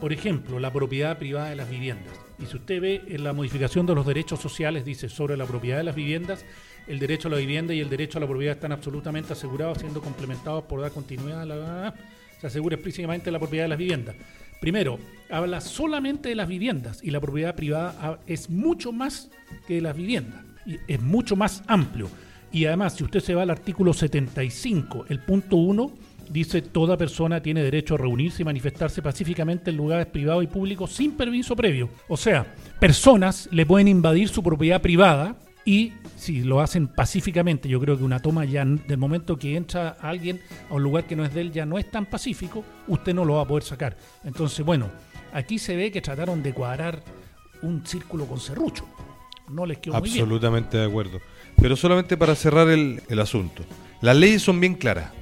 Por 0.00 0.12
ejemplo, 0.12 0.58
la 0.58 0.72
propiedad 0.72 1.16
privada 1.18 1.50
de 1.50 1.56
las 1.56 1.70
viviendas. 1.70 2.12
Y 2.38 2.46
si 2.46 2.56
usted 2.56 2.80
ve 2.80 3.02
en 3.06 3.24
la 3.24 3.32
modificación 3.32 3.86
de 3.86 3.94
los 3.94 4.04
derechos 4.04 4.40
sociales, 4.40 4.84
dice 4.84 5.08
sobre 5.08 5.36
la 5.36 5.46
propiedad 5.46 5.78
de 5.78 5.84
las 5.84 5.94
viviendas, 5.94 6.44
el 6.88 6.98
derecho 6.98 7.28
a 7.28 7.30
la 7.30 7.36
vivienda 7.36 7.72
y 7.72 7.80
el 7.80 7.88
derecho 7.88 8.18
a 8.18 8.20
la 8.20 8.26
propiedad 8.26 8.56
están 8.56 8.72
absolutamente 8.72 9.32
asegurados, 9.32 9.78
siendo 9.78 10.02
complementados 10.02 10.64
por 10.64 10.80
dar 10.80 10.90
continuidad 10.90 11.42
a 11.42 11.46
la... 11.46 11.94
Se 12.40 12.48
asegura 12.48 12.74
explícitamente 12.74 13.30
la 13.30 13.38
propiedad 13.38 13.66
de 13.66 13.68
las 13.68 13.78
viviendas. 13.78 14.16
Primero, 14.62 15.00
habla 15.28 15.60
solamente 15.60 16.28
de 16.28 16.36
las 16.36 16.46
viviendas 16.46 17.00
y 17.02 17.10
la 17.10 17.20
propiedad 17.20 17.56
privada 17.56 18.20
es 18.28 18.48
mucho 18.48 18.92
más 18.92 19.28
que 19.66 19.74
de 19.74 19.80
las 19.80 19.96
viviendas. 19.96 20.40
Es 20.86 21.02
mucho 21.02 21.34
más 21.34 21.64
amplio. 21.66 22.08
Y 22.52 22.66
además, 22.66 22.94
si 22.94 23.02
usted 23.02 23.18
se 23.18 23.34
va 23.34 23.42
al 23.42 23.50
artículo 23.50 23.92
75, 23.92 25.06
el 25.08 25.18
punto 25.18 25.56
1, 25.56 25.90
dice 26.30 26.62
toda 26.62 26.96
persona 26.96 27.42
tiene 27.42 27.64
derecho 27.64 27.96
a 27.96 27.98
reunirse 27.98 28.42
y 28.42 28.44
manifestarse 28.44 29.02
pacíficamente 29.02 29.70
en 29.70 29.78
lugares 29.78 30.06
privados 30.06 30.44
y 30.44 30.46
públicos 30.46 30.92
sin 30.92 31.16
permiso 31.16 31.56
previo. 31.56 31.88
O 32.06 32.16
sea, 32.16 32.46
personas 32.78 33.48
le 33.50 33.66
pueden 33.66 33.88
invadir 33.88 34.28
su 34.28 34.44
propiedad 34.44 34.80
privada 34.80 35.34
y 35.64 35.92
si 36.16 36.42
lo 36.42 36.60
hacen 36.60 36.88
pacíficamente, 36.88 37.68
yo 37.68 37.80
creo 37.80 37.96
que 37.96 38.04
una 38.04 38.20
toma 38.20 38.44
ya 38.44 38.64
del 38.64 38.98
momento 38.98 39.38
que 39.38 39.56
entra 39.56 39.96
alguien 40.00 40.40
a 40.70 40.74
un 40.74 40.82
lugar 40.82 41.06
que 41.06 41.16
no 41.16 41.24
es 41.24 41.32
de 41.32 41.40
él 41.42 41.52
ya 41.52 41.66
no 41.66 41.78
es 41.78 41.90
tan 41.90 42.06
pacífico, 42.06 42.64
usted 42.88 43.14
no 43.14 43.24
lo 43.24 43.34
va 43.34 43.42
a 43.42 43.46
poder 43.46 43.62
sacar. 43.62 43.96
Entonces, 44.24 44.64
bueno, 44.64 44.90
aquí 45.32 45.58
se 45.58 45.76
ve 45.76 45.90
que 45.90 46.00
trataron 46.00 46.42
de 46.42 46.52
cuadrar 46.52 47.02
un 47.62 47.86
círculo 47.86 48.26
con 48.26 48.40
serrucho. 48.40 48.86
No 49.48 49.66
les 49.66 49.78
quedó 49.78 49.94
muy 49.94 50.08
bien. 50.08 50.22
Absolutamente 50.22 50.78
de 50.78 50.86
acuerdo. 50.86 51.20
Pero 51.56 51.76
solamente 51.76 52.16
para 52.16 52.34
cerrar 52.34 52.68
el 52.68 53.18
asunto. 53.20 53.64
Las 54.00 54.16
leyes 54.16 54.42
son 54.42 54.58
bien 54.58 54.74
claras. 54.74 55.12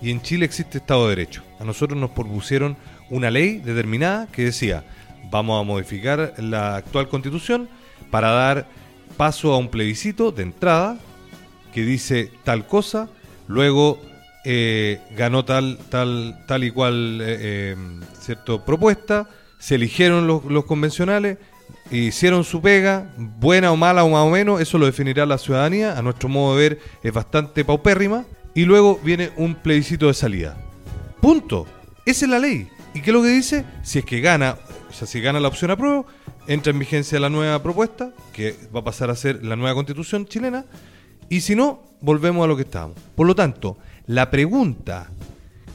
Y 0.00 0.10
en 0.10 0.20
Chile 0.22 0.44
existe 0.44 0.78
Estado 0.78 1.04
de 1.04 1.16
Derecho. 1.16 1.42
A 1.58 1.64
nosotros 1.64 1.98
nos 1.98 2.10
propusieron 2.10 2.76
una 3.10 3.30
ley 3.30 3.58
determinada 3.58 4.26
que 4.26 4.44
decía, 4.44 4.84
vamos 5.30 5.60
a 5.60 5.64
modificar 5.64 6.34
la 6.38 6.76
actual 6.76 7.08
constitución 7.08 7.68
para 8.10 8.30
dar 8.30 8.66
paso 9.16 9.52
a 9.52 9.58
un 9.58 9.68
plebiscito 9.68 10.32
de 10.32 10.42
entrada 10.42 10.98
que 11.72 11.82
dice 11.82 12.30
tal 12.44 12.66
cosa, 12.66 13.08
luego 13.48 14.00
eh, 14.44 15.00
ganó 15.16 15.44
tal, 15.44 15.78
tal, 15.88 16.44
tal 16.46 16.64
y 16.64 16.70
cual 16.70 17.20
eh, 17.20 17.36
eh, 17.40 17.76
cierto 18.20 18.64
propuesta, 18.64 19.28
se 19.58 19.76
eligieron 19.76 20.26
los, 20.26 20.64
convencionales, 20.66 21.38
hicieron 21.90 22.44
su 22.44 22.60
pega, 22.60 23.10
buena 23.16 23.72
o 23.72 23.76
mala 23.76 24.04
o 24.04 24.10
más 24.10 24.24
o 24.24 24.30
menos, 24.30 24.60
eso 24.60 24.78
lo 24.78 24.86
definirá 24.86 25.26
la 25.26 25.38
ciudadanía, 25.38 25.98
a 25.98 26.02
nuestro 26.02 26.28
modo 26.28 26.56
de 26.56 26.68
ver 26.68 26.78
es 27.02 27.12
bastante 27.12 27.64
paupérrima, 27.64 28.24
y 28.54 28.64
luego 28.64 29.00
viene 29.02 29.32
un 29.36 29.54
plebiscito 29.54 30.06
de 30.06 30.14
salida. 30.14 30.56
Punto. 31.20 31.66
Esa 32.06 32.26
es 32.26 32.30
la 32.30 32.38
ley. 32.38 32.68
¿Y 32.92 33.00
qué 33.00 33.10
es 33.10 33.14
lo 33.14 33.22
que 33.22 33.28
dice? 33.28 33.64
Si 33.82 33.98
es 33.98 34.04
que 34.04 34.20
gana, 34.20 34.56
o 34.90 34.92
sea, 34.92 35.08
si 35.08 35.20
gana 35.20 35.40
la 35.40 35.48
opción 35.48 35.70
apruebo, 35.70 36.06
entra 36.46 36.72
en 36.72 36.78
vigencia 36.78 37.20
la 37.20 37.30
nueva 37.30 37.62
propuesta, 37.62 38.12
que 38.32 38.54
va 38.74 38.80
a 38.80 38.84
pasar 38.84 39.10
a 39.10 39.16
ser 39.16 39.44
la 39.44 39.56
nueva 39.56 39.74
constitución 39.74 40.26
chilena, 40.26 40.64
y 41.28 41.40
si 41.40 41.54
no, 41.54 41.82
volvemos 42.00 42.44
a 42.44 42.48
lo 42.48 42.56
que 42.56 42.62
estábamos. 42.62 42.96
Por 43.14 43.26
lo 43.26 43.34
tanto, 43.34 43.78
la 44.06 44.30
pregunta, 44.30 45.10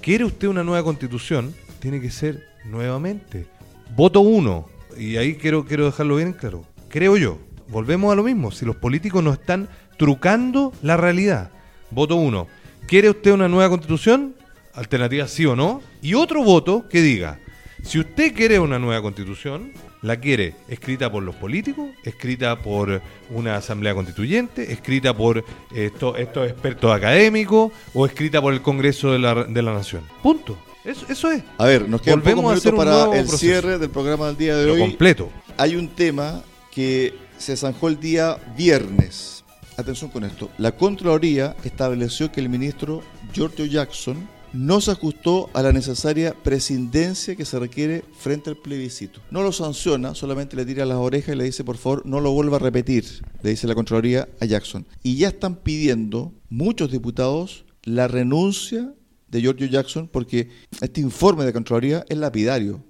¿quiere 0.02 0.26
usted 0.26 0.48
una 0.48 0.64
nueva 0.64 0.84
constitución? 0.84 1.54
Tiene 1.80 2.00
que 2.00 2.12
ser 2.12 2.46
nuevamente. 2.66 3.48
Voto 3.96 4.22
1. 4.22 4.70
Y 4.98 5.18
ahí 5.18 5.36
quiero, 5.36 5.66
quiero 5.66 5.86
dejarlo 5.86 6.18
bien 6.18 6.34
claro. 6.34 6.66
Creo 6.90 7.18
yo. 7.18 7.40
Volvemos 7.70 8.12
a 8.12 8.16
lo 8.16 8.24
mismo. 8.24 8.52
Si 8.52 8.66
los 8.66 8.76
políticos 8.76 9.24
nos 9.24 9.40
están 9.40 9.70
trucando 9.98 10.74
la 10.82 10.98
realidad. 10.98 11.52
Voto 11.92 12.16
1. 12.16 12.48
¿Quiere 12.88 13.10
usted 13.10 13.32
una 13.32 13.48
nueva 13.48 13.70
constitución? 13.70 14.36
Alternativa 14.74 15.28
sí 15.28 15.46
o 15.46 15.56
no. 15.56 15.82
Y 16.02 16.14
otro 16.14 16.44
voto 16.44 16.88
que 16.88 17.02
diga, 17.02 17.40
si 17.84 18.00
usted 18.00 18.34
quiere 18.34 18.60
una 18.60 18.80
nueva 18.80 19.02
constitución, 19.02 19.72
la 20.02 20.18
quiere 20.20 20.56
escrita 20.68 21.12
por 21.12 21.24
los 21.24 21.36
políticos, 21.36 21.90
escrita 22.04 22.58
por 22.62 23.02
una 23.32 23.56
asamblea 23.58 23.94
constituyente, 23.94 24.72
escrita 24.72 25.14
por 25.16 25.44
esto- 25.74 26.16
estos 26.16 26.50
expertos 26.50 26.92
académicos 26.96 27.72
o 27.94 28.06
escrita 28.06 28.42
por 28.42 28.54
el 28.54 28.62
Congreso 28.62 29.12
de 29.12 29.20
la, 29.20 29.44
de 29.44 29.62
la 29.62 29.74
Nación. 29.74 30.04
Punto. 30.24 30.58
Eso, 30.86 31.06
eso 31.10 31.30
es. 31.32 31.44
A 31.58 31.66
ver, 31.66 31.88
nos 31.90 32.02
quedan 32.02 32.20
Volvemos 32.20 32.44
pocos 32.44 32.64
minutos 32.66 32.72
un 32.72 32.78
para 32.78 33.04
el 33.20 33.26
proceso. 33.26 33.38
cierre 33.38 33.78
del 33.78 33.90
programa 33.90 34.28
del 34.28 34.38
día 34.38 34.56
de 34.56 34.64
Pero 34.64 34.74
hoy. 34.76 34.80
completo. 34.80 35.30
Hay 35.58 35.76
un 35.76 35.90
tema 35.90 36.42
que 36.72 37.14
se 37.38 37.58
zanjó 37.58 37.90
el 37.90 38.00
día 38.00 38.38
viernes. 38.58 39.44
Atención 39.78 40.10
con 40.10 40.24
esto. 40.24 40.50
La 40.58 40.72
Contraloría 40.72 41.56
estableció 41.64 42.32
que 42.32 42.40
el 42.40 42.50
ministro 42.50 43.02
Giorgio 43.34 43.66
Jackson 43.66 44.28
no 44.54 44.82
se 44.82 44.92
ajustó 44.92 45.50
a 45.54 45.62
la 45.62 45.72
necesaria 45.72 46.34
prescindencia 46.34 47.36
que 47.36 47.46
se 47.46 47.60
requiere 47.60 48.04
frente 48.18 48.50
al 48.50 48.58
plebiscito. 48.58 49.22
No 49.32 49.44
lo 49.44 49.52
sanciona, 49.52 50.16
solamente 50.16 50.56
le 50.56 50.66
tira 50.66 50.86
las 50.86 50.98
orejas 50.98 51.36
y 51.36 51.38
le 51.38 51.44
dice, 51.44 51.64
por 51.64 51.78
favor, 51.78 52.06
no 52.06 52.20
lo 52.20 52.32
vuelva 52.32 52.58
a 52.58 52.60
repetir, 52.60 53.06
le 53.44 53.52
dice 53.52 53.68
la 53.68 53.76
Contraloría 53.76 54.28
a 54.40 54.46
Jackson. 54.46 54.86
Y 55.04 55.18
ya 55.18 55.30
están 55.30 55.56
pidiendo 55.56 56.34
muchos 56.50 56.92
diputados 56.92 57.66
la 57.84 58.08
renuncia 58.08 58.94
de 59.28 59.42
Giorgio 59.42 59.68
Jackson 59.68 60.08
porque 60.08 60.50
este 60.82 61.02
informe 61.02 61.46
de 61.46 61.54
Contraloría 61.54 62.06
es 62.10 62.18
lapidario, 62.18 62.84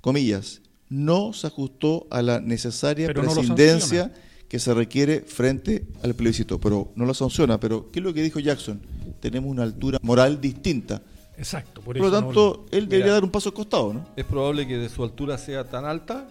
comillas, 0.00 0.62
no 0.88 1.32
se 1.32 1.46
ajustó 1.46 2.06
a 2.10 2.22
la 2.22 2.40
necesaria 2.40 3.08
Pero 3.08 3.22
no 3.22 3.32
prescindencia 3.32 4.12
que 4.48 4.58
se 4.58 4.72
requiere 4.74 5.22
frente 5.22 5.86
al 6.02 6.14
plebiscito, 6.14 6.60
pero 6.60 6.92
no 6.94 7.04
lo 7.04 7.14
sanciona. 7.14 7.58
Pero, 7.58 7.90
¿qué 7.90 7.98
es 7.98 8.04
lo 8.04 8.14
que 8.14 8.22
dijo 8.22 8.38
Jackson? 8.38 8.80
Tenemos 9.20 9.50
una 9.50 9.62
altura 9.62 9.98
moral 10.02 10.40
distinta. 10.40 11.00
Exacto, 11.38 11.80
por, 11.82 11.96
Por 11.98 12.06
lo 12.06 12.12
tanto, 12.12 12.64
no- 12.70 12.78
él 12.78 12.88
debería 12.88 13.12
dar 13.12 13.24
un 13.24 13.30
paso 13.30 13.50
al 13.50 13.54
costado, 13.54 13.92
¿no? 13.92 14.06
Es 14.16 14.24
probable 14.24 14.66
que 14.66 14.78
de 14.78 14.88
su 14.88 15.02
altura 15.04 15.36
sea 15.36 15.64
tan 15.64 15.84
alta 15.84 16.26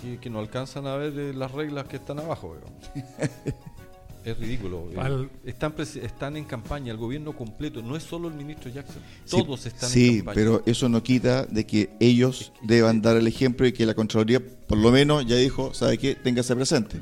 que, 0.00 0.18
que 0.18 0.30
no 0.30 0.38
alcanzan 0.38 0.86
a 0.86 0.96
ver 0.96 1.12
eh, 1.18 1.34
las 1.34 1.50
reglas 1.52 1.86
que 1.86 1.96
están 1.96 2.18
abajo. 2.20 2.56
es 4.24 4.38
ridículo. 4.38 4.88
Al- 4.96 5.28
Están, 5.44 6.36
en 6.36 6.44
campaña, 6.44 6.92
el 6.92 6.98
gobierno 6.98 7.32
completo, 7.36 7.82
no 7.82 7.96
es 7.96 8.02
solo 8.04 8.28
el 8.28 8.34
ministro 8.34 8.70
Jackson, 8.70 9.02
Sí, 9.24 9.36
todos 9.42 9.66
están 9.66 9.88
en 9.88 9.92
Sí, 9.94 10.16
campaña. 10.18 10.34
pero 10.34 10.62
eso 10.66 10.88
no 10.88 11.02
quita 11.02 11.44
de 11.44 11.66
que 11.66 11.90
ellos 12.00 12.52
deban 12.62 13.02
dar 13.02 13.16
el 13.16 13.26
ejemplo 13.26 13.66
y 13.66 13.72
que 13.72 13.84
la 13.84 13.94
Contraloría, 13.94 14.40
por 14.66 14.78
lo 14.78 14.90
menos, 14.90 15.26
ya 15.26 15.36
dijo, 15.36 15.74
¿sabe 15.74 15.98
qué? 15.98 16.14
Téngase 16.14 16.54
presente. 16.56 17.00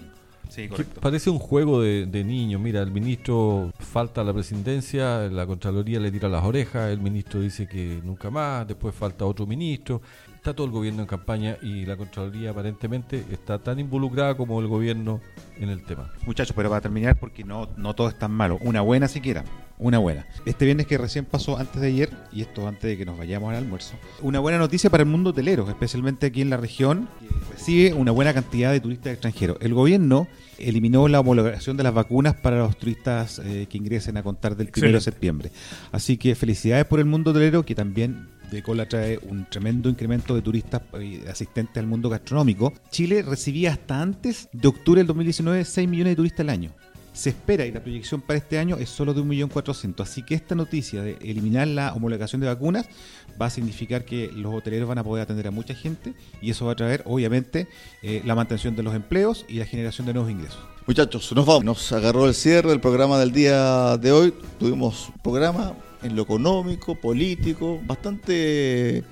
Sí, 0.53 0.69
correcto. 0.69 1.01
parece 1.01 1.31
un 1.31 1.39
juego 1.39 1.81
de, 1.81 2.05
de 2.05 2.25
niños. 2.25 2.61
Mira, 2.61 2.83
el 2.83 2.91
ministro 2.91 3.73
falta 3.79 4.21
a 4.21 4.25
la 4.25 4.35
presidencia, 4.35 5.29
la 5.31 5.47
Contraloría 5.47 5.99
le 5.99 6.11
tira 6.11 6.29
las 6.29 6.45
orejas, 6.45 6.91
el 6.91 7.01
ministro 7.01 7.41
dice 7.41 7.67
que 7.67 8.01
nunca 8.05 8.29
más, 8.31 8.69
después 8.69 8.95
falta 8.95 9.25
otro 9.25 9.47
ministro. 9.47 10.03
Está 10.43 10.55
todo 10.55 10.67
el 10.67 10.73
gobierno 10.73 11.03
en 11.03 11.07
campaña 11.07 11.57
y 11.63 11.87
la 11.87 11.97
Contraloría 11.97 12.51
aparentemente 12.51 13.25
está 13.31 13.61
tan 13.61 13.79
involucrada 13.79 14.37
como 14.37 14.59
el 14.59 14.67
gobierno 14.67 15.21
en 15.57 15.69
el 15.69 15.85
tema. 15.85 16.11
Muchachos, 16.27 16.53
pero 16.57 16.69
para 16.69 16.81
terminar, 16.81 17.17
porque 17.17 17.45
no, 17.45 17.69
no 17.77 17.95
todo 17.95 18.09
es 18.09 18.19
tan 18.19 18.33
malo. 18.33 18.59
Una 18.63 18.81
buena 18.81 19.07
siquiera. 19.07 19.45
Una 19.79 19.99
buena. 19.99 20.27
Este 20.45 20.65
viernes 20.65 20.89
que 20.89 20.99
recién 20.99 21.27
pasó 21.27 21.59
antes 21.59 21.81
de 21.81 21.87
ayer, 21.87 22.11
y 22.33 22.41
esto 22.41 22.67
antes 22.67 22.83
de 22.83 22.99
que 22.99 23.05
nos 23.05 23.17
vayamos 23.17 23.51
al 23.51 23.59
almuerzo, 23.59 23.95
una 24.21 24.41
buena 24.41 24.59
noticia 24.59 24.91
para 24.91 25.05
el 25.05 25.09
mundo 25.09 25.31
hotelero, 25.31 25.69
especialmente 25.69 26.27
aquí 26.27 26.43
en 26.43 26.51
la 26.51 26.57
región, 26.57 27.09
que 27.21 27.53
recibe 27.53 27.95
una 27.95 28.11
buena 28.11 28.35
cantidad 28.35 28.73
de 28.73 28.81
turistas 28.81 29.13
extranjeros. 29.13 29.59
El 29.61 29.75
gobierno 29.75 30.27
eliminó 30.59 31.07
la 31.07 31.21
homologación 31.21 31.77
de 31.77 31.85
las 31.85 31.95
vacunas 31.95 32.35
para 32.35 32.59
los 32.59 32.77
turistas 32.77 33.41
eh, 33.45 33.69
que 33.71 33.79
ingresen 33.79 34.17
a 34.17 34.25
contar 34.25 34.57
del 34.57 34.73
1 34.77 34.91
de 34.91 35.01
septiembre. 35.01 35.53
Así 35.93 36.17
que 36.17 36.35
felicidades 36.35 36.85
por 36.87 36.99
el 36.99 37.05
mundo 37.05 37.31
hotelero, 37.31 37.65
que 37.65 37.77
también 37.77 38.27
de 38.57 38.63
cola 38.63 38.89
trae 38.89 39.19
un 39.29 39.47
tremendo 39.49 39.89
incremento 39.89 40.35
de 40.35 40.43
turistas 40.43 40.83
asistentes 41.29 41.77
al 41.79 41.87
mundo 41.87 42.09
gastronómico. 42.09 42.73
Chile 42.91 43.23
recibía 43.23 43.73
hasta 43.73 44.01
antes 44.01 44.49
de 44.53 44.69
octubre 44.69 45.01
del 45.01 45.07
2019 45.07 45.65
6 45.65 45.89
millones 45.89 46.13
de 46.13 46.17
turistas 46.17 46.41
al 46.41 46.51
año. 46.51 46.71
Se 47.13 47.29
espera 47.29 47.67
y 47.67 47.73
la 47.73 47.83
proyección 47.83 48.23
para 48.23 48.39
este 48.39 48.59
año 48.59 48.77
es 48.77 48.89
solo 48.89 49.13
de 49.13 49.21
1.400.000. 49.21 50.01
Así 50.01 50.23
que 50.23 50.35
esta 50.35 50.55
noticia 50.55 51.03
de 51.03 51.19
eliminar 51.21 51.69
la 51.69 51.93
homologación 51.93 52.41
de 52.41 52.47
vacunas 52.47 52.89
va 53.41 53.47
a 53.47 53.51
significar 53.51 54.07
que 54.07 54.31
los 54.33 54.55
hoteleros 54.55 54.89
van 54.89 54.99
a 54.99 55.05
poder 55.05 55.25
atender 55.25 55.47
a 55.49 55.51
mucha 55.51 55.75
gente 55.75 56.15
y 56.41 56.51
eso 56.51 56.65
va 56.65 56.73
a 56.73 56.77
traer, 56.77 57.03
obviamente, 57.05 57.69
eh, 58.03 58.23
la 58.25 58.35
mantención 58.35 58.75
de 58.77 58.83
los 58.83 58.95
empleos 58.95 59.45
y 59.47 59.59
la 59.59 59.67
generación 59.67 60.07
de 60.07 60.15
nuevos 60.15 60.31
ingresos. 60.31 60.59
Muchachos, 60.87 61.31
nos 61.35 61.45
vamos. 61.45 61.65
Nos 61.65 61.93
agarró 61.93 62.27
el 62.27 62.35
cierre 62.35 62.71
del 62.71 62.81
programa 62.81 63.19
del 63.19 63.31
día 63.31 63.99
de 63.99 64.11
hoy. 64.11 64.35
Tuvimos 64.59 65.13
programa 65.23 65.75
en 66.03 66.17
lo 66.17 66.23
económico, 66.23 66.95
político, 66.95 67.81
bastante 67.85 69.05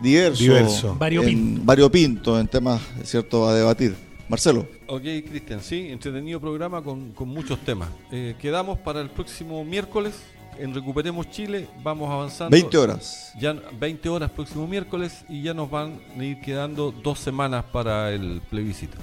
diverso. 0.00 0.42
Diverso. 0.42 0.96
Variopinto. 0.96 1.60
En, 1.60 1.66
variopinto 1.66 2.40
en 2.40 2.48
temas, 2.48 2.80
¿cierto?, 3.02 3.48
a 3.48 3.54
debatir. 3.54 3.94
Marcelo. 4.28 4.66
Ok, 4.86 5.02
Cristian, 5.02 5.60
sí, 5.60 5.88
entretenido 5.90 6.40
programa 6.40 6.82
con, 6.82 7.12
con 7.12 7.28
muchos 7.28 7.58
temas. 7.60 7.90
Eh, 8.10 8.34
quedamos 8.40 8.78
para 8.78 9.00
el 9.00 9.10
próximo 9.10 9.62
miércoles 9.64 10.14
en 10.58 10.74
Recuperemos 10.74 11.30
Chile, 11.30 11.68
vamos 11.82 12.10
avanzando. 12.10 12.50
20 12.50 12.78
horas. 12.78 13.32
Ya 13.38 13.52
20 13.52 14.08
horas 14.08 14.30
próximo 14.30 14.66
miércoles 14.66 15.24
y 15.28 15.42
ya 15.42 15.54
nos 15.54 15.70
van 15.70 16.00
a 16.18 16.24
ir 16.24 16.40
quedando 16.40 16.92
dos 16.92 17.18
semanas 17.18 17.64
para 17.72 18.12
el 18.12 18.40
plebiscito. 18.48 18.96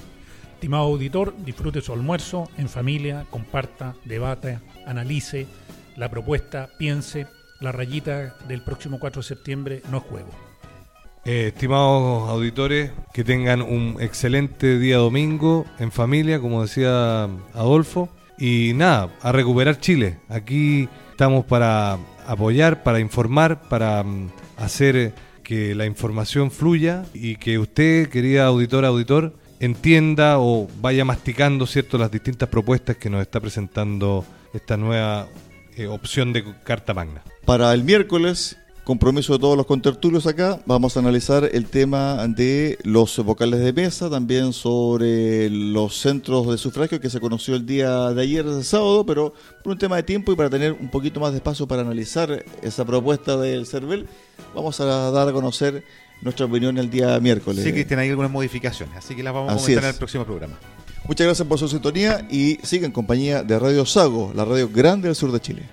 Estimado 0.54 0.84
auditor, 0.84 1.34
disfrute 1.44 1.80
su 1.80 1.92
almuerzo 1.92 2.48
en 2.56 2.68
familia, 2.68 3.26
comparta, 3.30 3.96
debata, 4.04 4.60
analice 4.86 5.46
la 5.96 6.10
propuesta, 6.10 6.68
piense. 6.78 7.26
La 7.60 7.70
rayita 7.70 8.34
del 8.48 8.62
próximo 8.62 8.98
4 8.98 9.22
de 9.22 9.28
septiembre 9.28 9.82
no 9.90 9.98
es 9.98 10.04
juego. 10.04 10.30
Eh, 11.24 11.52
estimados 11.54 12.28
auditores, 12.28 12.90
que 13.12 13.22
tengan 13.22 13.62
un 13.62 13.96
excelente 14.00 14.78
día 14.80 14.96
domingo 14.96 15.64
en 15.78 15.92
familia, 15.92 16.40
como 16.40 16.62
decía 16.62 17.28
Adolfo. 17.54 18.08
Y 18.38 18.72
nada, 18.74 19.10
a 19.22 19.30
recuperar 19.30 19.78
Chile. 19.78 20.18
Aquí 20.28 20.88
estamos 21.12 21.44
para 21.44 21.98
apoyar, 22.26 22.82
para 22.82 22.98
informar, 22.98 23.68
para 23.68 24.02
mm, 24.02 24.30
hacer 24.56 25.14
que 25.44 25.74
la 25.74 25.86
información 25.86 26.50
fluya 26.50 27.04
y 27.14 27.36
que 27.36 27.58
usted, 27.58 28.08
querida 28.08 28.46
auditora, 28.46 28.88
auditor, 28.88 29.34
entienda 29.60 30.40
o 30.40 30.68
vaya 30.80 31.04
masticando 31.04 31.66
cierto 31.66 31.98
las 31.98 32.10
distintas 32.10 32.48
propuestas 32.48 32.96
que 32.96 33.08
nos 33.08 33.22
está 33.22 33.38
presentando 33.38 34.24
esta 34.52 34.76
nueva 34.76 35.28
eh, 35.76 35.86
opción 35.86 36.32
de 36.32 36.44
Carta 36.64 36.94
Magna. 36.94 37.22
Para 37.44 37.72
el 37.72 37.84
miércoles, 37.84 38.56
compromiso 38.84 39.32
de 39.34 39.38
todos 39.38 39.56
los 39.56 39.66
contertulios 39.66 40.26
acá, 40.26 40.60
vamos 40.66 40.96
a 40.96 41.00
analizar 41.00 41.48
el 41.52 41.66
tema 41.66 42.26
de 42.26 42.78
los 42.82 43.16
vocales 43.18 43.60
de 43.60 43.72
mesa, 43.72 44.10
también 44.10 44.52
sobre 44.52 45.48
los 45.50 45.96
centros 45.96 46.50
de 46.50 46.58
sufragio 46.58 47.00
que 47.00 47.10
se 47.10 47.20
conoció 47.20 47.54
el 47.54 47.64
día 47.64 48.10
de 48.10 48.22
ayer, 48.22 48.64
sábado, 48.64 49.06
pero 49.06 49.34
por 49.62 49.72
un 49.74 49.78
tema 49.78 49.96
de 49.96 50.02
tiempo 50.02 50.32
y 50.32 50.36
para 50.36 50.50
tener 50.50 50.72
un 50.72 50.90
poquito 50.90 51.20
más 51.20 51.30
de 51.32 51.38
espacio 51.38 51.66
para 51.66 51.82
analizar 51.82 52.44
esa 52.62 52.84
propuesta 52.84 53.36
del 53.36 53.66
CERVEL, 53.66 54.06
vamos 54.54 54.80
a 54.80 54.84
dar 54.84 55.28
a 55.28 55.32
conocer 55.32 55.84
nuestra 56.22 56.46
opinión 56.46 56.78
el 56.78 56.90
día 56.90 57.18
miércoles. 57.20 57.62
Sí, 57.62 57.72
Cristian, 57.72 58.00
hay 58.00 58.10
algunas 58.10 58.30
modificaciones, 58.30 58.96
así 58.96 59.14
que 59.14 59.22
las 59.22 59.34
vamos 59.34 59.52
a 59.52 59.56
comentar 59.56 59.84
en 59.84 59.90
el 59.90 59.96
próximo 59.96 60.24
programa. 60.24 60.58
Muchas 61.08 61.26
gracias 61.26 61.48
por 61.48 61.58
su 61.58 61.68
sintonía 61.68 62.26
y 62.30 62.58
sigan 62.62 62.86
en 62.86 62.92
compañía 62.92 63.42
de 63.42 63.58
Radio 63.58 63.84
Sago, 63.84 64.32
la 64.34 64.44
radio 64.44 64.68
grande 64.68 65.08
del 65.08 65.16
sur 65.16 65.32
de 65.32 65.40
Chile. 65.40 65.68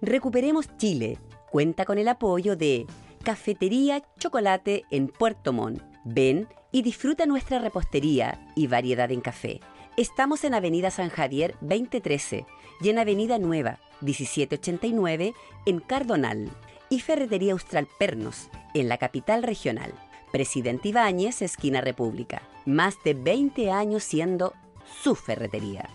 Recuperemos 0.00 0.68
Chile. 0.76 1.18
Cuenta 1.50 1.84
con 1.84 1.98
el 1.98 2.06
apoyo 2.06 2.54
de 2.54 2.86
Cafetería 3.24 4.04
Chocolate 4.18 4.84
en 4.90 5.08
Puerto 5.08 5.52
Montt. 5.52 5.82
Ven 6.04 6.46
y 6.70 6.82
disfruta 6.82 7.26
nuestra 7.26 7.58
repostería 7.58 8.52
y 8.54 8.68
variedad 8.68 9.10
en 9.10 9.20
café. 9.20 9.60
Estamos 9.96 10.44
en 10.44 10.54
Avenida 10.54 10.92
San 10.92 11.08
Javier 11.08 11.56
2013 11.60 12.46
y 12.80 12.88
en 12.88 12.98
Avenida 12.98 13.38
Nueva 13.38 13.80
1789 14.00 15.34
en 15.64 15.80
Cardonal. 15.80 16.52
Y 16.88 17.00
Ferretería 17.00 17.52
Austral 17.52 17.88
Pernos 17.98 18.48
en 18.74 18.88
la 18.88 18.98
capital 18.98 19.42
regional. 19.42 19.92
Presidente 20.32 20.88
Ibáñez, 20.88 21.42
esquina 21.42 21.80
República. 21.80 22.42
Más 22.64 22.96
de 23.04 23.14
20 23.14 23.70
años 23.70 24.04
siendo 24.04 24.54
su 25.02 25.14
ferretería. 25.14 25.88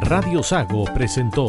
Radio 0.00 0.42
Sago 0.42 0.84
presentó 0.94 1.48